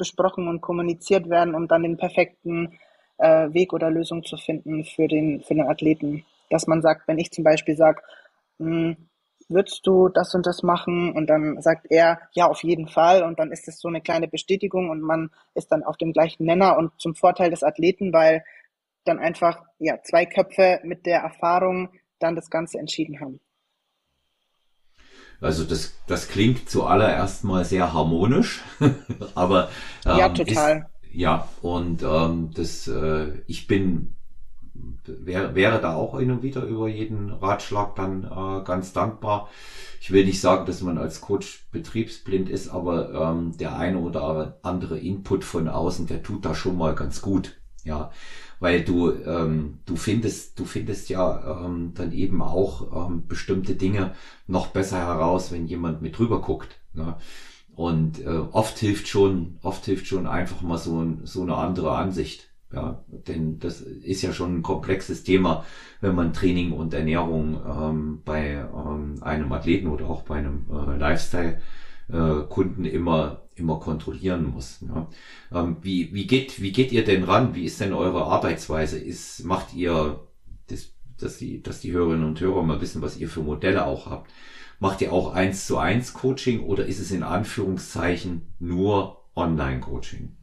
besprochen 0.01 0.49
und 0.49 0.61
kommuniziert 0.61 1.31
werden, 1.31 1.55
um 1.55 1.69
dann 1.69 1.85
den 1.85 1.97
perfekten 1.97 2.79
äh, 3.19 3.53
Weg 3.53 3.73
oder 3.73 3.91
Lösung 3.91 4.25
zu 4.25 4.37
finden 4.37 4.85
für 4.85 5.07
den, 5.07 5.43
für 5.43 5.55
den 5.55 5.69
Athleten. 5.69 6.25
Dass 6.49 6.67
man 6.67 6.83
sagt, 6.83 7.07
wenn 7.07 7.19
ich 7.19 7.31
zum 7.31 7.45
Beispiel 7.45 7.77
sage, 7.77 8.03
hm, 8.59 8.97
würdest 9.49 9.87
du 9.87 10.09
das 10.09 10.35
und 10.35 10.47
das 10.47 10.63
machen? 10.63 11.13
Und 11.13 11.29
dann 11.29 11.61
sagt 11.61 11.87
er, 11.91 12.21
ja, 12.33 12.47
auf 12.47 12.63
jeden 12.63 12.89
Fall. 12.89 13.23
Und 13.23 13.39
dann 13.39 13.53
ist 13.53 13.69
es 13.69 13.81
so 13.81 13.89
eine 13.89 14.01
kleine 14.01 14.27
Bestätigung 14.27 14.91
und 14.91 15.03
man 15.03 15.31
ist 15.55 15.71
dann 15.71 15.83
auf 15.83 15.97
dem 15.97 16.13
gleichen 16.13 16.45
Nenner 16.47 16.79
und 16.79 16.93
zum 16.99 17.15
Vorteil 17.15 17.51
des 17.51 17.63
Athleten, 17.63 18.13
weil 18.13 18.43
dann 19.05 19.19
einfach, 19.19 19.63
ja, 19.79 20.01
zwei 20.03 20.27
Köpfe 20.27 20.81
mit 20.85 21.07
der 21.07 21.21
Erfahrung 21.21 21.91
dann 22.19 22.37
das 22.37 22.51
Ganze 22.51 22.79
entschieden 22.79 23.21
haben. 23.21 23.41
Also 25.41 25.65
das, 25.65 25.95
das 26.07 26.29
klingt 26.29 26.69
zuallererst 26.69 27.45
mal 27.45 27.65
sehr 27.65 27.93
harmonisch, 27.93 28.61
aber 29.35 29.71
ähm, 30.05 30.19
ja, 30.19 30.29
total. 30.29 30.77
Ist, 30.79 31.15
ja, 31.15 31.49
und 31.63 32.03
ähm, 32.03 32.51
das, 32.55 32.87
äh, 32.89 33.33
ich 33.47 33.67
bin 33.67 34.15
wäre, 35.05 35.55
wäre 35.55 35.81
da 35.81 35.95
auch 35.95 36.19
hin 36.19 36.31
und 36.31 36.43
wieder 36.43 36.63
über 36.63 36.89
jeden 36.89 37.31
Ratschlag 37.31 37.95
dann 37.97 38.25
äh, 38.25 38.65
ganz 38.65 38.93
dankbar. 38.93 39.49
Ich 40.01 40.11
will 40.11 40.25
nicht 40.25 40.41
sagen, 40.41 40.67
dass 40.67 40.83
man 40.83 40.99
als 40.99 41.21
Coach 41.21 41.67
betriebsblind 41.73 42.49
ist, 42.49 42.69
aber 42.69 43.13
ähm, 43.13 43.57
der 43.57 43.77
eine 43.77 43.99
oder 43.99 44.59
andere 44.63 44.99
Input 44.99 45.45
von 45.45 45.69
außen, 45.69 46.07
der 46.07 46.23
tut 46.23 46.45
da 46.45 46.55
schon 46.55 46.77
mal 46.77 46.95
ganz 46.95 47.21
gut. 47.23 47.57
Ja, 47.85 48.11
weil 48.61 48.85
du 48.85 49.11
ähm, 49.11 49.79
du 49.87 49.97
findest 49.97 50.59
du 50.59 50.65
findest 50.65 51.09
ja 51.09 51.65
ähm, 51.65 51.93
dann 51.95 52.13
eben 52.13 52.43
auch 52.43 53.09
ähm, 53.09 53.27
bestimmte 53.27 53.75
Dinge 53.75 54.13
noch 54.47 54.69
besser 54.69 54.99
heraus, 54.99 55.51
wenn 55.51 55.67
jemand 55.67 56.03
mit 56.03 56.19
drüber 56.19 56.41
guckt. 56.41 56.79
Ne? 56.93 57.17
Und 57.75 58.25
äh, 58.25 58.29
oft 58.29 58.79
hilft 58.79 59.09
schon 59.09 59.59
oft 59.63 59.85
hilft 59.87 60.07
schon 60.07 60.27
einfach 60.27 60.61
mal 60.63 60.79
so 60.79 61.05
so 61.25 61.43
eine 61.43 61.57
andere 61.57 61.93
Ansicht. 61.97 62.49
Ja, 62.73 63.03
denn 63.11 63.59
das 63.59 63.81
ist 63.81 64.23
ja 64.23 64.33
schon 64.33 64.59
ein 64.59 64.63
komplexes 64.63 65.25
Thema, 65.25 65.65
wenn 66.01 66.15
man 66.15 66.33
Training 66.33 66.71
und 66.71 66.95
Ernährung 66.95 67.61
ähm, 67.67 68.23
bei 68.25 68.65
ähm, 68.73 69.17
einem 69.23 69.51
Athleten 69.53 69.89
oder 69.89 70.09
auch 70.09 70.23
bei 70.23 70.37
einem 70.37 70.67
äh, 70.71 70.97
Lifestyle-Kunden 70.97 72.85
äh, 72.85 72.91
immer 72.91 73.43
immer 73.61 73.79
kontrollieren 73.79 74.51
muss. 74.53 74.81
Ja. 74.89 75.09
Ähm, 75.53 75.77
wie, 75.83 76.13
wie, 76.15 76.27
geht, 76.27 76.61
wie 76.61 76.73
geht 76.73 76.93
ihr 76.93 77.05
denn 77.05 77.25
ran? 77.25 77.55
Wie 77.55 77.65
ist 77.65 77.81
denn 77.81 77.93
eure 77.93 78.25
Arbeitsweise? 78.25 78.99
Ist, 78.99 79.45
macht 79.45 79.75
ihr, 79.75 80.21
das, 80.69 80.93
dass, 81.19 81.39
die, 81.39 81.63
dass 81.63 81.81
die 81.81 81.93
Hörerinnen 81.93 82.27
und 82.27 82.41
Hörer 82.41 82.63
mal 82.63 82.81
wissen, 82.81 83.03
was 83.03 83.19
ihr 83.19 83.29
für 83.29 83.43
Modelle 83.43 83.87
auch 83.87 84.07
habt? 84.07 84.31
Macht 84.81 85.03
ihr 85.03 85.13
auch 85.13 85.35
eins 85.35 85.67
zu 85.67 85.77
eins 85.79 86.15
Coaching 86.15 86.61
oder 86.61 86.87
ist 86.87 87.01
es 87.01 87.11
in 87.11 87.23
Anführungszeichen 87.23 88.55
nur 88.59 89.25
Online-Coaching? 89.37 90.35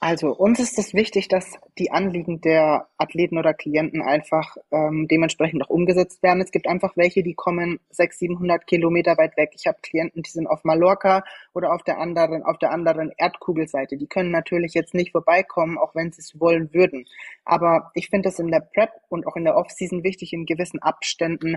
Also 0.00 0.32
uns 0.32 0.60
ist 0.60 0.78
es 0.78 0.94
wichtig, 0.94 1.26
dass 1.26 1.58
die 1.76 1.90
Anliegen 1.90 2.40
der 2.40 2.86
Athleten 2.98 3.36
oder 3.36 3.52
Klienten 3.52 4.00
einfach 4.00 4.56
ähm, 4.70 5.08
dementsprechend 5.08 5.64
auch 5.64 5.70
umgesetzt 5.70 6.22
werden. 6.22 6.40
Es 6.40 6.52
gibt 6.52 6.68
einfach 6.68 6.96
welche, 6.96 7.24
die 7.24 7.34
kommen 7.34 7.80
600, 7.90 8.18
700 8.18 8.66
Kilometer 8.68 9.18
weit 9.18 9.36
weg. 9.36 9.50
Ich 9.54 9.66
habe 9.66 9.78
Klienten, 9.82 10.22
die 10.22 10.30
sind 10.30 10.46
auf 10.46 10.62
Mallorca 10.62 11.24
oder 11.52 11.72
auf 11.72 11.82
der 11.82 11.98
anderen, 11.98 12.44
auf 12.44 12.58
der 12.58 12.70
anderen 12.70 13.10
Erdkugelseite. 13.16 13.96
Die 13.96 14.06
können 14.06 14.30
natürlich 14.30 14.74
jetzt 14.74 14.94
nicht 14.94 15.10
vorbeikommen, 15.10 15.78
auch 15.78 15.96
wenn 15.96 16.12
sie 16.12 16.20
es 16.20 16.38
wollen 16.38 16.72
würden. 16.72 17.04
Aber 17.44 17.90
ich 17.94 18.08
finde 18.08 18.28
es 18.28 18.38
in 18.38 18.52
der 18.52 18.60
Prep 18.60 18.92
und 19.08 19.26
auch 19.26 19.34
in 19.34 19.44
der 19.44 19.56
Off-Season 19.56 20.04
wichtig, 20.04 20.32
in 20.32 20.46
gewissen 20.46 20.80
Abständen 20.80 21.56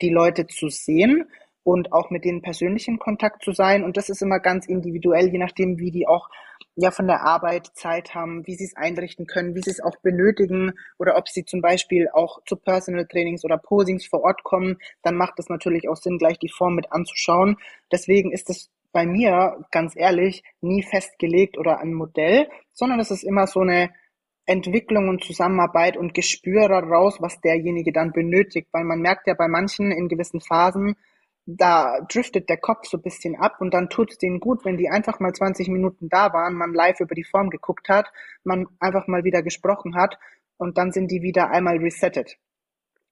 die 0.00 0.10
Leute 0.10 0.46
zu 0.46 0.70
sehen 0.70 1.26
und 1.64 1.92
auch 1.92 2.10
mit 2.10 2.24
denen 2.24 2.42
persönlich 2.42 2.88
in 2.88 2.98
Kontakt 2.98 3.42
zu 3.42 3.52
sein. 3.52 3.84
Und 3.84 3.96
das 3.96 4.08
ist 4.08 4.22
immer 4.22 4.40
ganz 4.40 4.66
individuell, 4.66 5.28
je 5.28 5.38
nachdem, 5.38 5.78
wie 5.78 5.90
die 5.90 6.08
auch 6.08 6.28
ja 6.76 6.90
von 6.90 7.06
der 7.06 7.22
Arbeit 7.22 7.68
Zeit 7.74 8.14
haben, 8.14 8.46
wie 8.46 8.54
sie 8.54 8.64
es 8.64 8.76
einrichten 8.76 9.26
können, 9.26 9.54
wie 9.54 9.60
sie 9.60 9.70
es 9.70 9.82
auch 9.82 9.96
benötigen 10.02 10.72
oder 10.98 11.16
ob 11.16 11.28
sie 11.28 11.44
zum 11.44 11.60
Beispiel 11.60 12.08
auch 12.12 12.42
zu 12.44 12.56
Personal 12.56 13.06
Trainings 13.06 13.44
oder 13.44 13.58
Posings 13.58 14.06
vor 14.06 14.22
Ort 14.22 14.42
kommen, 14.42 14.78
dann 15.02 15.16
macht 15.16 15.38
es 15.38 15.48
natürlich 15.48 15.88
auch 15.88 15.96
Sinn, 15.96 16.18
gleich 16.18 16.38
die 16.38 16.48
Form 16.48 16.74
mit 16.74 16.90
anzuschauen. 16.90 17.56
Deswegen 17.90 18.32
ist 18.32 18.48
es 18.48 18.70
bei 18.92 19.06
mir, 19.06 19.64
ganz 19.70 19.96
ehrlich, 19.96 20.42
nie 20.60 20.82
festgelegt 20.82 21.58
oder 21.58 21.80
ein 21.80 21.94
Modell, 21.94 22.48
sondern 22.72 23.00
es 23.00 23.10
ist 23.10 23.22
immer 23.22 23.46
so 23.46 23.60
eine 23.60 23.90
Entwicklung 24.44 25.08
und 25.08 25.24
Zusammenarbeit 25.24 25.96
und 25.96 26.14
Gespür 26.14 26.68
daraus, 26.68 27.20
was 27.20 27.40
derjenige 27.40 27.92
dann 27.92 28.12
benötigt, 28.12 28.68
weil 28.72 28.84
man 28.84 29.00
merkt 29.00 29.26
ja 29.26 29.34
bei 29.34 29.48
manchen 29.48 29.92
in 29.92 30.08
gewissen 30.08 30.40
Phasen, 30.40 30.96
da 31.46 32.00
driftet 32.08 32.48
der 32.48 32.58
Kopf 32.58 32.86
so 32.86 32.98
ein 32.98 33.02
bisschen 33.02 33.36
ab 33.36 33.56
und 33.60 33.74
dann 33.74 33.88
tut 33.88 34.12
es 34.12 34.18
denen 34.18 34.40
gut, 34.40 34.64
wenn 34.64 34.76
die 34.76 34.88
einfach 34.88 35.18
mal 35.18 35.32
20 35.32 35.68
Minuten 35.68 36.08
da 36.08 36.32
waren, 36.32 36.54
man 36.54 36.72
live 36.72 37.00
über 37.00 37.14
die 37.14 37.24
Form 37.24 37.50
geguckt 37.50 37.88
hat, 37.88 38.12
man 38.44 38.66
einfach 38.78 39.08
mal 39.08 39.24
wieder 39.24 39.42
gesprochen 39.42 39.96
hat 39.96 40.18
und 40.56 40.78
dann 40.78 40.92
sind 40.92 41.10
die 41.10 41.22
wieder 41.22 41.50
einmal 41.50 41.78
resettet. 41.78 42.38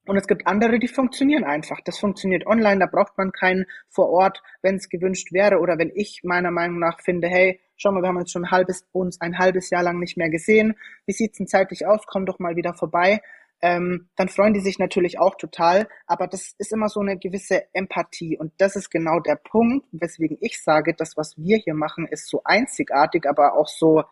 Und 0.07 0.17
es 0.17 0.27
gibt 0.27 0.47
andere, 0.47 0.79
die 0.79 0.89
funktionieren 0.89 1.45
einfach. 1.45 1.81
Das 1.85 1.99
funktioniert 1.99 2.47
online, 2.47 2.81
da 2.81 2.87
braucht 2.87 3.19
man 3.19 3.33
keinen 3.33 3.67
vor 3.89 4.09
Ort, 4.09 4.43
wenn 4.63 4.77
es 4.77 4.89
gewünscht 4.89 5.33
wäre 5.33 5.59
oder 5.59 5.79
wenn 5.79 5.93
ich 5.95 6.23
meiner 6.25 6.51
Meinung 6.51 6.79
nach 6.79 7.01
finde, 7.01 7.29
hey, 7.29 7.61
schau 7.77 7.93
mal, 7.93 8.03
wir 8.03 8.09
haben 8.09 8.17
uns 8.17 8.33
schon 8.33 8.45
ein 8.47 8.51
halbes, 8.51 8.87
uns 8.93 9.21
ein 9.21 9.39
halbes 9.39 9.71
Jahr 9.71 9.83
lang 9.83 9.99
nicht 9.99 10.17
mehr 10.17 10.31
gesehen. 10.31 10.75
Wie 11.07 11.13
sieht's 11.13 11.39
denn 11.39 11.47
zeitlich 11.47 11.87
aus? 11.87 12.07
Komm 12.07 12.27
doch 12.27 12.39
mal 12.39 12.57
wieder 12.57 12.75
vorbei 12.75 13.21
ähm, 13.63 14.09
dann 14.17 14.29
freuen 14.29 14.55
die 14.55 14.61
sich 14.61 14.79
natürlich 14.79 15.19
auch 15.19 15.35
total. 15.37 15.89
Aber 16.07 16.27
das 16.27 16.55
ist 16.59 16.73
immer 16.73 16.89
so 16.89 17.01
eine 17.01 17.19
gewisse 17.19 17.65
Empathie. 17.75 18.39
Und 18.39 18.53
das 18.59 18.77
ist 18.77 18.91
genau 18.91 19.21
der 19.21 19.37
Punkt, 19.37 19.87
weswegen 19.93 20.39
ich 20.41 20.63
sage, 20.63 20.95
das, 20.95 21.17
was 21.17 21.37
wir 21.37 21.59
hier 21.59 21.75
machen, 21.75 22.07
ist 22.07 22.29
so 22.29 22.43
einzigartig, 22.45 23.27
aber 23.29 23.55
auch 23.55 23.69
so, 23.69 24.05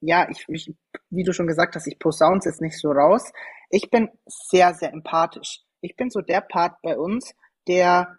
ja, 0.00 0.28
ich, 0.30 0.44
ich 0.48 0.74
wie 1.10 1.24
du 1.24 1.32
schon 1.32 1.46
gesagt 1.46 1.74
hast, 1.76 1.86
ich 1.86 1.98
posaune 1.98 2.38
es 2.38 2.44
jetzt 2.46 2.60
nicht 2.60 2.78
so 2.78 2.90
raus. 2.90 3.32
Ich 3.70 3.90
bin 3.90 4.08
sehr, 4.26 4.74
sehr 4.74 4.92
empathisch. 4.92 5.62
Ich 5.80 5.96
bin 5.96 6.10
so 6.10 6.20
der 6.20 6.40
Part 6.40 6.80
bei 6.82 6.96
uns, 6.96 7.34
der 7.68 8.18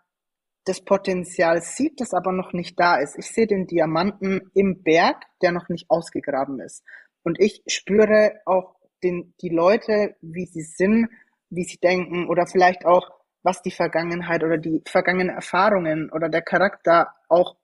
das 0.65 0.83
Potenzial 0.83 1.61
sieht, 1.61 2.01
das 2.01 2.13
aber 2.13 2.31
noch 2.31 2.53
nicht 2.53 2.79
da 2.79 2.97
ist. 2.97 3.17
Ich 3.17 3.27
sehe 3.27 3.47
den 3.47 3.67
Diamanten 3.67 4.51
im 4.53 4.81
Berg, 4.81 5.23
der 5.41 5.51
noch 5.51 5.69
nicht 5.69 5.89
ausgegraben 5.89 6.59
ist. 6.59 6.83
Und 7.23 7.39
ich 7.39 7.63
spüre 7.67 8.33
auch 8.45 8.74
den, 9.05 9.33
die 9.41 9.49
Leute, 9.49 10.15
wie 10.21 10.45
sie 10.45 10.61
sind, 10.61 11.09
wie 11.49 11.63
sie 11.63 11.77
denken 11.77 12.27
oder 12.27 12.45
vielleicht 12.47 12.85
auch, 12.85 13.09
was 13.43 13.61
die 13.61 13.71
Vergangenheit 13.71 14.43
oder 14.43 14.57
die 14.57 14.81
vergangenen 14.87 15.29
Erfahrungen 15.29 16.09
oder 16.11 16.29
der 16.29 16.41
Charakter 16.41 17.09
auch 17.29 17.55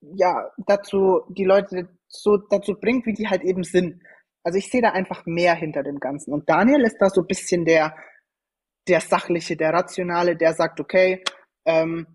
ja 0.00 0.50
dazu 0.66 1.22
die 1.28 1.44
Leute 1.44 1.88
so 2.08 2.36
dazu 2.36 2.74
bringt, 2.74 3.06
wie 3.06 3.12
die 3.12 3.28
halt 3.28 3.42
eben 3.42 3.62
sind. 3.62 4.02
Also 4.42 4.58
ich 4.58 4.70
sehe 4.70 4.82
da 4.82 4.90
einfach 4.90 5.24
mehr 5.26 5.54
hinter 5.54 5.82
dem 5.82 5.98
Ganzen. 5.98 6.32
Und 6.32 6.48
Daniel 6.48 6.82
ist 6.82 6.98
da 6.98 7.08
so 7.08 7.22
ein 7.22 7.26
bisschen 7.26 7.64
der 7.64 7.94
der 8.86 9.00
sachliche, 9.00 9.56
der 9.56 9.72
rationale, 9.72 10.36
der 10.36 10.52
sagt, 10.52 10.78
okay, 10.80 11.22
ähm, 11.64 12.06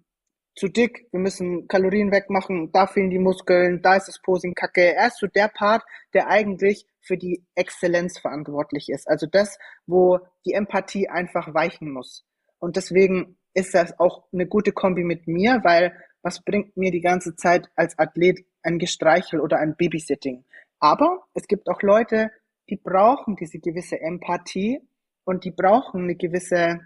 zu 0.60 0.68
dick, 0.68 1.08
wir 1.12 1.22
müssen 1.22 1.70
Kalorien 1.70 2.12
wegmachen, 2.12 2.72
da 2.74 2.86
fehlen 2.86 3.10
die 3.10 3.18
Muskeln, 3.18 3.82
da 3.82 3.96
ist 3.96 4.10
das 4.10 4.22
Posing 4.22 4.54
kacke. 4.54 4.94
Er 4.94 5.08
ist 5.08 5.20
so 5.20 5.28
der 5.28 5.48
Part, 5.48 5.84
der 6.14 6.28
eigentlich 6.28 6.86
für 7.00 7.18
die 7.18 7.46
Exzellenz 7.56 8.20
verantwortlich 8.20 8.90
ist. 8.90 9.08
Also 9.08 9.26
das, 9.26 9.58
wo 9.88 10.20
die 10.46 10.52
Empathie 10.52 11.08
einfach 11.08 11.54
weichen 11.54 11.92
muss. 11.92 12.26
Und 12.60 12.76
deswegen 12.76 13.38
ist 13.54 13.74
das 13.74 13.98
auch 14.00 14.26
eine 14.34 14.48
gute 14.48 14.74
Kombi 14.74 15.04
mit 15.04 15.28
mir, 15.28 15.62
weil 15.64 15.96
was 16.22 16.44
bringt 16.44 16.76
mir 16.76 16.92
die 16.92 17.00
ganze 17.00 17.38
Zeit 17.38 17.70
als 17.78 17.98
Athlet 17.98 18.46
ein 18.62 18.80
Gestreichel 18.80 19.40
oder 19.40 19.60
ein 19.60 19.78
Babysitting? 19.78 20.44
Aber 20.82 21.24
es 21.34 21.48
gibt 21.48 21.70
auch 21.70 21.82
Leute, 21.82 22.32
die 22.70 22.76
brauchen 22.76 23.38
diese 23.38 23.60
gewisse 23.60 24.02
Empathie 24.02 24.82
und 25.24 25.46
die 25.46 25.52
brauchen 25.52 26.04
eine 26.04 26.16
gewisse, 26.16 26.82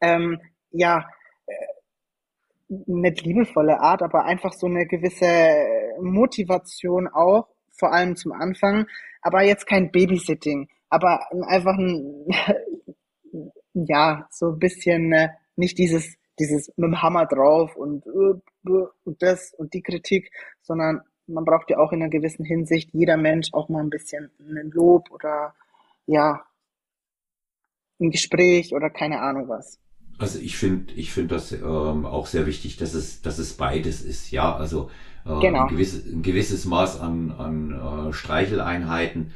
ähm, 0.00 0.40
ja, 0.70 1.06
nicht 2.86 3.22
liebevolle 3.22 3.80
Art, 3.80 4.02
aber 4.02 4.24
einfach 4.24 4.52
so 4.52 4.66
eine 4.66 4.86
gewisse 4.86 5.96
Motivation 6.00 7.08
auch, 7.08 7.48
vor 7.70 7.92
allem 7.92 8.16
zum 8.16 8.32
Anfang, 8.32 8.86
aber 9.20 9.42
jetzt 9.42 9.66
kein 9.66 9.90
Babysitting, 9.90 10.68
aber 10.88 11.20
einfach 11.46 11.76
ein, 11.76 12.26
ja, 13.74 14.26
so 14.30 14.50
ein 14.50 14.58
bisschen 14.58 15.12
äh, 15.12 15.28
nicht 15.56 15.78
dieses, 15.78 16.16
dieses 16.38 16.68
mit 16.76 16.88
dem 16.88 17.02
Hammer 17.02 17.26
drauf 17.26 17.76
und, 17.76 18.06
äh, 18.06 18.40
und 19.04 19.22
das 19.22 19.52
und 19.54 19.74
die 19.74 19.82
Kritik, 19.82 20.30
sondern 20.62 21.02
man 21.26 21.44
braucht 21.44 21.70
ja 21.70 21.78
auch 21.78 21.92
in 21.92 22.02
einer 22.02 22.10
gewissen 22.10 22.44
Hinsicht 22.44 22.90
jeder 22.92 23.16
Mensch 23.16 23.48
auch 23.52 23.68
mal 23.68 23.82
ein 23.82 23.90
bisschen 23.90 24.30
ein 24.40 24.70
Lob 24.70 25.10
oder 25.10 25.54
ja, 26.06 26.44
ein 28.00 28.10
Gespräch 28.10 28.74
oder 28.74 28.90
keine 28.90 29.20
Ahnung 29.20 29.48
was. 29.48 29.81
Also 30.22 30.38
ich 30.38 30.56
finde, 30.56 30.94
ich 30.94 31.10
finde 31.10 31.34
das 31.34 31.50
ähm, 31.50 32.06
auch 32.06 32.28
sehr 32.28 32.46
wichtig, 32.46 32.76
dass 32.76 32.94
es, 32.94 33.22
dass 33.22 33.38
es 33.38 33.54
beides 33.54 34.02
ist. 34.02 34.30
Ja, 34.30 34.54
also 34.54 34.88
äh, 35.26 35.40
genau. 35.40 35.62
ein, 35.64 35.68
gewisses, 35.68 36.06
ein 36.06 36.22
gewisses 36.22 36.64
Maß 36.64 37.00
an, 37.00 37.32
an 37.32 37.72
äh, 37.72 38.12
Streicheleinheiten 38.12 39.32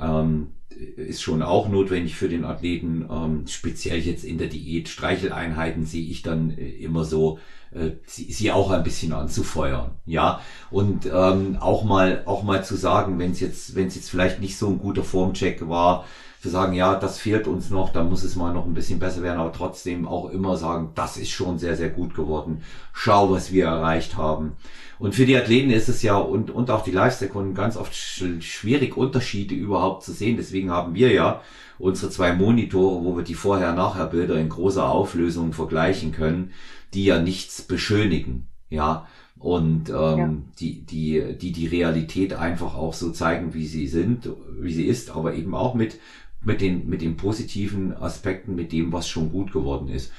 ähm, 0.00 0.52
ist 0.96 1.20
schon 1.20 1.42
auch 1.42 1.68
notwendig 1.68 2.16
für 2.16 2.30
den 2.30 2.46
Athleten. 2.46 3.06
Ähm, 3.10 3.46
speziell 3.46 3.98
jetzt 3.98 4.24
in 4.24 4.38
der 4.38 4.46
Diät 4.46 4.88
Streicheleinheiten 4.88 5.84
sehe 5.84 6.08
ich 6.08 6.22
dann 6.22 6.56
äh, 6.56 6.66
immer 6.76 7.04
so, 7.04 7.38
äh, 7.72 7.90
sie, 8.06 8.32
sie 8.32 8.52
auch 8.52 8.70
ein 8.70 8.84
bisschen 8.84 9.12
anzufeuern, 9.12 9.90
ja 10.06 10.40
und 10.70 11.04
ähm, 11.12 11.58
auch 11.60 11.84
mal 11.84 12.22
auch 12.24 12.42
mal 12.42 12.64
zu 12.64 12.76
sagen, 12.76 13.18
wenn 13.18 13.32
es 13.32 13.40
jetzt 13.40 13.74
wenn 13.74 13.88
es 13.88 13.96
jetzt 13.96 14.08
vielleicht 14.08 14.40
nicht 14.40 14.56
so 14.56 14.68
ein 14.68 14.78
guter 14.78 15.04
Formcheck 15.04 15.68
war 15.68 16.06
zu 16.42 16.48
sagen, 16.48 16.72
ja, 16.72 16.96
das 16.96 17.18
fehlt 17.18 17.46
uns 17.46 17.70
noch, 17.70 17.92
da 17.92 18.02
muss 18.02 18.24
es 18.24 18.34
mal 18.34 18.52
noch 18.52 18.66
ein 18.66 18.74
bisschen 18.74 18.98
besser 18.98 19.22
werden, 19.22 19.38
aber 19.38 19.52
trotzdem 19.52 20.08
auch 20.08 20.28
immer 20.28 20.56
sagen, 20.56 20.90
das 20.96 21.16
ist 21.16 21.30
schon 21.30 21.60
sehr, 21.60 21.76
sehr 21.76 21.88
gut 21.88 22.16
geworden. 22.16 22.62
Schau, 22.92 23.30
was 23.30 23.52
wir 23.52 23.66
erreicht 23.66 24.16
haben. 24.16 24.56
Und 24.98 25.14
für 25.14 25.24
die 25.24 25.36
Athleten 25.36 25.70
ist 25.70 25.88
es 25.88 26.02
ja 26.02 26.16
und, 26.16 26.50
und 26.50 26.68
auch 26.68 26.82
die 26.82 26.90
Lifestyle-Kunden 26.90 27.54
ganz 27.54 27.76
oft 27.76 27.94
schwierig, 27.94 28.96
Unterschiede 28.96 29.54
überhaupt 29.54 30.02
zu 30.02 30.10
sehen. 30.10 30.36
Deswegen 30.36 30.72
haben 30.72 30.96
wir 30.96 31.12
ja 31.12 31.42
unsere 31.78 32.10
zwei 32.10 32.32
Monitore, 32.32 33.04
wo 33.04 33.16
wir 33.16 33.22
die 33.22 33.34
Vorher-Nachher-Bilder 33.34 34.34
in 34.34 34.48
großer 34.48 34.88
Auflösung 34.88 35.52
vergleichen 35.52 36.10
können, 36.10 36.50
die 36.92 37.04
ja 37.04 37.20
nichts 37.20 37.62
beschönigen. 37.62 38.48
Ja, 38.68 39.06
und 39.38 39.90
ähm, 39.90 39.94
ja. 39.94 40.34
die, 40.58 40.86
die, 40.86 41.38
die 41.40 41.52
die 41.52 41.66
Realität 41.68 42.32
einfach 42.34 42.74
auch 42.74 42.94
so 42.94 43.10
zeigen, 43.10 43.54
wie 43.54 43.66
sie 43.66 43.86
sind, 43.86 44.28
wie 44.58 44.72
sie 44.72 44.86
ist, 44.86 45.10
aber 45.10 45.34
eben 45.34 45.54
auch 45.54 45.74
mit 45.74 45.98
mit 46.44 46.60
den, 46.60 46.88
mit 46.88 47.02
den 47.02 47.16
positiven 47.16 47.94
Aspekten, 47.94 48.54
mit 48.54 48.72
dem, 48.72 48.92
was 48.92 49.08
schon 49.08 49.30
gut 49.30 49.52
geworden 49.52 49.88
ist. 49.88 50.12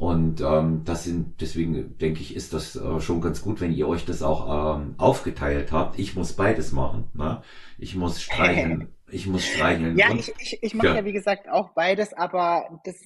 Und 0.00 0.40
ähm, 0.40 0.80
das 0.86 1.04
sind, 1.04 1.42
deswegen 1.42 1.98
denke 1.98 2.20
ich, 2.20 2.34
ist 2.34 2.54
das 2.54 2.74
äh, 2.74 3.00
schon 3.00 3.20
ganz 3.20 3.42
gut, 3.42 3.60
wenn 3.60 3.74
ihr 3.74 3.86
euch 3.86 4.06
das 4.06 4.22
auch 4.22 4.78
ähm, 4.78 4.94
aufgeteilt 4.96 5.72
habt. 5.72 5.98
Ich 5.98 6.16
muss 6.16 6.32
beides 6.32 6.72
machen. 6.72 7.10
Ne? 7.12 7.42
Ich 7.78 7.96
muss 7.96 8.22
streicheln. 8.22 8.94
ich 9.10 9.26
muss 9.26 9.44
streicheln. 9.44 9.98
Ja, 9.98 10.10
ich, 10.14 10.32
ich, 10.38 10.58
ich 10.62 10.74
mache 10.74 10.86
ja. 10.86 10.94
ja, 10.96 11.04
wie 11.04 11.12
gesagt, 11.12 11.50
auch 11.50 11.74
beides, 11.74 12.14
aber 12.14 12.80
das, 12.84 12.96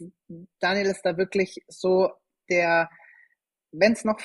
Daniel 0.61 0.87
ist 0.87 1.03
da 1.03 1.16
wirklich 1.16 1.64
so 1.66 2.11
der, 2.49 2.89
wenn 3.72 3.95
es 3.95 4.05
noch, 4.05 4.20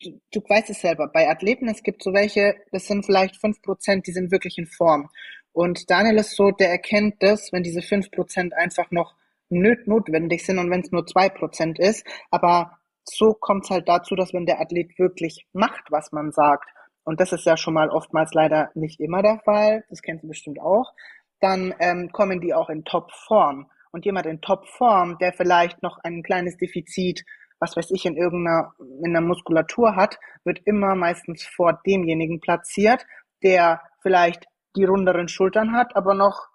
du, 0.00 0.20
du 0.30 0.40
weißt 0.48 0.70
es 0.70 0.80
selber, 0.80 1.08
bei 1.08 1.28
Athleten, 1.28 1.68
es 1.68 1.82
gibt 1.82 2.04
so 2.04 2.12
welche, 2.12 2.54
das 2.70 2.86
sind 2.86 3.04
vielleicht 3.04 3.40
fünf 3.40 3.60
Prozent, 3.62 4.06
die 4.06 4.12
sind 4.12 4.30
wirklich 4.30 4.58
in 4.58 4.66
Form. 4.66 5.08
Und 5.52 5.90
Daniel 5.90 6.18
ist 6.18 6.36
so, 6.36 6.50
der 6.50 6.70
erkennt 6.70 7.22
das, 7.22 7.52
wenn 7.52 7.62
diese 7.62 7.82
fünf 7.82 8.10
Prozent 8.10 8.54
einfach 8.54 8.90
noch 8.90 9.14
notwendig 9.50 10.46
sind 10.46 10.58
und 10.58 10.70
wenn 10.70 10.80
es 10.80 10.92
nur 10.92 11.06
zwei 11.06 11.28
Prozent 11.28 11.78
ist. 11.78 12.06
Aber 12.30 12.78
so 13.04 13.34
kommt 13.34 13.64
es 13.64 13.70
halt 13.70 13.88
dazu, 13.88 14.14
dass 14.14 14.32
wenn 14.32 14.46
der 14.46 14.60
Athlet 14.60 14.98
wirklich 14.98 15.46
macht, 15.52 15.90
was 15.90 16.12
man 16.12 16.32
sagt, 16.32 16.70
und 17.04 17.20
das 17.20 17.32
ist 17.32 17.44
ja 17.44 17.56
schon 17.56 17.74
mal 17.74 17.90
oftmals 17.90 18.32
leider 18.32 18.70
nicht 18.74 19.00
immer 19.00 19.22
der 19.22 19.40
Fall, 19.44 19.84
das 19.90 20.02
kennt 20.02 20.22
ihr 20.22 20.28
bestimmt 20.28 20.60
auch, 20.60 20.92
dann 21.40 21.74
ähm, 21.80 22.10
kommen 22.12 22.40
die 22.40 22.54
auch 22.54 22.70
in 22.70 22.84
Topform. 22.84 23.70
Und 23.90 24.06
jemand 24.06 24.26
in 24.26 24.40
Topform, 24.40 25.18
der 25.18 25.32
vielleicht 25.32 25.82
noch 25.82 25.98
ein 26.02 26.22
kleines 26.22 26.56
Defizit, 26.56 27.24
was 27.58 27.76
weiß 27.76 27.90
ich, 27.90 28.06
in 28.06 28.16
irgendeiner 28.16 28.72
in 29.04 29.12
der 29.12 29.20
Muskulatur 29.20 29.96
hat, 29.96 30.18
wird 30.44 30.60
immer 30.64 30.94
meistens 30.94 31.44
vor 31.44 31.80
demjenigen 31.86 32.40
platziert, 32.40 33.04
der 33.42 33.82
vielleicht 34.00 34.46
die 34.76 34.84
runderen 34.84 35.28
Schultern 35.28 35.72
hat, 35.72 35.96
aber 35.96 36.14
noch 36.14 36.48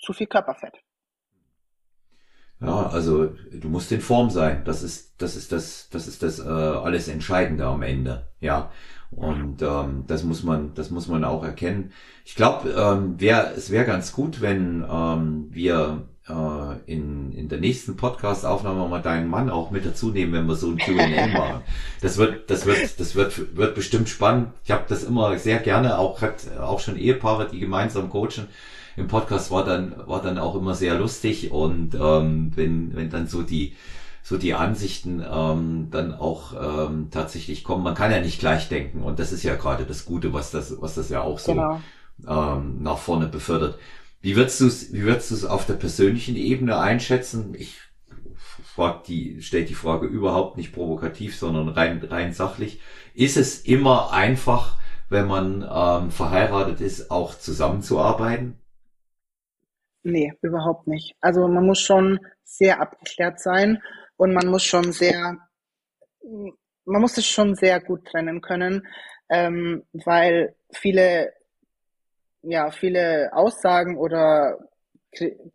zu 0.00 0.12
viel 0.12 0.26
Körperfett. 0.26 0.74
Ja, 2.60 2.86
also 2.86 3.34
du 3.52 3.68
musst 3.68 3.90
in 3.90 4.00
Form 4.00 4.30
sein. 4.30 4.62
Das 4.64 4.82
ist 4.82 5.20
das 5.20 5.34
ist 5.34 5.50
das 5.50 5.88
das 5.90 6.06
ist 6.06 6.22
das 6.22 6.38
äh, 6.38 6.48
alles 6.48 7.08
Entscheidende 7.08 7.66
am 7.66 7.82
Ende. 7.82 8.28
Ja. 8.40 8.70
Und 9.10 9.60
ähm, 9.62 10.04
das 10.06 10.22
muss 10.22 10.42
man 10.42 10.72
das 10.74 10.90
muss 10.90 11.08
man 11.08 11.24
auch 11.24 11.44
erkennen. 11.44 11.92
Ich 12.24 12.34
glaube, 12.36 12.70
ähm, 12.70 13.20
wär, 13.20 13.52
es 13.56 13.70
wäre 13.70 13.84
ganz 13.84 14.12
gut, 14.12 14.40
wenn 14.40 14.86
ähm, 14.88 15.48
wir 15.50 16.08
äh, 16.28 16.92
in, 16.92 17.32
in 17.32 17.48
der 17.48 17.58
nächsten 17.58 17.96
Podcast-Aufnahme 17.96 18.88
mal 18.88 19.02
deinen 19.02 19.28
Mann 19.28 19.50
auch 19.50 19.70
mit 19.70 19.84
dazu 19.84 20.10
nehmen, 20.10 20.32
wenn 20.32 20.46
wir 20.46 20.54
so 20.54 20.70
ein 20.70 20.78
Q&A 20.78 21.26
machen. 21.38 21.62
Das 22.00 22.16
wird, 22.16 22.50
das 22.50 22.66
wird, 22.66 23.00
das 23.00 23.14
wird, 23.14 23.56
wird 23.56 23.74
bestimmt 23.74 24.08
spannend. 24.08 24.48
Ich 24.64 24.70
habe 24.70 24.84
das 24.88 25.04
immer 25.04 25.38
sehr 25.38 25.58
gerne, 25.58 25.98
auch 25.98 26.22
hat 26.22 26.56
auch 26.58 26.80
schon 26.80 26.96
Ehepaare, 26.96 27.48
die 27.48 27.60
gemeinsam 27.60 28.10
coachen. 28.10 28.48
Im 28.96 29.08
Podcast 29.08 29.50
war 29.50 29.64
dann, 29.64 29.94
war 30.06 30.20
dann 30.20 30.38
auch 30.38 30.54
immer 30.54 30.74
sehr 30.74 30.94
lustig 30.98 31.50
und 31.50 31.94
ähm, 31.94 32.52
wenn, 32.54 32.94
wenn 32.94 33.10
dann 33.10 33.26
so 33.26 33.42
die 33.42 33.74
so 34.24 34.38
die 34.38 34.54
Ansichten 34.54 35.22
ähm, 35.28 35.88
dann 35.90 36.14
auch 36.14 36.52
ähm, 36.88 37.08
tatsächlich 37.10 37.64
kommen. 37.64 37.82
Man 37.82 37.94
kann 37.94 38.12
ja 38.12 38.20
nicht 38.20 38.38
gleich 38.38 38.68
denken 38.68 39.02
und 39.02 39.18
das 39.18 39.32
ist 39.32 39.42
ja 39.42 39.56
gerade 39.56 39.84
das 39.84 40.04
Gute, 40.04 40.32
was 40.32 40.52
das, 40.52 40.80
was 40.80 40.94
das 40.94 41.08
ja 41.08 41.22
auch 41.22 41.40
so 41.40 41.52
genau. 41.52 41.80
ähm, 42.26 42.82
nach 42.82 42.98
vorne 42.98 43.26
befördert. 43.26 43.78
Wie 44.22 44.36
würdest 44.36 44.60
du 44.60 44.68
es, 44.68 44.92
wie 44.92 45.02
würdest 45.02 45.32
du 45.32 45.34
es 45.34 45.44
auf 45.44 45.66
der 45.66 45.74
persönlichen 45.74 46.36
Ebene 46.36 46.78
einschätzen? 46.78 47.54
Ich 47.58 47.80
frag 48.36 49.02
die, 49.04 49.42
stellt 49.42 49.68
die 49.68 49.74
Frage 49.74 50.06
überhaupt 50.06 50.56
nicht 50.56 50.72
provokativ, 50.72 51.36
sondern 51.36 51.68
rein, 51.68 52.02
rein 52.04 52.32
sachlich. 52.32 52.80
Ist 53.14 53.36
es 53.36 53.60
immer 53.66 54.12
einfach, 54.12 54.78
wenn 55.10 55.26
man 55.26 55.62
ähm, 55.68 56.10
verheiratet 56.12 56.80
ist, 56.80 57.10
auch 57.10 57.36
zusammenzuarbeiten? 57.36 58.58
Nee, 60.04 60.32
überhaupt 60.40 60.86
nicht. 60.86 61.16
Also 61.20 61.48
man 61.48 61.66
muss 61.66 61.80
schon 61.80 62.20
sehr 62.44 62.80
abgeklärt 62.80 63.40
sein 63.40 63.82
und 64.16 64.32
man 64.32 64.46
muss 64.46 64.62
schon 64.62 64.92
sehr, 64.92 65.36
man 66.84 67.00
muss 67.00 67.18
es 67.18 67.26
schon 67.26 67.56
sehr 67.56 67.80
gut 67.80 68.04
trennen 68.06 68.40
können, 68.40 68.86
ähm, 69.28 69.82
weil 69.92 70.54
viele 70.72 71.32
ja, 72.42 72.70
viele 72.70 73.30
Aussagen 73.32 73.96
oder 73.96 74.58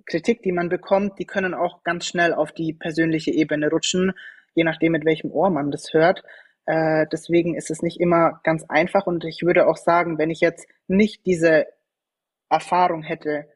Kritik, 0.05 0.43
die 0.43 0.51
man 0.51 0.69
bekommt, 0.69 1.19
die 1.19 1.25
können 1.25 1.53
auch 1.53 1.83
ganz 1.83 2.05
schnell 2.05 2.33
auf 2.33 2.51
die 2.51 2.73
persönliche 2.73 3.31
Ebene 3.31 3.69
rutschen, 3.69 4.13
je 4.53 4.63
nachdem, 4.63 4.91
mit 4.91 5.05
welchem 5.05 5.31
Ohr 5.31 5.49
man 5.49 5.71
das 5.71 5.93
hört. 5.93 6.23
Äh, 6.65 7.07
deswegen 7.11 7.55
ist 7.55 7.71
es 7.71 7.81
nicht 7.81 7.99
immer 7.99 8.39
ganz 8.43 8.65
einfach 8.67 9.07
und 9.07 9.23
ich 9.25 9.41
würde 9.43 9.67
auch 9.67 9.77
sagen, 9.77 10.17
wenn 10.17 10.29
ich 10.29 10.41
jetzt 10.41 10.67
nicht 10.87 11.25
diese 11.25 11.65
Erfahrung 12.49 13.03
hätte 13.03 13.47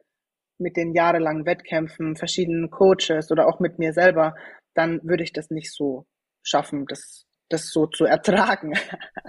mit 0.58 0.76
den 0.76 0.92
jahrelangen 0.92 1.46
Wettkämpfen, 1.46 2.16
verschiedenen 2.16 2.70
Coaches 2.70 3.30
oder 3.30 3.46
auch 3.46 3.60
mit 3.60 3.78
mir 3.78 3.92
selber, 3.92 4.34
dann 4.74 5.00
würde 5.02 5.22
ich 5.24 5.32
das 5.32 5.50
nicht 5.50 5.72
so 5.72 6.06
schaffen, 6.42 6.86
das 6.86 7.26
das 7.52 7.68
so 7.68 7.86
zu 7.86 8.04
ertragen. 8.04 8.74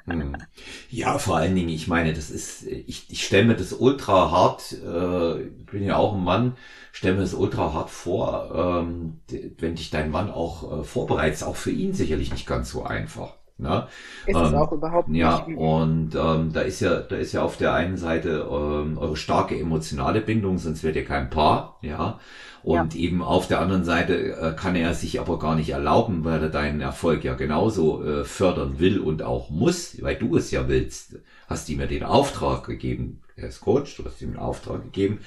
Hm. 0.06 0.36
Ja, 0.90 1.18
vor 1.18 1.38
allen 1.38 1.56
Dingen, 1.56 1.70
ich 1.70 1.88
meine, 1.88 2.14
das 2.14 2.30
ist, 2.30 2.64
ich, 2.68 3.10
ich 3.10 3.26
stelle 3.26 3.46
mir 3.46 3.56
das 3.56 3.74
ultra 3.74 4.30
hart, 4.30 4.74
äh, 4.74 5.42
ich 5.42 5.66
bin 5.66 5.84
ja 5.84 5.98
auch 5.98 6.14
ein 6.14 6.24
Mann, 6.24 6.56
stelle 6.92 7.16
mir 7.16 7.22
das 7.22 7.34
ultra 7.34 7.74
hart 7.74 7.90
vor, 7.90 8.52
ähm, 8.88 9.22
wenn 9.58 9.76
dich 9.76 9.90
dein 9.90 10.12
Mann 10.12 10.30
auch 10.30 10.82
äh, 10.82 10.84
vorbereitet, 10.84 11.44
auch 11.44 11.56
für 11.56 11.72
ihn 11.72 11.94
sicherlich 11.94 12.32
nicht 12.32 12.46
ganz 12.46 12.70
so 12.70 12.84
einfach. 12.84 13.38
Ne? 13.64 13.88
Ist 14.28 14.36
ähm, 14.36 14.56
auch 14.56 14.72
überhaupt 14.72 15.08
nicht. 15.08 15.22
Ja, 15.22 15.38
und 15.38 16.12
ähm, 16.16 16.52
da 16.54 16.62
ist 16.62 16.82
ja, 16.82 17.00
da 17.00 17.16
ist 17.16 17.32
ja 17.32 17.42
auf 17.44 17.58
der 17.58 17.74
einen 17.74 17.98
Seite 17.98 18.48
ähm, 18.52 18.98
eure 18.98 19.16
starke 19.16 19.58
emotionale 19.58 20.22
Bindung, 20.22 20.58
sonst 20.58 20.84
wärt 20.84 20.96
ihr 20.96 21.06
kein 21.06 21.30
Paar, 21.30 21.80
ja. 21.82 22.20
Und 22.62 22.96
ja. 22.96 23.02
eben 23.02 23.22
auf 23.22 23.48
der 23.48 23.60
anderen 23.60 23.84
Seite 23.84 24.38
äh, 24.38 24.54
kann 24.56 24.76
er 24.76 24.94
sich 24.94 25.20
aber 25.20 25.38
gar 25.38 25.56
nicht 25.56 25.72
erlauben, 25.72 26.24
weil 26.24 26.42
er 26.42 26.50
deinen 26.50 26.80
Erfolg 26.80 27.24
ja 27.24 27.34
genauso 27.34 28.04
äh, 28.04 28.24
fördern 28.24 28.80
will 28.80 29.00
und 29.00 29.22
auch 29.22 29.50
muss, 29.50 30.02
weil 30.02 30.16
du 30.16 30.38
es 30.38 30.52
ja 30.52 30.68
willst. 30.70 31.18
Hast 31.48 31.68
ihm 31.70 31.82
ja 31.82 31.88
den 31.88 32.04
Auftrag 32.04 32.66
gegeben, 32.66 33.22
er 33.36 33.48
ist 33.48 33.62
Coach, 33.62 33.98
du 33.98 34.06
hast 34.06 34.22
ihm 34.22 34.32
den 34.32 34.40
Auftrag 34.40 34.84
gegeben. 34.84 35.20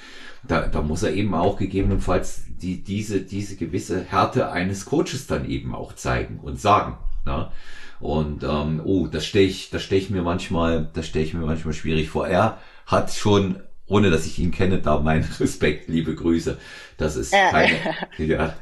Da, 0.47 0.67
da 0.67 0.81
muss 0.81 1.03
er 1.03 1.13
eben 1.13 1.33
auch 1.33 1.57
gegebenenfalls 1.57 2.43
die, 2.47 2.83
diese, 2.83 3.21
diese 3.21 3.55
gewisse 3.55 4.01
Härte 4.01 4.51
eines 4.51 4.85
Coaches 4.85 5.27
dann 5.27 5.47
eben 5.47 5.75
auch 5.75 5.93
zeigen 5.93 6.39
und 6.41 6.59
sagen. 6.59 6.97
Ne? 7.25 7.51
Und 7.99 8.43
ähm, 8.43 8.81
oh, 8.83 9.07
das 9.07 9.25
stelle 9.25 9.45
ich, 9.45 9.69
das 9.69 9.91
ich 9.91 10.09
mir 10.09 10.21
manchmal, 10.21 10.89
das 10.93 11.07
stelle 11.07 11.25
ich 11.25 11.33
mir 11.33 11.45
manchmal 11.45 11.73
schwierig 11.73 12.09
vor. 12.09 12.27
Er 12.27 12.59
hat 12.85 13.11
schon 13.11 13.61
ohne 13.87 14.09
dass 14.09 14.25
ich 14.25 14.39
ihn 14.39 14.51
kenne, 14.51 14.79
da 14.79 14.99
mein 14.99 15.23
Respekt, 15.39 15.87
liebe 15.87 16.13
Grüße. 16.13 16.57
Das 16.97 17.15
ist 17.15 17.31
keine, 17.31 17.77
ja, 18.17 18.55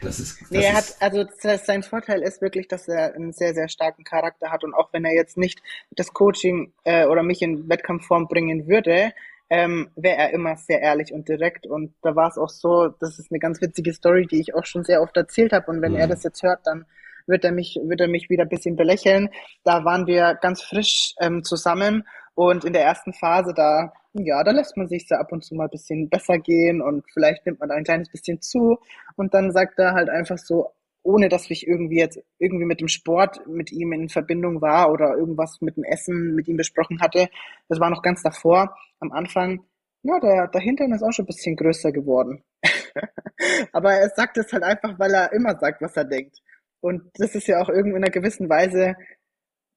das 0.00 0.18
ist. 0.18 0.40
Das 0.40 0.50
nee, 0.50 0.64
er 0.64 0.74
hat, 0.74 0.96
also 1.00 1.24
das, 1.42 1.66
sein 1.66 1.82
Vorteil 1.82 2.22
ist 2.22 2.40
wirklich, 2.40 2.68
dass 2.68 2.88
er 2.88 3.14
einen 3.14 3.32
sehr, 3.32 3.54
sehr 3.54 3.68
starken 3.68 4.04
Charakter 4.04 4.50
hat 4.50 4.64
und 4.64 4.74
auch 4.74 4.92
wenn 4.92 5.04
er 5.04 5.14
jetzt 5.14 5.36
nicht 5.36 5.62
das 5.90 6.12
Coaching 6.12 6.72
äh, 6.84 7.06
oder 7.06 7.22
mich 7.22 7.42
in 7.42 7.68
Wettkampfform 7.68 8.28
bringen 8.28 8.66
würde, 8.66 9.12
ähm, 9.50 9.90
wäre 9.96 10.16
er 10.16 10.30
immer 10.32 10.56
sehr 10.56 10.80
ehrlich 10.80 11.12
und 11.12 11.28
direkt. 11.28 11.66
Und 11.66 11.92
da 12.02 12.16
war 12.16 12.28
es 12.28 12.38
auch 12.38 12.48
so, 12.48 12.88
das 12.88 13.18
ist 13.18 13.30
eine 13.30 13.38
ganz 13.38 13.60
witzige 13.60 13.92
Story, 13.92 14.26
die 14.26 14.40
ich 14.40 14.54
auch 14.54 14.64
schon 14.64 14.84
sehr 14.84 15.02
oft 15.02 15.16
erzählt 15.16 15.52
habe. 15.52 15.70
Und 15.70 15.82
wenn 15.82 15.92
mhm. 15.92 15.98
er 15.98 16.06
das 16.06 16.22
jetzt 16.22 16.42
hört, 16.42 16.60
dann 16.64 16.86
wird 17.26 17.44
er 17.44 17.52
mich, 17.52 17.78
wird 17.82 18.00
er 18.00 18.08
mich 18.08 18.28
wieder 18.30 18.44
ein 18.44 18.48
bisschen 18.48 18.76
belächeln. 18.76 19.30
Da 19.64 19.84
waren 19.84 20.06
wir 20.06 20.34
ganz 20.34 20.62
frisch 20.62 21.14
ähm, 21.20 21.42
zusammen 21.44 22.04
und 22.34 22.64
in 22.64 22.72
der 22.72 22.84
ersten 22.84 23.12
Phase 23.12 23.52
da, 23.54 23.92
ja, 24.14 24.42
da 24.42 24.50
lässt 24.52 24.76
man 24.76 24.88
sich 24.88 25.06
so 25.08 25.14
ab 25.16 25.32
und 25.32 25.44
zu 25.44 25.54
mal 25.54 25.64
ein 25.64 25.70
bisschen 25.70 26.08
besser 26.08 26.38
gehen 26.38 26.80
und 26.80 27.04
vielleicht 27.12 27.44
nimmt 27.46 27.60
man 27.60 27.68
da 27.68 27.74
ein 27.74 27.84
kleines 27.84 28.10
bisschen 28.10 28.40
zu. 28.40 28.78
Und 29.16 29.34
dann 29.34 29.52
sagt 29.52 29.78
er 29.78 29.92
halt 29.92 30.08
einfach 30.08 30.38
so, 30.38 30.70
ohne 31.02 31.28
dass 31.28 31.50
ich 31.50 31.66
irgendwie 31.66 31.98
jetzt 31.98 32.22
irgendwie 32.38 32.64
mit 32.64 32.80
dem 32.80 32.88
Sport 32.88 33.46
mit 33.46 33.72
ihm 33.72 33.92
in 33.92 34.08
Verbindung 34.08 34.60
war 34.60 34.90
oder 34.90 35.16
irgendwas 35.16 35.60
mit 35.60 35.76
dem 35.76 35.84
Essen 35.84 36.34
mit 36.34 36.48
ihm 36.48 36.56
besprochen 36.56 37.00
hatte. 37.00 37.28
Das 37.68 37.80
war 37.80 37.90
noch 37.90 38.02
ganz 38.02 38.22
davor, 38.22 38.74
am 39.00 39.12
Anfang. 39.12 39.64
Ja, 40.04 40.18
der, 40.20 40.48
der 40.48 40.60
Hintern 40.60 40.92
ist 40.92 41.02
auch 41.02 41.12
schon 41.12 41.24
ein 41.24 41.26
bisschen 41.26 41.56
größer 41.56 41.92
geworden. 41.92 42.42
Aber 43.72 43.92
er 43.92 44.08
sagt 44.10 44.36
es 44.38 44.52
halt 44.52 44.62
einfach, 44.62 44.98
weil 44.98 45.12
er 45.12 45.32
immer 45.32 45.58
sagt, 45.58 45.82
was 45.82 45.96
er 45.96 46.04
denkt. 46.04 46.38
Und 46.82 47.02
das 47.14 47.34
ist 47.34 47.46
ja 47.46 47.62
auch 47.62 47.68
irgendwie 47.68 47.96
in 47.96 48.04
einer 48.04 48.10
gewissen 48.10 48.48
Weise 48.50 48.96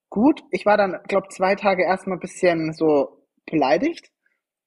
gut. 0.09 0.41
Ich 0.51 0.65
war 0.65 0.75
dann, 0.75 0.97
glaube 1.07 1.27
zwei 1.29 1.55
Tage 1.55 1.83
erstmal 1.83 2.17
ein 2.17 2.21
bisschen 2.21 2.73
so 2.73 3.23
beleidigt. 3.45 4.09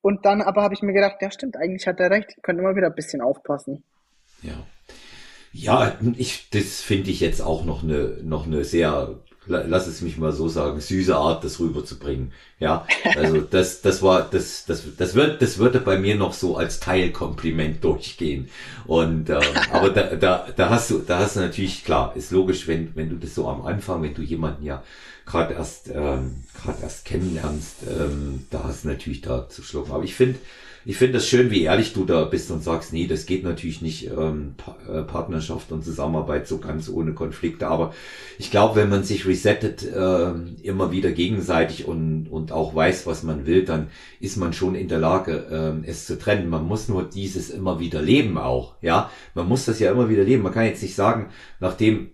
Und 0.01 0.25
dann 0.25 0.41
aber 0.41 0.63
habe 0.63 0.75
ich 0.75 0.83
mir 0.83 0.93
gedacht, 0.93 1.17
ja 1.21 1.31
stimmt, 1.33 1.57
eigentlich 1.57 1.87
hat 1.89 1.99
er 1.99 2.11
recht. 2.11 2.33
Ich 2.37 2.43
könnte 2.43 2.63
immer 2.63 2.77
wieder 2.77 2.87
ein 2.87 2.95
bisschen 2.95 3.21
aufpassen. 3.21 3.83
Ja. 4.43 4.55
Ja, 5.53 5.99
ich, 6.17 6.51
das 6.51 6.81
finde 6.81 7.11
ich 7.11 7.21
jetzt 7.21 7.41
auch 7.41 7.65
noch 7.65 7.83
eine, 7.83 8.19
noch 8.23 8.47
eine 8.47 8.65
sehr, 8.65 9.19
lass 9.49 9.87
es 9.87 10.01
mich 10.01 10.19
mal 10.19 10.33
so 10.33 10.49
sagen, 10.49 10.81
süße 10.81 11.17
Art, 11.17 11.45
das 11.45 11.59
rüberzubringen. 11.59 12.33
Ja, 12.61 12.87
also 13.17 13.41
das, 13.51 13.83
das 13.83 14.03
war, 14.03 14.29
das, 14.31 14.65
das, 14.67 14.83
das 14.97 15.15
wird, 15.15 15.43
das 15.43 15.59
würde 15.59 15.81
bei 15.81 15.99
mir 15.99 16.17
noch 16.17 16.33
so 16.33 16.57
als 16.57 16.81
Teilkompliment 16.81 17.83
durchgehen. 17.83 18.49
Und, 18.87 19.31
äh, 19.31 19.41
aber 19.73 19.91
da, 19.91 20.15
da, 20.17 20.47
da 20.55 20.71
hast 20.71 20.91
du, 20.91 20.99
da 20.99 21.19
hast 21.19 21.37
du 21.37 21.41
natürlich, 21.41 21.85
klar, 21.85 22.15
ist 22.17 22.31
logisch, 22.31 22.69
wenn, 22.69 22.95
wenn 22.95 23.11
du 23.11 23.17
das 23.17 23.35
so 23.35 23.49
am 23.49 23.63
Anfang, 23.63 24.03
wenn 24.03 24.15
du 24.15 24.23
jemanden 24.23 24.65
ja 24.65 24.83
gerade 25.27 25.55
erst, 25.55 25.89
ähm, 25.89 26.45
gerade 26.61 26.83
erst 26.83 27.05
kennenlernst, 27.05 27.77
ähm, 27.89 28.47
da 28.51 28.65
hast 28.65 28.85
du 28.85 28.89
natürlich 28.89 29.21
da 29.21 29.49
zu 29.49 29.63
schlucken. 29.63 29.93
Aber 29.93 30.05
ich 30.05 30.15
finde, 30.15 30.39
ich 30.89 30.97
finde 30.97 31.19
es 31.19 31.29
schön, 31.29 31.51
wie 31.51 31.65
ehrlich 31.65 31.93
du 31.93 32.07
da 32.07 32.25
bist 32.25 32.51
und 32.51 32.65
sagst, 32.65 32.95
nee, 32.95 33.07
das 33.07 33.27
geht 33.27 33.45
natürlich 33.45 33.83
nicht, 33.83 34.07
ähm, 34.07 34.55
pa 34.57 34.75
äh, 34.91 35.03
Partnerschaft 35.03 35.71
und 35.71 35.85
Zusammenarbeit 35.85 36.49
so 36.49 36.57
ganz 36.57 36.89
ohne 36.89 37.13
Konflikte. 37.13 37.69
Aber 37.69 37.93
ich 38.39 38.51
glaube, 38.51 38.77
wenn 38.77 38.89
man 38.89 39.05
sich 39.05 39.27
resettet, 39.27 39.83
äh, 39.83 40.33
immer 40.63 40.91
wieder 40.91 41.11
gegenseitig 41.13 41.87
und, 41.87 42.29
und 42.31 42.53
auch 42.53 42.75
weiß, 42.75 43.07
was 43.07 43.23
man 43.23 43.45
will, 43.45 43.67
dann 43.67 43.89
ist 44.19 44.39
man 44.39 44.55
schon 44.55 44.75
in 44.75 44.89
der 44.89 44.99
Lage, 44.99 45.83
äh, 45.85 45.87
es 45.87 46.07
zu 46.07 46.19
trennen. 46.19 46.49
Man 46.49 46.65
muss 46.65 46.89
nur 46.89 47.03
dieses 47.03 47.51
immer 47.51 47.81
wieder 47.81 48.01
leben 48.01 48.39
auch, 48.39 48.77
ja. 48.81 49.11
Man 49.35 49.47
muss 49.47 49.67
das 49.67 49.81
ja 49.81 49.93
immer 49.93 50.09
wieder 50.09 50.25
leben. 50.25 50.43
Man 50.43 50.55
kann 50.55 50.65
jetzt 50.65 50.83
nicht 50.83 50.95
sagen, 50.95 51.29
nachdem 51.61 52.13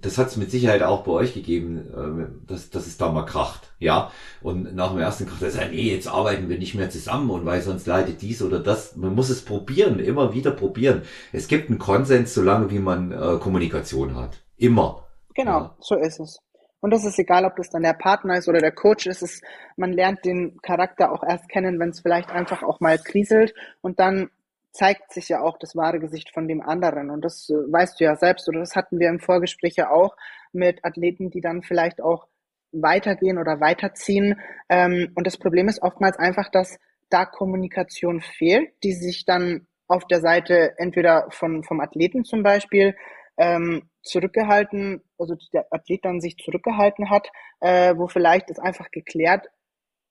das 0.00 0.16
hat 0.16 0.28
es 0.28 0.36
mit 0.36 0.50
Sicherheit 0.50 0.82
auch 0.82 1.04
bei 1.04 1.12
euch 1.12 1.34
gegeben, 1.34 1.78
äh, 1.78 2.48
dass, 2.48 2.70
dass 2.70 2.86
es 2.86 2.96
da 2.96 3.10
mal 3.10 3.24
kracht, 3.24 3.72
ja. 3.78 4.10
Und 4.42 4.74
nach 4.74 4.90
dem 4.90 5.00
ersten 5.00 5.26
Krach, 5.26 5.40
da 5.40 5.50
sagt, 5.50 5.72
nee, 5.72 5.92
jetzt 5.92 6.08
arbeiten 6.08 6.48
wir 6.48 6.58
nicht 6.58 6.74
mehr 6.74 6.90
zusammen 6.90 7.30
und 7.30 7.44
weil 7.44 7.60
sonst 7.60 7.86
leidet 7.86 8.22
dies 8.22 8.42
oder 8.42 8.58
das. 8.58 8.96
Man 8.96 9.14
muss 9.14 9.28
es 9.28 9.44
probieren, 9.44 9.98
immer 9.98 10.32
wieder 10.32 10.50
probieren. 10.50 11.02
Es 11.32 11.48
gibt 11.48 11.68
einen 11.68 11.78
Konsens, 11.78 12.34
solange 12.34 12.70
wie 12.70 12.78
man 12.78 13.12
äh, 13.12 13.38
Kommunikation 13.38 14.16
hat. 14.16 14.40
Immer. 14.56 15.04
Genau, 15.34 15.60
ja. 15.60 15.76
so 15.80 15.96
ist 15.96 16.20
es. 16.20 16.38
Und 16.80 16.92
das 16.92 17.04
ist 17.04 17.18
egal, 17.18 17.44
ob 17.44 17.56
das 17.56 17.68
dann 17.68 17.82
der 17.82 17.92
Partner 17.92 18.38
ist 18.38 18.48
oder 18.48 18.60
der 18.60 18.72
Coach 18.72 19.06
ist. 19.06 19.22
Es, 19.22 19.42
man 19.76 19.92
lernt 19.92 20.24
den 20.24 20.58
Charakter 20.62 21.12
auch 21.12 21.22
erst 21.22 21.48
kennen, 21.50 21.78
wenn 21.78 21.90
es 21.90 22.00
vielleicht 22.00 22.30
einfach 22.30 22.62
auch 22.62 22.80
mal 22.80 22.98
kriselt. 22.98 23.54
Und 23.82 24.00
dann 24.00 24.30
zeigt 24.72 25.12
sich 25.12 25.28
ja 25.28 25.40
auch 25.42 25.58
das 25.58 25.76
wahre 25.76 26.00
Gesicht 26.00 26.30
von 26.32 26.48
dem 26.48 26.62
anderen. 26.62 27.10
Und 27.10 27.24
das 27.24 27.48
äh, 27.50 27.54
weißt 27.54 28.00
du 28.00 28.04
ja 28.04 28.16
selbst, 28.16 28.48
oder 28.48 28.60
das 28.60 28.76
hatten 28.76 28.98
wir 28.98 29.08
im 29.08 29.20
Vorgespräch 29.20 29.76
ja 29.76 29.90
auch 29.90 30.16
mit 30.52 30.84
Athleten, 30.84 31.30
die 31.30 31.40
dann 31.40 31.62
vielleicht 31.62 32.00
auch 32.00 32.26
weitergehen 32.72 33.38
oder 33.38 33.60
weiterziehen. 33.60 34.40
Ähm, 34.68 35.12
und 35.14 35.26
das 35.26 35.36
Problem 35.36 35.68
ist 35.68 35.82
oftmals 35.82 36.18
einfach, 36.18 36.50
dass 36.50 36.78
da 37.08 37.24
Kommunikation 37.24 38.20
fehlt, 38.20 38.70
die 38.84 38.92
sich 38.92 39.24
dann 39.24 39.66
auf 39.88 40.06
der 40.06 40.20
Seite 40.20 40.74
entweder 40.78 41.26
von, 41.30 41.64
vom 41.64 41.80
Athleten 41.80 42.24
zum 42.24 42.44
Beispiel 42.44 42.94
ähm, 43.36 43.88
zurückgehalten, 44.02 45.02
also 45.18 45.34
der 45.52 45.66
Athlet 45.70 46.04
dann 46.04 46.20
sich 46.20 46.36
zurückgehalten 46.36 47.10
hat, 47.10 47.28
äh, 47.60 47.94
wo 47.96 48.06
vielleicht 48.06 48.50
es 48.50 48.58
einfach 48.58 48.90
geklärt 48.90 49.48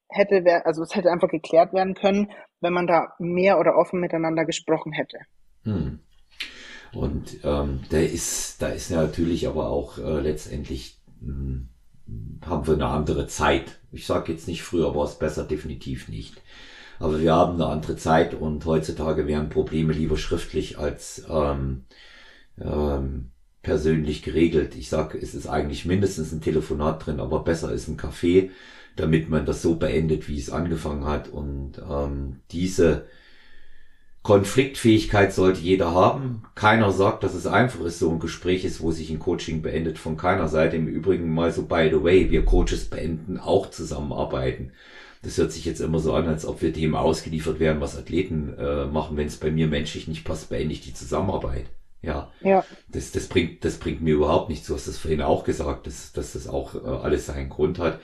hätte, 0.09 0.65
also 0.65 0.83
es 0.83 0.95
hätte 0.95 1.11
einfach 1.11 1.29
geklärt 1.29 1.73
werden 1.73 1.93
können, 1.93 2.31
wenn 2.61 2.73
man 2.73 2.87
da 2.87 3.13
mehr 3.19 3.59
oder 3.59 3.75
offen 3.77 3.99
miteinander 3.99 4.45
gesprochen 4.45 4.91
hätte. 4.91 5.19
Hm. 5.63 5.99
Und 6.93 7.39
ähm, 7.43 7.81
der 7.91 8.11
ist, 8.11 8.61
da 8.61 8.69
ist 8.69 8.89
natürlich 8.89 9.47
aber 9.47 9.69
auch 9.69 9.99
äh, 9.99 10.19
letztendlich 10.19 10.99
mh, 11.21 11.33
hm, 11.33 11.69
haben 12.45 12.67
wir 12.67 12.73
eine 12.73 12.87
andere 12.87 13.27
Zeit. 13.27 13.79
Ich 13.91 14.07
sage 14.07 14.31
jetzt 14.31 14.47
nicht 14.47 14.63
früher 14.63 14.95
war 14.95 15.05
es 15.05 15.19
besser, 15.19 15.43
definitiv 15.43 16.07
nicht. 16.07 16.41
Aber 16.99 17.21
wir 17.21 17.33
haben 17.33 17.53
eine 17.53 17.67
andere 17.67 17.95
Zeit 17.95 18.33
und 18.33 18.65
heutzutage 18.65 19.27
werden 19.27 19.49
Probleme 19.49 19.93
lieber 19.93 20.17
schriftlich 20.17 20.77
als 20.79 21.25
ähm, 21.29 21.85
ähm, 22.59 23.31
persönlich 23.61 24.21
geregelt. 24.21 24.75
Ich 24.75 24.89
sage, 24.89 25.17
es 25.17 25.33
ist 25.35 25.47
eigentlich 25.47 25.85
mindestens 25.85 26.31
ein 26.31 26.41
Telefonat 26.41 27.05
drin, 27.05 27.19
aber 27.19 27.43
besser 27.43 27.71
ist 27.71 27.87
ein 27.87 27.97
Kaffee 27.97 28.51
damit 28.99 29.29
man 29.29 29.45
das 29.45 29.61
so 29.61 29.75
beendet, 29.75 30.27
wie 30.27 30.37
es 30.37 30.49
angefangen 30.49 31.05
hat. 31.05 31.27
Und 31.27 31.81
ähm, 31.89 32.37
diese 32.51 33.05
Konfliktfähigkeit 34.21 35.33
sollte 35.33 35.61
jeder 35.61 35.93
haben. 35.93 36.43
Keiner 36.55 36.91
sagt, 36.91 37.23
dass 37.23 37.33
es 37.33 37.47
einfach 37.47 37.81
ist, 37.81 37.99
so 37.99 38.11
ein 38.11 38.19
Gespräch 38.19 38.65
ist, 38.65 38.81
wo 38.81 38.91
sich 38.91 39.09
ein 39.09 39.19
Coaching 39.19 39.61
beendet, 39.61 39.97
von 39.97 40.17
keiner 40.17 40.47
Seite. 40.47 40.75
Im 40.75 40.87
Übrigen 40.87 41.33
mal 41.33 41.51
so, 41.51 41.63
by 41.63 41.89
the 41.91 42.03
way, 42.03 42.29
wir 42.29 42.45
Coaches 42.45 42.85
beenden 42.85 43.39
auch 43.39 43.71
Zusammenarbeiten. 43.71 44.73
Das 45.21 45.37
hört 45.37 45.51
sich 45.51 45.65
jetzt 45.65 45.81
immer 45.81 45.99
so 45.99 46.13
an, 46.13 46.27
als 46.27 46.45
ob 46.45 46.61
wir 46.61 46.71
dem 46.71 46.95
ausgeliefert 46.95 47.59
wären, 47.59 47.81
was 47.81 47.97
Athleten 47.97 48.53
äh, 48.57 48.85
machen. 48.85 49.17
Wenn 49.17 49.27
es 49.27 49.37
bei 49.37 49.51
mir 49.51 49.67
menschlich 49.67 50.07
nicht 50.07 50.23
passt, 50.23 50.49
beende 50.49 50.73
ich 50.73 50.81
die 50.81 50.93
Zusammenarbeit. 50.93 51.65
Ja, 52.01 52.31
ja. 52.41 52.63
Das, 52.87 53.11
das, 53.11 53.27
bringt, 53.27 53.65
das 53.65 53.77
bringt 53.77 54.01
mir 54.01 54.15
überhaupt 54.15 54.49
nichts. 54.49 54.67
Du 54.67 54.75
hast 54.75 54.87
das 54.87 54.97
vorhin 54.97 55.21
auch 55.21 55.43
gesagt, 55.43 55.87
dass, 55.87 56.13
dass 56.13 56.33
das 56.33 56.47
auch 56.47 56.75
äh, 56.75 56.87
alles 56.87 57.25
seinen 57.25 57.49
Grund 57.49 57.79
hat. 57.79 57.99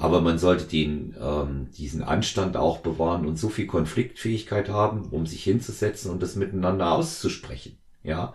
Aber 0.00 0.20
man 0.20 0.38
sollte 0.38 0.64
den, 0.64 1.14
ähm, 1.20 1.68
diesen 1.76 2.02
Anstand 2.02 2.56
auch 2.56 2.78
bewahren 2.78 3.26
und 3.26 3.38
so 3.38 3.48
viel 3.48 3.66
Konfliktfähigkeit 3.66 4.68
haben, 4.68 5.02
um 5.10 5.26
sich 5.26 5.44
hinzusetzen 5.44 6.10
und 6.10 6.22
das 6.22 6.36
miteinander 6.36 6.92
auszusprechen. 6.92 7.78
Ja. 8.02 8.34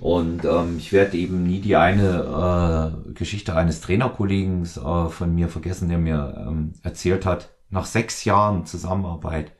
Und 0.00 0.44
ähm, 0.44 0.76
ich 0.78 0.92
werde 0.92 1.16
eben 1.16 1.44
nie 1.44 1.60
die 1.60 1.76
eine 1.76 3.02
äh, 3.08 3.12
Geschichte 3.12 3.54
eines 3.54 3.80
Trainerkollegen 3.80 4.64
äh, 4.64 5.08
von 5.08 5.34
mir 5.34 5.48
vergessen, 5.48 5.88
der 5.88 5.98
mir 5.98 6.44
ähm, 6.46 6.74
erzählt 6.82 7.24
hat, 7.24 7.50
nach 7.70 7.86
sechs 7.86 8.24
Jahren 8.24 8.66
Zusammenarbeit 8.66 9.52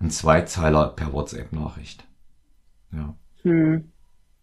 ein 0.00 0.10
Zweizeiler 0.10 0.88
per 0.88 1.12
WhatsApp-Nachricht. 1.12 2.04
Ja. 2.92 3.14
Hm. 3.42 3.92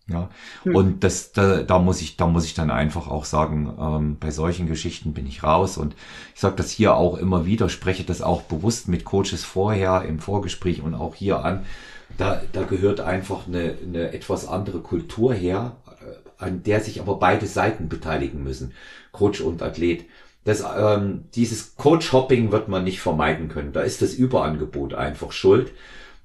Ja, 0.09 0.29
hm. 0.63 0.75
und 0.75 1.03
das, 1.03 1.33
da, 1.33 1.63
da 1.63 1.79
muss 1.79 2.01
ich, 2.01 2.15
da 2.15 2.27
muss 2.27 2.45
ich 2.45 2.53
dann 2.53 2.71
einfach 2.71 3.09
auch 3.09 3.25
sagen, 3.25 3.73
ähm, 3.77 4.17
bei 4.19 4.31
solchen 4.31 4.65
Geschichten 4.65 5.13
bin 5.13 5.27
ich 5.27 5.43
raus 5.43 5.77
und 5.77 5.95
ich 6.33 6.39
sage 6.39 6.55
das 6.55 6.71
hier 6.71 6.95
auch 6.95 7.17
immer 7.17 7.45
wieder, 7.45 7.67
spreche 7.67 8.05
das 8.05 8.21
auch 8.21 8.43
bewusst 8.43 8.87
mit 8.87 9.03
Coaches 9.03 9.43
vorher 9.43 10.03
im 10.03 10.19
Vorgespräch 10.19 10.81
und 10.81 10.95
auch 10.95 11.13
hier 11.13 11.43
an. 11.43 11.65
Da, 12.17 12.41
da 12.53 12.63
gehört 12.63 13.01
einfach 13.01 13.47
eine, 13.47 13.75
eine 13.83 14.13
etwas 14.13 14.47
andere 14.47 14.79
Kultur 14.79 15.33
her, 15.33 15.75
äh, 15.99 16.43
an 16.43 16.63
der 16.63 16.79
sich 16.79 17.01
aber 17.01 17.17
beide 17.17 17.45
Seiten 17.45 17.89
beteiligen 17.89 18.43
müssen, 18.43 18.71
Coach 19.11 19.41
und 19.41 19.61
Athlet. 19.61 20.05
Das, 20.45 20.63
ähm, 20.79 21.25
dieses 21.35 21.75
Coach-Hopping 21.75 22.53
wird 22.53 22.69
man 22.69 22.85
nicht 22.85 23.01
vermeiden 23.01 23.49
können. 23.49 23.73
Da 23.73 23.81
ist 23.81 24.01
das 24.01 24.13
Überangebot 24.13 24.93
einfach 24.93 25.33
schuld. 25.33 25.73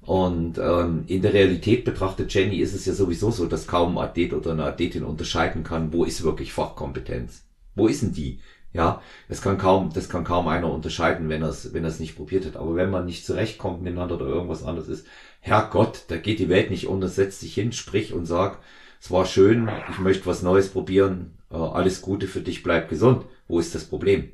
Und 0.05 0.57
ähm, 0.57 1.05
in 1.07 1.21
der 1.21 1.33
Realität 1.33 1.85
betrachtet 1.85 2.33
Jenny 2.33 2.57
ist 2.57 2.73
es 2.73 2.85
ja 2.85 2.93
sowieso 2.93 3.31
so, 3.31 3.45
dass 3.45 3.67
kaum 3.67 3.97
ein 3.97 4.03
Athlet 4.03 4.33
oder 4.33 4.51
eine 4.51 4.65
Athletin 4.65 5.03
unterscheiden 5.03 5.63
kann, 5.63 5.93
wo 5.93 6.03
ist 6.03 6.23
wirklich 6.23 6.51
Fachkompetenz. 6.51 7.45
Wo 7.75 7.87
ist 7.87 8.01
denn 8.01 8.13
die? 8.13 8.39
Ja, 8.73 9.01
das 9.29 9.41
kann 9.41 9.57
kaum, 9.57 9.91
das 9.93 10.09
kann 10.09 10.23
kaum 10.23 10.47
einer 10.47 10.71
unterscheiden, 10.71 11.29
wenn 11.29 11.43
er 11.43 11.49
es, 11.49 11.73
wenn 11.73 11.85
es 11.85 11.99
nicht 11.99 12.15
probiert 12.15 12.45
hat. 12.45 12.57
Aber 12.57 12.75
wenn 12.75 12.89
man 12.89 13.05
nicht 13.05 13.25
zurechtkommt 13.25 13.81
miteinander 13.81 14.15
oder 14.15 14.25
irgendwas 14.25 14.63
anderes 14.63 14.89
ist, 14.89 15.07
Herrgott, 15.39 16.05
da 16.07 16.17
geht 16.17 16.39
die 16.39 16.49
Welt 16.49 16.71
nicht 16.71 16.87
unter, 16.87 17.07
setz 17.07 17.39
dich 17.39 17.53
hin, 17.53 17.71
sprich 17.71 18.13
und 18.13 18.25
sag, 18.25 18.59
es 18.99 19.11
war 19.11 19.25
schön, 19.25 19.69
ich 19.91 19.99
möchte 19.99 20.25
was 20.25 20.41
Neues 20.41 20.69
probieren, 20.69 21.37
äh, 21.51 21.55
alles 21.55 22.01
Gute 22.01 22.27
für 22.27 22.41
dich, 22.41 22.63
bleib 22.63 22.89
gesund. 22.89 23.25
Wo 23.47 23.59
ist 23.59 23.75
das 23.75 23.85
Problem? 23.85 24.31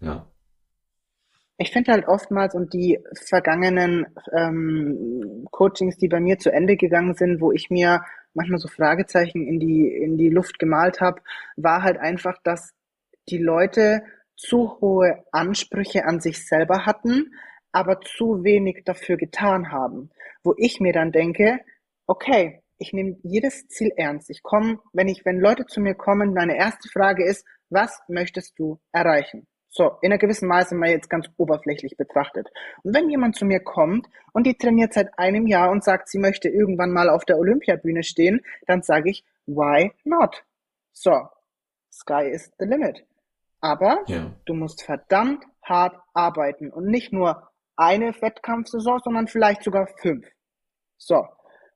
Ja. 0.00 0.26
Ich 1.62 1.70
finde 1.70 1.92
halt 1.92 2.08
oftmals 2.08 2.56
und 2.56 2.74
die 2.74 2.98
vergangenen 3.14 4.06
ähm, 4.36 5.46
Coachings, 5.52 5.96
die 5.96 6.08
bei 6.08 6.18
mir 6.18 6.36
zu 6.36 6.50
Ende 6.50 6.76
gegangen 6.76 7.14
sind, 7.14 7.40
wo 7.40 7.52
ich 7.52 7.70
mir 7.70 8.02
manchmal 8.34 8.58
so 8.58 8.66
Fragezeichen 8.66 9.46
in 9.46 9.60
die, 9.60 9.86
in 9.86 10.18
die 10.18 10.28
Luft 10.28 10.58
gemalt 10.58 11.00
habe, 11.00 11.22
war 11.54 11.84
halt 11.84 11.98
einfach, 11.98 12.36
dass 12.42 12.74
die 13.28 13.38
Leute 13.38 14.02
zu 14.36 14.80
hohe 14.80 15.22
Ansprüche 15.30 16.04
an 16.04 16.18
sich 16.18 16.44
selber 16.44 16.84
hatten, 16.84 17.30
aber 17.70 18.00
zu 18.00 18.42
wenig 18.42 18.82
dafür 18.84 19.16
getan 19.16 19.70
haben. 19.70 20.10
Wo 20.42 20.54
ich 20.56 20.80
mir 20.80 20.92
dann 20.92 21.12
denke, 21.12 21.60
okay, 22.08 22.60
ich 22.78 22.92
nehme 22.92 23.18
jedes 23.22 23.68
Ziel 23.68 23.92
ernst. 23.96 24.30
Ich 24.30 24.42
komme, 24.42 24.80
wenn 24.92 25.06
ich, 25.06 25.24
wenn 25.24 25.38
Leute 25.38 25.66
zu 25.66 25.80
mir 25.80 25.94
kommen, 25.94 26.34
meine 26.34 26.56
erste 26.56 26.88
Frage 26.88 27.24
ist, 27.24 27.46
was 27.70 28.02
möchtest 28.08 28.58
du 28.58 28.80
erreichen? 28.90 29.46
So, 29.74 29.96
in 30.02 30.12
einer 30.12 30.18
gewissen 30.18 30.48
Maße 30.48 30.74
mal 30.74 30.90
jetzt 30.90 31.08
ganz 31.08 31.30
oberflächlich 31.38 31.96
betrachtet. 31.96 32.46
Und 32.82 32.94
wenn 32.94 33.08
jemand 33.08 33.36
zu 33.36 33.46
mir 33.46 33.60
kommt 33.60 34.06
und 34.34 34.46
die 34.46 34.54
trainiert 34.54 34.92
seit 34.92 35.18
einem 35.18 35.46
Jahr 35.46 35.70
und 35.70 35.82
sagt, 35.82 36.10
sie 36.10 36.18
möchte 36.18 36.50
irgendwann 36.50 36.92
mal 36.92 37.08
auf 37.08 37.24
der 37.24 37.38
Olympiabühne 37.38 38.02
stehen, 38.02 38.42
dann 38.66 38.82
sage 38.82 39.08
ich, 39.08 39.24
why 39.46 39.90
not? 40.04 40.44
So, 40.92 41.26
sky 41.90 42.28
is 42.30 42.52
the 42.58 42.66
limit. 42.66 43.02
Aber 43.62 44.04
ja. 44.08 44.30
du 44.44 44.52
musst 44.52 44.82
verdammt 44.82 45.42
hart 45.62 45.96
arbeiten 46.12 46.70
und 46.70 46.84
nicht 46.84 47.14
nur 47.14 47.48
eine 47.74 48.12
Wettkampfsaison, 48.20 49.00
sondern 49.02 49.26
vielleicht 49.26 49.62
sogar 49.62 49.88
fünf. 50.02 50.26
So. 50.98 51.26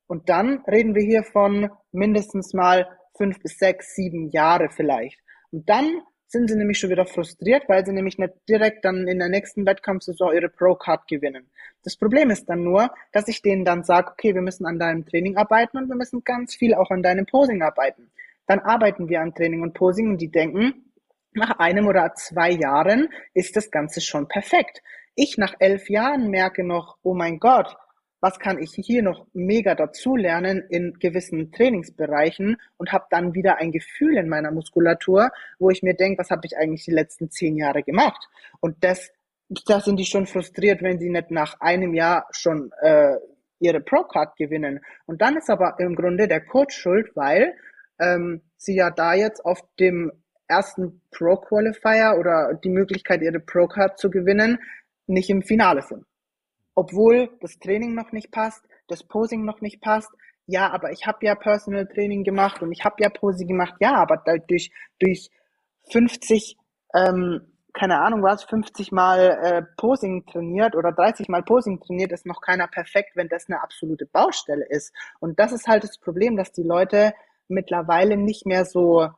Und 0.06 0.28
dann 0.28 0.62
reden 0.66 0.94
wir 0.94 1.02
hier 1.02 1.24
von 1.24 1.70
mindestens 1.92 2.52
mal 2.52 2.86
fünf 3.16 3.40
bis 3.40 3.56
sechs, 3.56 3.94
sieben 3.94 4.28
Jahre 4.28 4.68
vielleicht. 4.68 5.18
Und 5.50 5.66
dann 5.70 6.02
sind 6.28 6.48
sie 6.48 6.56
nämlich 6.56 6.78
schon 6.78 6.90
wieder 6.90 7.06
frustriert, 7.06 7.68
weil 7.68 7.84
sie 7.86 7.92
nämlich 7.92 8.18
nicht 8.18 8.34
direkt 8.48 8.84
dann 8.84 9.06
in 9.06 9.18
der 9.18 9.28
nächsten 9.28 9.64
Wettkampfsaison 9.64 10.34
ihre 10.34 10.48
Pro-Card 10.48 11.06
gewinnen. 11.06 11.48
Das 11.84 11.96
Problem 11.96 12.30
ist 12.30 12.46
dann 12.48 12.64
nur, 12.64 12.90
dass 13.12 13.28
ich 13.28 13.42
denen 13.42 13.64
dann 13.64 13.84
sage, 13.84 14.10
okay, 14.10 14.34
wir 14.34 14.42
müssen 14.42 14.66
an 14.66 14.78
deinem 14.78 15.06
Training 15.06 15.36
arbeiten 15.36 15.78
und 15.78 15.88
wir 15.88 15.96
müssen 15.96 16.24
ganz 16.24 16.54
viel 16.54 16.74
auch 16.74 16.90
an 16.90 17.02
deinem 17.02 17.26
Posing 17.26 17.62
arbeiten. 17.62 18.10
Dann 18.46 18.60
arbeiten 18.60 19.08
wir 19.08 19.20
an 19.20 19.34
Training 19.34 19.62
und 19.62 19.74
Posing 19.74 20.10
und 20.10 20.20
die 20.20 20.30
denken, 20.30 20.92
nach 21.32 21.58
einem 21.58 21.86
oder 21.86 22.14
zwei 22.14 22.50
Jahren 22.50 23.08
ist 23.34 23.56
das 23.56 23.70
Ganze 23.70 24.00
schon 24.00 24.26
perfekt. 24.26 24.82
Ich 25.14 25.38
nach 25.38 25.54
elf 25.58 25.88
Jahren 25.90 26.30
merke 26.30 26.64
noch, 26.64 26.96
oh 27.02 27.14
mein 27.14 27.38
Gott, 27.38 27.76
was 28.26 28.40
kann 28.40 28.58
ich 28.58 28.72
hier 28.74 29.04
noch 29.04 29.24
mega 29.34 29.76
dazulernen 29.76 30.64
in 30.68 30.94
gewissen 30.98 31.52
Trainingsbereichen 31.52 32.56
und 32.76 32.90
habe 32.90 33.04
dann 33.08 33.34
wieder 33.34 33.58
ein 33.58 33.70
Gefühl 33.70 34.16
in 34.16 34.28
meiner 34.28 34.50
Muskulatur, 34.50 35.30
wo 35.60 35.70
ich 35.70 35.84
mir 35.84 35.94
denke, 35.94 36.18
was 36.18 36.30
habe 36.30 36.40
ich 36.44 36.56
eigentlich 36.56 36.84
die 36.84 36.90
letzten 36.90 37.30
zehn 37.30 37.56
Jahre 37.56 37.84
gemacht? 37.84 38.28
Und 38.58 38.82
das, 38.82 39.12
da 39.68 39.78
sind 39.78 40.00
die 40.00 40.04
schon 40.04 40.26
frustriert, 40.26 40.82
wenn 40.82 40.98
sie 40.98 41.08
nicht 41.08 41.30
nach 41.30 41.60
einem 41.60 41.94
Jahr 41.94 42.26
schon 42.32 42.72
äh, 42.80 43.14
ihre 43.60 43.80
Pro-Card 43.80 44.34
gewinnen. 44.36 44.80
Und 45.06 45.22
dann 45.22 45.36
ist 45.36 45.48
aber 45.48 45.76
im 45.78 45.94
Grunde 45.94 46.26
der 46.26 46.40
Coach 46.40 46.76
schuld, 46.76 47.14
weil 47.14 47.54
ähm, 48.00 48.42
sie 48.56 48.74
ja 48.74 48.90
da 48.90 49.14
jetzt 49.14 49.44
auf 49.44 49.60
dem 49.78 50.10
ersten 50.48 51.00
Pro-Qualifier 51.12 52.16
oder 52.18 52.54
die 52.54 52.70
Möglichkeit, 52.70 53.22
ihre 53.22 53.38
Pro-Card 53.38 54.00
zu 54.00 54.10
gewinnen, 54.10 54.58
nicht 55.06 55.30
im 55.30 55.42
Finale 55.42 55.82
sind 55.82 56.04
obwohl 56.76 57.30
das 57.40 57.58
Training 57.58 57.94
noch 57.94 58.12
nicht 58.12 58.30
passt, 58.30 58.62
das 58.86 59.02
Posing 59.02 59.44
noch 59.44 59.60
nicht 59.60 59.80
passt. 59.80 60.10
Ja, 60.46 60.70
aber 60.70 60.92
ich 60.92 61.06
habe 61.06 61.26
ja 61.26 61.34
Personal 61.34 61.86
Training 61.86 62.22
gemacht 62.22 62.62
und 62.62 62.70
ich 62.70 62.84
habe 62.84 62.96
ja 63.00 63.08
Posing 63.08 63.48
gemacht. 63.48 63.74
Ja, 63.80 63.94
aber 63.96 64.22
durch, 64.46 64.70
durch 65.00 65.30
50, 65.90 66.56
ähm, 66.94 67.40
keine 67.72 68.00
Ahnung 68.00 68.22
was, 68.22 68.44
50 68.44 68.92
Mal 68.92 69.38
äh, 69.42 69.62
Posing 69.76 70.26
trainiert 70.26 70.76
oder 70.76 70.92
30 70.92 71.28
Mal 71.28 71.42
Posing 71.42 71.80
trainiert, 71.80 72.12
ist 72.12 72.26
noch 72.26 72.40
keiner 72.40 72.68
perfekt, 72.68 73.16
wenn 73.16 73.28
das 73.28 73.48
eine 73.48 73.62
absolute 73.62 74.06
Baustelle 74.06 74.66
ist. 74.68 74.94
Und 75.18 75.40
das 75.40 75.52
ist 75.52 75.66
halt 75.66 75.82
das 75.82 75.98
Problem, 75.98 76.36
dass 76.36 76.52
die 76.52 76.62
Leute 76.62 77.14
mittlerweile 77.48 78.16
nicht 78.16 78.46
mehr 78.46 78.66
so 78.66 79.08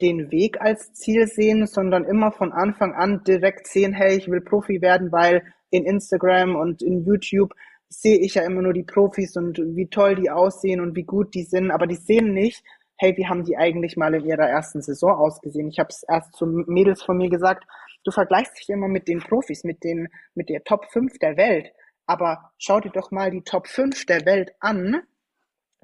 den 0.00 0.30
Weg 0.30 0.60
als 0.60 0.92
Ziel 0.92 1.26
sehen, 1.26 1.66
sondern 1.66 2.04
immer 2.04 2.30
von 2.30 2.52
Anfang 2.52 2.94
an 2.94 3.24
direkt 3.24 3.66
sehen, 3.66 3.92
hey, 3.92 4.16
ich 4.16 4.28
will 4.28 4.40
Profi 4.40 4.80
werden, 4.80 5.10
weil 5.10 5.42
in 5.70 5.84
Instagram 5.84 6.56
und 6.56 6.82
in 6.82 7.04
YouTube 7.04 7.54
sehe 7.88 8.18
ich 8.18 8.34
ja 8.34 8.42
immer 8.42 8.62
nur 8.62 8.72
die 8.72 8.82
Profis 8.82 9.36
und 9.36 9.58
wie 9.58 9.88
toll 9.88 10.16
die 10.16 10.30
aussehen 10.30 10.80
und 10.80 10.94
wie 10.94 11.04
gut 11.04 11.34
die 11.34 11.44
sind, 11.44 11.70
aber 11.70 11.86
die 11.86 11.96
sehen 11.96 12.34
nicht, 12.34 12.62
hey, 12.98 13.16
wie 13.16 13.26
haben 13.26 13.44
die 13.44 13.56
eigentlich 13.56 13.96
mal 13.96 14.14
in 14.14 14.24
ihrer 14.24 14.48
ersten 14.48 14.82
Saison 14.82 15.12
ausgesehen? 15.12 15.68
Ich 15.68 15.78
habe 15.78 15.88
es 15.90 16.02
erst 16.02 16.34
zu 16.34 16.46
Mädels 16.46 17.02
von 17.02 17.16
mir 17.16 17.30
gesagt, 17.30 17.64
du 18.04 18.10
vergleichst 18.10 18.58
dich 18.58 18.68
immer 18.68 18.88
mit 18.88 19.08
den 19.08 19.20
Profis, 19.20 19.64
mit 19.64 19.84
den 19.84 20.08
mit 20.34 20.48
der 20.48 20.64
Top 20.64 20.86
5 20.90 21.18
der 21.18 21.36
Welt, 21.36 21.72
aber 22.06 22.52
schau 22.58 22.80
dir 22.80 22.90
doch 22.90 23.10
mal 23.10 23.30
die 23.30 23.42
Top 23.42 23.68
5 23.68 24.06
der 24.06 24.26
Welt 24.26 24.52
an, 24.60 25.02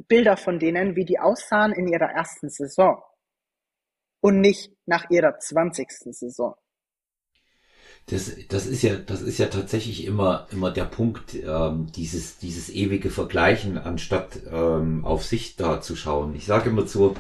Bilder 0.09 0.37
von 0.37 0.59
denen, 0.59 0.97
wie 0.97 1.05
die 1.05 1.21
aussahen 1.21 1.73
in 1.73 1.87
ihrer 1.87 2.11
ersten 2.11 2.51
Saison 2.51 3.01
und 4.21 4.41
nicht 4.41 4.73
nach 4.87 5.09
ihrer 5.11 5.39
20. 5.39 5.89
Saison. 5.91 6.55
Das, 8.07 8.31
das 8.49 8.67
ist 8.67 8.83
ja, 8.83 8.97
das 8.97 9.23
ist 9.23 9.39
ja 9.39 9.47
tatsächlich 9.47 10.05
immer, 10.05 10.47
immer 10.51 10.71
der 10.71 10.85
Punkt, 10.85 11.35
ähm, 11.35 11.87
dieses, 11.93 12.39
dieses 12.39 12.69
ewige 12.69 13.11
Vergleichen, 13.11 13.79
anstatt 13.79 14.41
ähm, 14.53 15.05
auf 15.07 15.25
sich 15.25 15.57
da 15.57 15.81
zu 15.81 15.97
schauen. 15.97 16.35
Ich 16.35 16.45
sage 16.45 16.69
immer 16.69 16.87
zu, 16.87 17.17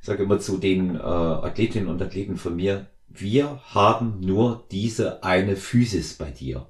ich 0.00 0.06
sage 0.06 0.22
immer 0.22 0.38
zu 0.38 0.58
den 0.58 0.94
äh, 0.94 1.00
Athletinnen 1.00 1.88
und 1.88 2.00
Athleten 2.00 2.36
von 2.36 2.54
mir, 2.54 2.86
wir 3.08 3.60
haben 3.64 4.20
nur 4.20 4.64
diese 4.70 5.24
eine 5.24 5.56
Physis 5.56 6.14
bei 6.14 6.30
dir. 6.30 6.68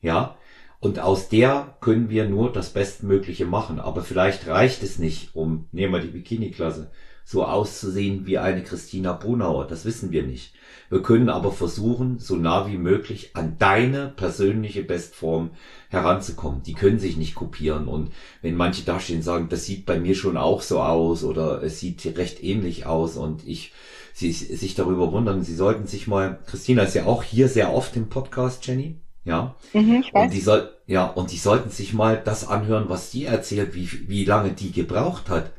Ja? 0.00 0.36
Und 0.80 0.98
aus 0.98 1.28
der 1.28 1.76
können 1.80 2.10
wir 2.10 2.28
nur 2.28 2.52
das 2.52 2.70
Bestmögliche 2.70 3.46
machen. 3.46 3.78
Aber 3.78 4.02
vielleicht 4.02 4.48
reicht 4.48 4.82
es 4.82 4.98
nicht, 4.98 5.34
um, 5.36 5.68
nehmen 5.70 5.92
wir 5.92 6.00
die 6.00 6.08
Bikini-Klasse, 6.08 6.90
so 7.24 7.44
auszusehen 7.44 8.26
wie 8.26 8.38
eine 8.38 8.62
Christina 8.62 9.12
Brunauer. 9.12 9.66
Das 9.66 9.84
wissen 9.84 10.10
wir 10.10 10.22
nicht. 10.22 10.54
Wir 10.90 11.02
können 11.02 11.30
aber 11.30 11.52
versuchen, 11.52 12.18
so 12.18 12.36
nah 12.36 12.66
wie 12.66 12.76
möglich 12.76 13.30
an 13.34 13.56
deine 13.58 14.08
persönliche 14.08 14.82
Bestform 14.82 15.50
heranzukommen. 15.88 16.62
Die 16.62 16.74
können 16.74 16.98
sich 16.98 17.16
nicht 17.16 17.34
kopieren. 17.34 17.88
Und 17.88 18.12
wenn 18.42 18.56
manche 18.56 18.84
dastehen 18.84 19.18
und 19.18 19.22
sagen, 19.22 19.48
das 19.48 19.64
sieht 19.64 19.86
bei 19.86 19.98
mir 19.98 20.14
schon 20.14 20.36
auch 20.36 20.60
so 20.60 20.80
aus 20.80 21.24
oder 21.24 21.62
es 21.62 21.80
sieht 21.80 22.04
recht 22.18 22.42
ähnlich 22.42 22.86
aus 22.86 23.16
und 23.16 23.46
ich 23.46 23.72
sie 24.12 24.32
sich 24.32 24.74
darüber 24.74 25.10
wundern, 25.12 25.42
sie 25.42 25.54
sollten 25.54 25.86
sich 25.86 26.06
mal, 26.06 26.38
Christina 26.46 26.82
ist 26.82 26.94
ja 26.94 27.06
auch 27.06 27.22
hier 27.22 27.48
sehr 27.48 27.72
oft 27.72 27.96
im 27.96 28.08
Podcast, 28.08 28.66
Jenny. 28.66 29.00
Ja. 29.24 29.54
Mhm. 29.72 30.04
Und 30.12 30.32
die 30.32 30.40
soll, 30.40 30.70
ja, 30.86 31.06
und 31.06 31.32
die 31.32 31.38
sollten 31.38 31.70
sich 31.70 31.94
mal 31.94 32.20
das 32.22 32.46
anhören, 32.46 32.88
was 32.88 33.10
die 33.10 33.24
erzählt, 33.24 33.74
wie, 33.74 33.88
wie 34.08 34.24
lange 34.24 34.52
die 34.52 34.72
gebraucht 34.72 35.28
hat, 35.28 35.52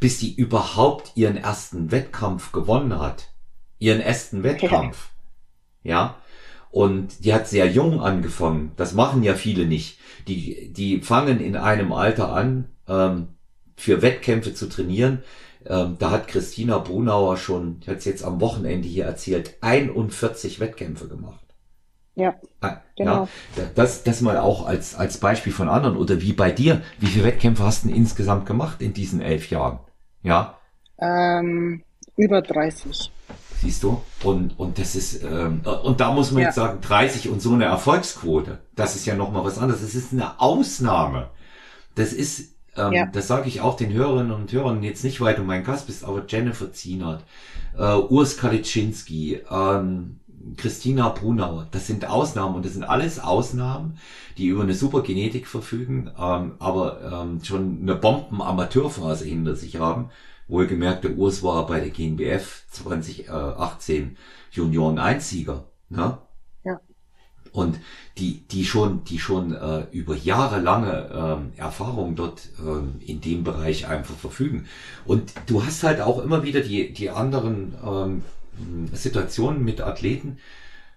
bis 0.00 0.18
die 0.18 0.34
überhaupt 0.34 1.12
ihren 1.16 1.36
ersten 1.36 1.90
Wettkampf 1.90 2.52
gewonnen 2.52 2.98
hat. 2.98 3.28
Ihren 3.78 4.00
ersten 4.00 4.42
Wettkampf. 4.42 5.10
Ja. 5.82 6.16
Und 6.70 7.24
die 7.24 7.32
hat 7.32 7.48
sehr 7.48 7.66
jung 7.66 8.00
angefangen. 8.00 8.72
Das 8.76 8.92
machen 8.94 9.22
ja 9.22 9.34
viele 9.34 9.66
nicht. 9.66 9.98
Die, 10.26 10.72
die 10.72 11.00
fangen 11.00 11.40
in 11.40 11.56
einem 11.56 11.92
Alter 11.92 12.32
an, 12.32 12.68
ähm, 12.86 13.28
für 13.76 14.02
Wettkämpfe 14.02 14.54
zu 14.54 14.68
trainieren. 14.68 15.22
Ähm, 15.64 15.96
da 15.98 16.10
hat 16.10 16.28
Christina 16.28 16.78
Brunauer 16.78 17.36
schon, 17.36 17.78
ich 17.80 17.88
hat 17.88 18.04
jetzt 18.04 18.24
am 18.24 18.40
Wochenende 18.40 18.88
hier 18.88 19.04
erzählt, 19.04 19.56
41 19.60 20.60
Wettkämpfe 20.60 21.08
gemacht. 21.08 21.44
Ja, 22.14 22.34
ah, 22.60 22.78
genau. 22.96 23.28
Ja, 23.56 23.64
das, 23.76 24.02
das 24.02 24.20
mal 24.22 24.38
auch 24.38 24.66
als, 24.66 24.96
als 24.96 25.18
Beispiel 25.18 25.52
von 25.52 25.68
anderen. 25.68 25.96
Oder 25.96 26.20
wie 26.20 26.32
bei 26.32 26.50
dir, 26.50 26.82
wie 26.98 27.06
viele 27.06 27.24
Wettkämpfe 27.24 27.62
hast 27.62 27.84
du 27.84 27.90
insgesamt 27.90 28.44
gemacht 28.44 28.82
in 28.82 28.92
diesen 28.92 29.20
elf 29.20 29.50
Jahren? 29.50 29.78
Ja? 30.22 30.58
Ähm, 30.98 31.82
über 32.16 32.42
30. 32.42 33.12
Siehst 33.60 33.82
du? 33.82 34.02
Und, 34.22 34.58
und 34.58 34.78
das 34.78 34.94
ist, 34.94 35.22
ähm, 35.22 35.62
und 35.82 36.00
da 36.00 36.12
muss 36.12 36.30
man 36.30 36.42
ja. 36.42 36.48
jetzt 36.48 36.56
sagen, 36.56 36.80
30 36.80 37.28
und 37.28 37.42
so 37.42 37.52
eine 37.52 37.64
Erfolgsquote, 37.64 38.58
das 38.76 38.94
ist 38.94 39.06
ja 39.06 39.14
nochmal 39.14 39.44
was 39.44 39.58
anderes. 39.58 39.82
Das 39.82 39.94
ist 39.94 40.12
eine 40.12 40.40
Ausnahme. 40.40 41.30
Das 41.94 42.12
ist, 42.12 42.54
ähm, 42.76 42.92
ja. 42.92 43.06
das 43.06 43.26
sage 43.26 43.48
ich 43.48 43.60
auch 43.60 43.76
den 43.76 43.92
Hörerinnen 43.92 44.32
und 44.32 44.52
Hörern 44.52 44.82
jetzt 44.82 45.02
nicht, 45.02 45.20
weil 45.20 45.34
du 45.34 45.42
mein 45.42 45.64
Gast 45.64 45.86
bist, 45.86 46.04
aber 46.04 46.22
Jennifer 46.28 46.72
Zienert, 46.72 47.24
äh, 47.76 47.94
Urs 47.94 48.36
Kalitschinski, 48.36 49.42
ähm, 49.50 50.20
Christina 50.56 51.08
Brunauer. 51.10 51.66
Das 51.70 51.86
sind 51.86 52.06
Ausnahmen 52.06 52.56
und 52.56 52.64
das 52.64 52.72
sind 52.72 52.84
alles 52.84 53.18
Ausnahmen, 53.20 53.98
die 54.36 54.46
über 54.46 54.62
eine 54.62 54.74
super 54.74 55.02
Genetik 55.02 55.46
verfügen, 55.46 56.10
ähm, 56.18 56.54
aber 56.58 57.22
ähm, 57.22 57.42
schon 57.44 57.78
eine 57.82 57.94
Bomben-Amateurphase 57.94 59.24
hinter 59.24 59.54
sich 59.54 59.76
haben. 59.76 60.10
Wohlgemerkt, 60.48 61.04
der 61.04 61.16
Urs 61.16 61.42
war 61.42 61.66
bei 61.66 61.80
der 61.80 61.90
GNBF 61.90 62.64
2018 62.70 64.16
Junioren 64.50 64.98
Einsieger. 64.98 65.64
Ne? 65.90 66.18
Ja. 66.64 66.80
Und 67.52 67.78
die, 68.16 68.46
die 68.48 68.64
schon, 68.64 69.04
die 69.04 69.18
schon 69.18 69.52
äh, 69.52 69.86
über 69.92 70.16
jahrelange 70.16 71.10
ähm, 71.12 71.52
Erfahrung 71.56 72.16
dort 72.16 72.48
ähm, 72.60 72.94
in 73.00 73.20
dem 73.20 73.44
Bereich 73.44 73.88
einfach 73.88 74.16
verfügen. 74.16 74.66
Und 75.04 75.32
du 75.46 75.64
hast 75.64 75.82
halt 75.82 76.00
auch 76.00 76.22
immer 76.22 76.42
wieder 76.42 76.60
die, 76.60 76.92
die 76.92 77.10
anderen 77.10 77.74
ähm, 77.84 78.22
Situationen 78.92 79.64
mit 79.64 79.80
Athleten, 79.80 80.38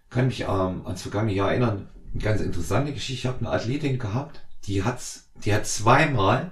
kann 0.09 0.27
mich 0.27 0.41
ähm, 0.41 0.85
ans 0.85 1.01
vergangene 1.01 1.33
Jahr 1.33 1.51
erinnern, 1.51 1.87
eine 2.13 2.23
ganz 2.23 2.41
interessante 2.41 2.93
Geschichte. 2.93 3.13
Ich 3.13 3.25
habe 3.25 3.39
eine 3.39 3.49
Athletin 3.49 3.97
gehabt, 3.97 4.41
die 4.65 4.83
hat's, 4.83 5.29
die 5.43 5.53
hat 5.53 5.65
zweimal, 5.65 6.51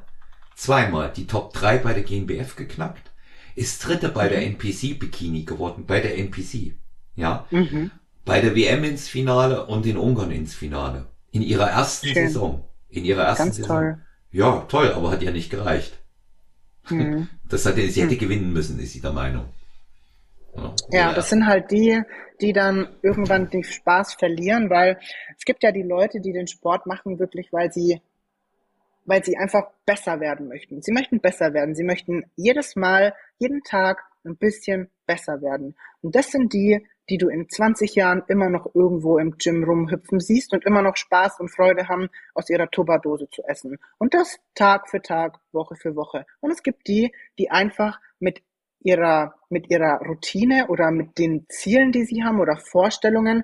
zweimal 0.55 1.11
die 1.15 1.27
Top 1.27 1.53
3 1.53 1.77
bei 1.79 1.93
der 1.93 2.03
GmbF 2.03 2.55
geknackt, 2.55 3.11
ist 3.55 3.85
Dritte 3.85 4.09
bei 4.09 4.29
der 4.29 4.45
NPC 4.45 4.97
Bikini 4.97 5.43
geworden, 5.43 5.85
bei 5.85 5.99
der 5.99 6.17
NPC. 6.17 6.75
Ja. 7.15 7.45
Mhm. 7.51 7.91
Bei 8.25 8.41
der 8.41 8.55
WM 8.55 8.83
ins 8.83 9.07
Finale 9.07 9.65
und 9.65 9.85
in 9.85 9.97
Ungarn 9.97 10.31
ins 10.31 10.53
Finale. 10.53 11.07
In 11.31 11.41
ihrer 11.41 11.69
ersten 11.69 12.07
Schön. 12.07 12.27
Saison. 12.27 12.65
In 12.87 13.03
ihrer 13.03 13.23
ersten 13.23 13.45
Ganz 13.45 13.55
Saison. 13.57 13.75
Toll. 13.75 13.97
Ja, 14.31 14.59
toll, 14.69 14.93
aber 14.93 15.11
hat 15.11 15.21
ja 15.21 15.31
nicht 15.31 15.49
gereicht. 15.49 15.97
Mhm. 16.89 17.27
Das 17.47 17.65
hätte, 17.65 17.87
sie 17.89 18.01
hätte 18.01 18.15
mhm. 18.15 18.19
gewinnen 18.19 18.53
müssen, 18.53 18.79
ist 18.79 18.93
sie 18.93 19.01
der 19.01 19.11
Meinung. 19.11 19.45
Ja, 20.91 21.13
das 21.13 21.29
sind 21.29 21.45
halt 21.45 21.71
die, 21.71 22.01
die 22.41 22.53
dann 22.53 22.89
irgendwann 23.01 23.49
den 23.49 23.63
Spaß 23.63 24.15
verlieren, 24.15 24.69
weil 24.69 24.99
es 25.37 25.45
gibt 25.45 25.63
ja 25.63 25.71
die 25.71 25.83
Leute, 25.83 26.19
die 26.19 26.33
den 26.33 26.47
Sport 26.47 26.85
machen 26.85 27.19
wirklich, 27.19 27.51
weil 27.53 27.71
sie, 27.71 28.01
weil 29.05 29.23
sie 29.23 29.37
einfach 29.37 29.69
besser 29.85 30.19
werden 30.19 30.47
möchten. 30.47 30.81
Sie 30.81 30.91
möchten 30.91 31.19
besser 31.19 31.53
werden. 31.53 31.75
Sie 31.75 31.83
möchten 31.83 32.23
jedes 32.35 32.75
Mal, 32.75 33.13
jeden 33.37 33.63
Tag 33.63 34.03
ein 34.25 34.37
bisschen 34.37 34.89
besser 35.05 35.41
werden. 35.41 35.75
Und 36.01 36.15
das 36.15 36.31
sind 36.31 36.53
die, 36.53 36.85
die 37.09 37.17
du 37.17 37.29
in 37.29 37.49
20 37.49 37.95
Jahren 37.95 38.23
immer 38.27 38.49
noch 38.49 38.73
irgendwo 38.75 39.17
im 39.17 39.37
Gym 39.37 39.63
rumhüpfen 39.63 40.19
siehst 40.19 40.53
und 40.53 40.65
immer 40.65 40.81
noch 40.81 40.95
Spaß 40.95 41.39
und 41.39 41.49
Freude 41.49 41.87
haben, 41.87 42.09
aus 42.33 42.49
ihrer 42.49 42.69
Tupperdose 42.69 43.29
zu 43.29 43.43
essen. 43.43 43.77
Und 43.97 44.13
das 44.13 44.39
Tag 44.53 44.89
für 44.89 45.01
Tag, 45.01 45.39
Woche 45.51 45.75
für 45.75 45.95
Woche. 45.95 46.25
Und 46.39 46.51
es 46.51 46.61
gibt 46.61 46.87
die, 46.87 47.11
die 47.37 47.49
einfach 47.49 47.99
mit 48.19 48.41
ihrer, 48.81 49.35
mit 49.49 49.69
ihrer 49.69 49.99
Routine 49.99 50.67
oder 50.67 50.91
mit 50.91 51.17
den 51.17 51.45
Zielen, 51.49 51.91
die 51.91 52.05
sie 52.05 52.23
haben 52.23 52.39
oder 52.39 52.57
Vorstellungen 52.57 53.43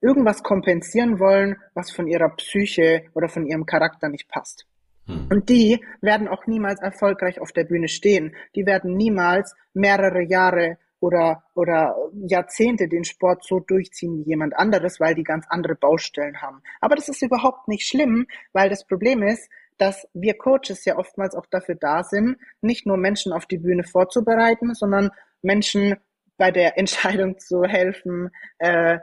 irgendwas 0.00 0.42
kompensieren 0.42 1.18
wollen, 1.18 1.56
was 1.74 1.90
von 1.90 2.06
ihrer 2.06 2.30
Psyche 2.36 3.04
oder 3.14 3.28
von 3.28 3.46
ihrem 3.46 3.66
Charakter 3.66 4.08
nicht 4.08 4.28
passt. 4.28 4.64
Hm. 5.06 5.28
Und 5.30 5.48
die 5.48 5.84
werden 6.00 6.28
auch 6.28 6.46
niemals 6.46 6.80
erfolgreich 6.80 7.40
auf 7.40 7.52
der 7.52 7.64
Bühne 7.64 7.88
stehen. 7.88 8.34
Die 8.54 8.66
werden 8.66 8.96
niemals 8.96 9.54
mehrere 9.74 10.22
Jahre 10.22 10.78
oder, 11.00 11.44
oder 11.54 11.96
Jahrzehnte 12.26 12.88
den 12.88 13.04
Sport 13.04 13.44
so 13.44 13.60
durchziehen 13.60 14.16
wie 14.18 14.28
jemand 14.28 14.56
anderes, 14.56 14.98
weil 15.00 15.14
die 15.14 15.24
ganz 15.24 15.46
andere 15.48 15.74
Baustellen 15.74 16.40
haben. 16.42 16.62
Aber 16.80 16.96
das 16.96 17.08
ist 17.08 17.22
überhaupt 17.22 17.68
nicht 17.68 17.86
schlimm, 17.86 18.26
weil 18.52 18.68
das 18.68 18.84
Problem 18.84 19.22
ist, 19.22 19.48
dass 19.78 20.08
wir 20.12 20.36
Coaches 20.36 20.84
ja 20.84 20.98
oftmals 20.98 21.34
auch 21.34 21.46
dafür 21.46 21.76
da 21.76 22.02
sind, 22.02 22.36
nicht 22.60 22.86
nur 22.86 22.96
Menschen 22.96 23.32
auf 23.32 23.46
die 23.46 23.58
Bühne 23.58 23.84
vorzubereiten, 23.84 24.74
sondern 24.74 25.10
Menschen 25.42 25.96
bei 26.36 26.50
der 26.50 26.76
Entscheidung 26.78 27.38
zu 27.38 27.62
helfen, 27.64 28.30
äh, 28.58 28.98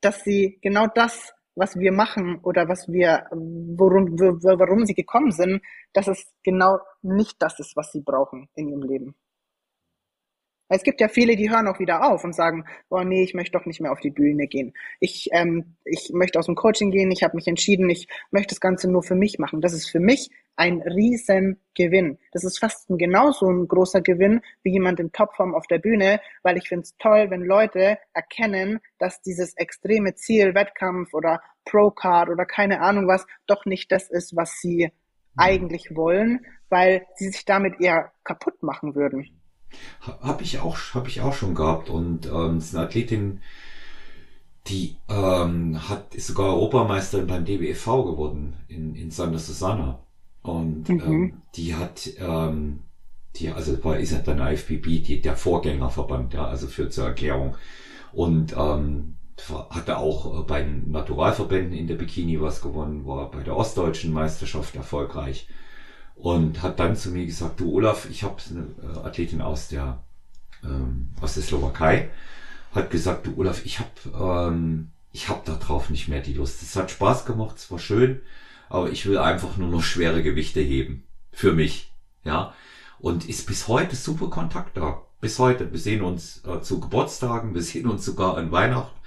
dass 0.00 0.24
sie 0.24 0.58
genau 0.62 0.86
das, 0.86 1.32
was 1.56 1.76
wir 1.76 1.92
machen 1.92 2.40
oder 2.42 2.68
was 2.68 2.88
wir, 2.88 3.26
worum, 3.30 4.18
warum 4.18 4.86
sie 4.86 4.94
gekommen 4.94 5.32
sind, 5.32 5.62
dass 5.92 6.08
es 6.08 6.32
genau 6.42 6.78
nicht 7.02 7.42
das 7.42 7.58
ist, 7.58 7.76
was 7.76 7.92
sie 7.92 8.00
brauchen 8.00 8.48
in 8.54 8.68
ihrem 8.68 8.82
Leben. 8.82 9.14
Es 10.72 10.84
gibt 10.84 11.00
ja 11.00 11.08
viele, 11.08 11.34
die 11.34 11.50
hören 11.50 11.66
auch 11.66 11.80
wieder 11.80 12.08
auf 12.08 12.22
und 12.22 12.32
sagen, 12.32 12.64
oh 12.90 13.02
nee, 13.02 13.24
ich 13.24 13.34
möchte 13.34 13.58
doch 13.58 13.66
nicht 13.66 13.80
mehr 13.80 13.90
auf 13.90 13.98
die 13.98 14.10
Bühne 14.10 14.46
gehen. 14.46 14.72
Ich, 15.00 15.28
ähm, 15.32 15.74
ich 15.84 16.10
möchte 16.12 16.38
aus 16.38 16.46
dem 16.46 16.54
Coaching 16.54 16.92
gehen, 16.92 17.10
ich 17.10 17.24
habe 17.24 17.34
mich 17.34 17.48
entschieden, 17.48 17.90
ich 17.90 18.06
möchte 18.30 18.54
das 18.54 18.60
Ganze 18.60 18.88
nur 18.88 19.02
für 19.02 19.16
mich 19.16 19.40
machen. 19.40 19.60
Das 19.60 19.72
ist 19.72 19.90
für 19.90 19.98
mich 19.98 20.30
ein 20.54 20.80
riesen 20.82 21.58
Gewinn. 21.74 22.18
Das 22.30 22.44
ist 22.44 22.60
fast 22.60 22.88
ein 22.88 22.98
genauso 22.98 23.46
ein 23.46 23.66
großer 23.66 24.00
Gewinn 24.00 24.42
wie 24.62 24.70
jemand 24.70 25.00
in 25.00 25.10
Topform 25.10 25.56
auf 25.56 25.66
der 25.66 25.78
Bühne, 25.78 26.20
weil 26.44 26.56
ich 26.56 26.68
finde 26.68 26.84
es 26.84 26.96
toll, 26.98 27.30
wenn 27.30 27.42
Leute 27.42 27.98
erkennen, 28.12 28.78
dass 28.98 29.22
dieses 29.22 29.56
extreme 29.56 30.14
Ziel, 30.14 30.54
Wettkampf 30.54 31.14
oder 31.14 31.42
Pro-Card 31.64 32.28
oder 32.28 32.46
keine 32.46 32.80
Ahnung 32.80 33.08
was, 33.08 33.26
doch 33.46 33.64
nicht 33.64 33.90
das 33.90 34.08
ist, 34.08 34.36
was 34.36 34.60
sie 34.60 34.86
mhm. 34.86 34.90
eigentlich 35.36 35.96
wollen, 35.96 36.46
weil 36.68 37.06
sie 37.16 37.30
sich 37.30 37.44
damit 37.44 37.80
eher 37.80 38.12
kaputt 38.22 38.62
machen 38.62 38.94
würden. 38.94 39.39
Habe 40.00 40.42
ich 40.42 40.60
auch, 40.60 40.76
habe 40.94 41.08
ich 41.08 41.20
auch 41.20 41.34
schon 41.34 41.54
gehabt 41.54 41.90
und 41.90 42.26
ähm, 42.26 42.58
ist 42.58 42.74
eine 42.74 42.86
Athletin, 42.86 43.40
die 44.66 44.96
ähm, 45.08 45.88
hat 45.88 46.14
ist 46.14 46.28
sogar 46.28 46.48
Europameisterin 46.48 47.26
beim 47.26 47.44
DBFV 47.44 48.04
geworden 48.04 48.54
in 48.68 48.94
in 48.94 49.10
Santa 49.10 49.38
Susana 49.38 50.00
und 50.42 50.88
mhm. 50.88 51.02
ähm, 51.06 51.42
die 51.54 51.74
hat 51.74 52.10
ähm, 52.18 52.80
die 53.36 53.50
also 53.50 53.82
war 53.84 53.98
ist 53.98 54.12
ja 54.12 54.18
dann 54.18 54.38
IFBB 54.38 55.02
die 55.02 55.20
der 55.22 55.36
Vorgängerverband 55.36 56.34
ja 56.34 56.46
also 56.46 56.66
für 56.66 56.90
zur 56.90 57.06
Erklärung 57.06 57.56
und 58.12 58.54
ähm, 58.56 59.16
hatte 59.70 59.96
auch 59.96 60.44
bei 60.44 60.62
den 60.62 60.90
Naturalverbänden 60.90 61.72
in 61.72 61.86
der 61.86 61.94
Bikini 61.94 62.40
was 62.40 62.60
gewonnen, 62.60 63.06
war 63.06 63.30
bei 63.30 63.42
der 63.42 63.56
Ostdeutschen 63.56 64.12
Meisterschaft 64.12 64.76
erfolgreich 64.76 65.48
und 66.20 66.62
hat 66.62 66.78
dann 66.78 66.96
zu 66.96 67.10
mir 67.10 67.24
gesagt, 67.26 67.60
du 67.60 67.72
Olaf, 67.72 68.08
ich 68.10 68.22
habe 68.22 68.36
eine 68.50 68.94
äh, 68.94 68.98
Athletin 69.06 69.40
aus 69.40 69.68
der 69.68 70.02
ähm, 70.62 71.08
aus 71.20 71.34
der 71.34 71.42
Slowakei, 71.42 72.10
hat 72.74 72.90
gesagt, 72.90 73.26
du 73.26 73.38
Olaf, 73.38 73.64
ich 73.64 73.78
habe 73.80 74.50
ähm, 74.52 74.90
ich 75.12 75.28
habe 75.28 75.40
da 75.44 75.54
drauf 75.54 75.90
nicht 75.90 76.08
mehr 76.08 76.20
die 76.20 76.34
Lust. 76.34 76.62
Es 76.62 76.76
hat 76.76 76.90
Spaß 76.90 77.24
gemacht, 77.24 77.56
es 77.56 77.70
war 77.70 77.78
schön, 77.78 78.20
aber 78.68 78.90
ich 78.90 79.06
will 79.06 79.18
einfach 79.18 79.56
nur 79.56 79.68
noch 79.68 79.82
schwere 79.82 80.22
Gewichte 80.22 80.60
heben 80.60 81.04
für 81.32 81.52
mich, 81.52 81.92
ja. 82.24 82.54
Und 82.98 83.28
ist 83.28 83.46
bis 83.46 83.66
heute 83.66 83.96
super 83.96 84.28
Kontakt 84.28 84.76
da. 84.76 85.02
Bis 85.22 85.38
heute. 85.38 85.72
Wir 85.72 85.78
sehen 85.78 86.02
uns 86.02 86.42
äh, 86.44 86.60
zu 86.60 86.80
Geburtstagen, 86.80 87.54
wir 87.54 87.62
sehen 87.62 87.86
uns 87.86 88.04
sogar 88.04 88.36
an 88.36 88.52
Weihnachten 88.52 88.98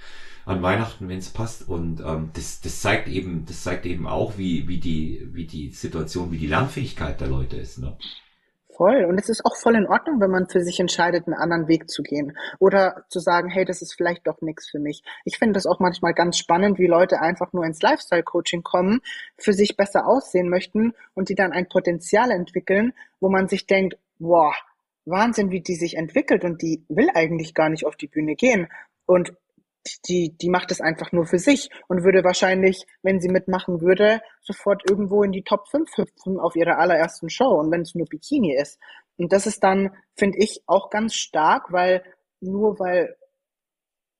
an 0.44 0.62
Weihnachten, 0.62 1.08
wenn 1.08 1.18
es 1.18 1.30
passt. 1.30 1.68
Und 1.68 2.00
ähm, 2.00 2.30
das, 2.34 2.60
das 2.60 2.80
zeigt 2.80 3.08
eben, 3.08 3.44
das 3.46 3.62
zeigt 3.62 3.86
eben 3.86 4.06
auch, 4.06 4.36
wie, 4.36 4.68
wie 4.68 4.78
die, 4.78 5.28
wie 5.32 5.46
die 5.46 5.70
Situation, 5.70 6.30
wie 6.32 6.38
die 6.38 6.46
Lernfähigkeit 6.46 7.20
der 7.20 7.28
Leute 7.28 7.56
ist. 7.56 7.78
Ne? 7.78 7.96
Voll. 8.76 9.04
Und 9.04 9.18
es 9.20 9.28
ist 9.28 9.44
auch 9.44 9.56
voll 9.56 9.76
in 9.76 9.86
Ordnung, 9.86 10.20
wenn 10.20 10.30
man 10.30 10.48
für 10.48 10.60
sich 10.60 10.80
entscheidet, 10.80 11.26
einen 11.26 11.36
anderen 11.36 11.68
Weg 11.68 11.88
zu 11.88 12.02
gehen. 12.02 12.36
Oder 12.58 13.04
zu 13.08 13.20
sagen, 13.20 13.48
hey, 13.48 13.64
das 13.64 13.82
ist 13.82 13.94
vielleicht 13.94 14.26
doch 14.26 14.40
nichts 14.40 14.68
für 14.68 14.80
mich. 14.80 15.02
Ich 15.24 15.38
finde 15.38 15.54
das 15.54 15.66
auch 15.66 15.78
manchmal 15.78 16.12
ganz 16.12 16.38
spannend, 16.38 16.78
wie 16.78 16.88
Leute 16.88 17.20
einfach 17.20 17.52
nur 17.52 17.64
ins 17.64 17.80
Lifestyle-Coaching 17.82 18.62
kommen, 18.62 19.00
für 19.38 19.52
sich 19.52 19.76
besser 19.76 20.06
aussehen 20.06 20.48
möchten 20.48 20.92
und 21.14 21.28
die 21.28 21.36
dann 21.36 21.52
ein 21.52 21.68
Potenzial 21.68 22.30
entwickeln, 22.32 22.92
wo 23.20 23.28
man 23.28 23.46
sich 23.46 23.66
denkt, 23.66 23.96
wow, 24.18 24.54
Wahnsinn, 25.04 25.50
wie 25.50 25.60
die 25.60 25.76
sich 25.76 25.96
entwickelt 25.96 26.44
und 26.44 26.62
die 26.62 26.84
will 26.88 27.10
eigentlich 27.14 27.54
gar 27.54 27.68
nicht 27.68 27.86
auf 27.86 27.96
die 27.96 28.08
Bühne 28.08 28.34
gehen. 28.34 28.68
Und 29.06 29.34
die, 30.08 30.36
die 30.36 30.48
macht 30.48 30.70
es 30.70 30.80
einfach 30.80 31.12
nur 31.12 31.26
für 31.26 31.38
sich 31.38 31.70
und 31.88 32.04
würde 32.04 32.24
wahrscheinlich, 32.24 32.86
wenn 33.02 33.20
sie 33.20 33.28
mitmachen 33.28 33.80
würde, 33.80 34.20
sofort 34.40 34.82
irgendwo 34.88 35.22
in 35.22 35.32
die 35.32 35.42
Top 35.42 35.68
5 35.68 35.90
hüpfen 35.96 36.38
auf 36.38 36.56
ihrer 36.56 36.78
allerersten 36.78 37.28
Show 37.28 37.58
und 37.60 37.70
wenn 37.70 37.82
es 37.82 37.94
nur 37.94 38.06
Bikini 38.06 38.54
ist. 38.54 38.78
Und 39.16 39.32
das 39.32 39.46
ist 39.46 39.62
dann, 39.62 39.90
finde 40.16 40.38
ich, 40.38 40.62
auch 40.66 40.90
ganz 40.90 41.14
stark, 41.14 41.72
weil 41.72 42.02
nur 42.40 42.78
weil, 42.78 43.16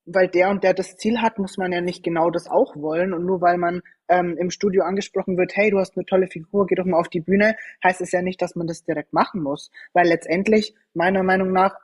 weil 0.05 0.27
der 0.27 0.49
und 0.49 0.63
der 0.63 0.73
das 0.73 0.97
Ziel 0.97 1.21
hat, 1.21 1.39
muss 1.39 1.57
man 1.57 1.71
ja 1.71 1.81
nicht 1.81 2.03
genau 2.03 2.29
das 2.29 2.47
auch 2.47 2.75
wollen. 2.75 3.13
Und 3.13 3.25
nur 3.25 3.41
weil 3.41 3.57
man 3.57 3.81
ähm, 4.07 4.37
im 4.37 4.51
Studio 4.51 4.83
angesprochen 4.83 5.37
wird, 5.37 5.55
hey, 5.55 5.71
du 5.71 5.79
hast 5.79 5.97
eine 5.97 6.05
tolle 6.05 6.27
Figur, 6.27 6.65
geh 6.67 6.75
doch 6.75 6.85
mal 6.85 6.99
auf 6.99 7.09
die 7.09 7.21
Bühne, 7.21 7.55
heißt 7.83 8.01
es 8.01 8.11
ja 8.11 8.21
nicht, 8.21 8.41
dass 8.41 8.55
man 8.55 8.67
das 8.67 8.83
direkt 8.83 9.13
machen 9.13 9.41
muss. 9.41 9.71
Weil 9.93 10.07
letztendlich, 10.07 10.75
meiner 10.93 11.23
Meinung 11.23 11.51
nach, 11.51 11.75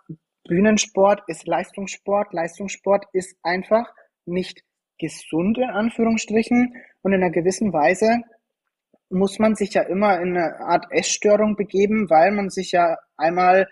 Bühnensport 0.44 1.24
ist 1.28 1.48
Leistungssport. 1.48 2.34
Leistungssport 2.34 3.06
ist 3.14 3.38
einfach 3.44 3.94
nicht 4.26 4.64
gesund 4.98 5.58
in 5.58 5.70
Anführungsstrichen 5.70 6.76
und 7.02 7.14
in 7.14 7.24
einer 7.24 7.32
gewissen 7.32 7.74
Weise 7.74 8.22
muss 9.10 9.40
man 9.40 9.56
sich 9.56 9.74
ja 9.74 9.82
immer 9.82 10.22
in 10.22 10.38
eine 10.38 10.60
Art 10.60 10.86
Essstörung 10.92 11.56
begeben, 11.56 12.10
weil 12.10 12.32
man 12.32 12.50
sich 12.50 12.72
ja 12.72 12.98
einmal 13.18 13.68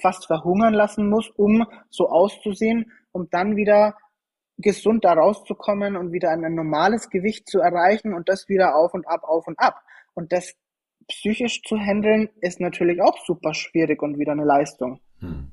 fast 0.00 0.26
verhungern 0.26 0.72
lassen 0.72 1.08
muss, 1.08 1.28
um 1.28 1.66
so 1.90 2.08
auszusehen, 2.08 2.90
um 3.12 3.28
dann 3.30 3.56
wieder 3.56 3.96
gesund 4.56 5.04
da 5.04 5.12
rauszukommen 5.12 5.96
und 5.96 6.12
wieder 6.12 6.30
ein 6.30 6.54
normales 6.54 7.10
Gewicht 7.10 7.48
zu 7.48 7.60
erreichen 7.60 8.14
und 8.14 8.28
das 8.28 8.48
wieder 8.48 8.76
auf 8.76 8.94
und 8.94 9.06
ab, 9.06 9.24
auf 9.24 9.46
und 9.46 9.58
ab. 9.58 9.82
Und 10.14 10.32
das 10.32 10.54
psychisch 11.08 11.62
zu 11.62 11.76
handeln 11.76 12.30
ist 12.40 12.60
natürlich 12.60 13.02
auch 13.02 13.18
super 13.24 13.54
schwierig 13.54 14.02
und 14.02 14.18
wieder 14.18 14.32
eine 14.32 14.44
Leistung. 14.44 15.00
Hm. 15.18 15.52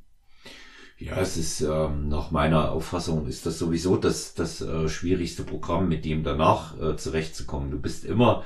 Ja, 0.99 1.17
es 1.19 1.37
ist 1.37 1.61
ähm, 1.61 2.09
nach 2.09 2.31
meiner 2.31 2.71
Auffassung 2.71 3.27
ist 3.27 3.45
das 3.45 3.59
sowieso 3.59 3.97
das, 3.97 4.33
das 4.33 4.61
äh, 4.61 4.89
schwierigste 4.89 5.43
Programm, 5.43 5.87
mit 5.89 6.05
dem 6.05 6.23
danach 6.23 6.79
äh, 6.81 6.95
zurechtzukommen. 6.97 7.69
Du 7.69 7.79
bist 7.79 8.03
immer 8.03 8.43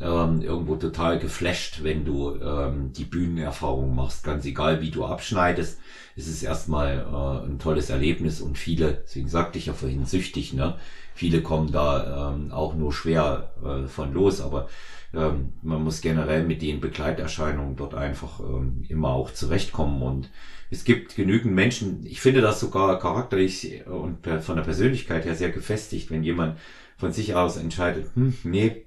ähm, 0.00 0.40
irgendwo 0.40 0.76
total 0.76 1.18
geflasht, 1.18 1.82
wenn 1.82 2.04
du 2.04 2.36
ähm, 2.36 2.92
die 2.92 3.04
Bühnenerfahrung 3.04 3.96
machst. 3.96 4.22
Ganz 4.22 4.44
egal, 4.44 4.80
wie 4.80 4.92
du 4.92 5.04
abschneidest, 5.06 5.80
ist 6.14 6.28
es 6.28 6.44
erstmal 6.44 6.98
äh, 7.00 7.46
ein 7.46 7.58
tolles 7.58 7.90
Erlebnis 7.90 8.40
und 8.40 8.58
viele, 8.58 9.02
deswegen 9.04 9.28
sagte 9.28 9.58
ich 9.58 9.66
ja 9.66 9.72
vorhin 9.72 10.06
süchtig, 10.06 10.52
ne? 10.52 10.76
Viele 11.14 11.42
kommen 11.42 11.72
da 11.72 12.32
ähm, 12.32 12.52
auch 12.52 12.76
nur 12.76 12.92
schwer 12.92 13.50
äh, 13.64 13.88
von 13.88 14.12
los, 14.14 14.40
aber 14.40 14.68
ähm, 15.14 15.54
man 15.62 15.82
muss 15.82 16.00
generell 16.00 16.44
mit 16.44 16.62
den 16.62 16.80
Begleiterscheinungen 16.80 17.76
dort 17.76 17.94
einfach 17.94 18.40
ähm, 18.40 18.84
immer 18.88 19.10
auch 19.10 19.32
zurechtkommen 19.32 20.02
und 20.02 20.30
es 20.70 20.84
gibt 20.84 21.16
genügend 21.16 21.54
Menschen, 21.54 22.04
ich 22.04 22.20
finde 22.20 22.42
das 22.42 22.60
sogar 22.60 22.98
charakterlich 22.98 23.86
und 23.86 24.26
von 24.26 24.56
der 24.56 24.62
Persönlichkeit 24.62 25.24
her 25.24 25.34
sehr 25.34 25.50
gefestigt, 25.50 26.10
wenn 26.10 26.22
jemand 26.22 26.58
von 26.98 27.12
sich 27.12 27.34
aus 27.34 27.56
entscheidet, 27.56 28.14
hm, 28.14 28.36
nee, 28.44 28.86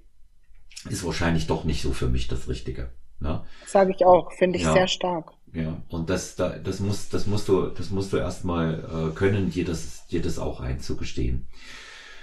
ist 0.90 1.06
wahrscheinlich 1.06 1.48
doch 1.48 1.64
nicht 1.64 1.82
so 1.82 1.92
für 1.92 2.08
mich 2.08 2.28
das 2.28 2.48
Richtige. 2.48 2.92
Ne? 3.20 3.44
Sage 3.66 3.94
ich 3.96 4.06
auch, 4.06 4.32
finde 4.34 4.58
ich 4.58 4.64
ja. 4.64 4.74
sehr 4.74 4.88
stark. 4.88 5.32
Ja, 5.54 5.82
und 5.90 6.10
das, 6.10 6.36
da, 6.36 6.50
das 6.50 6.80
muss, 6.80 7.10
das 7.10 7.28
musst 7.28 7.48
du, 7.48 7.68
das 7.68 7.90
musst 7.90 8.14
du 8.14 8.18
erstmal 8.18 9.12
äh, 9.12 9.16
können, 9.16 9.52
dir 9.52 9.66
das, 9.66 10.08
dir 10.08 10.22
das 10.22 10.40
auch 10.40 10.60
einzugestehen. 10.60 11.48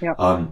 Ja. 0.01 0.38
Ähm, 0.38 0.49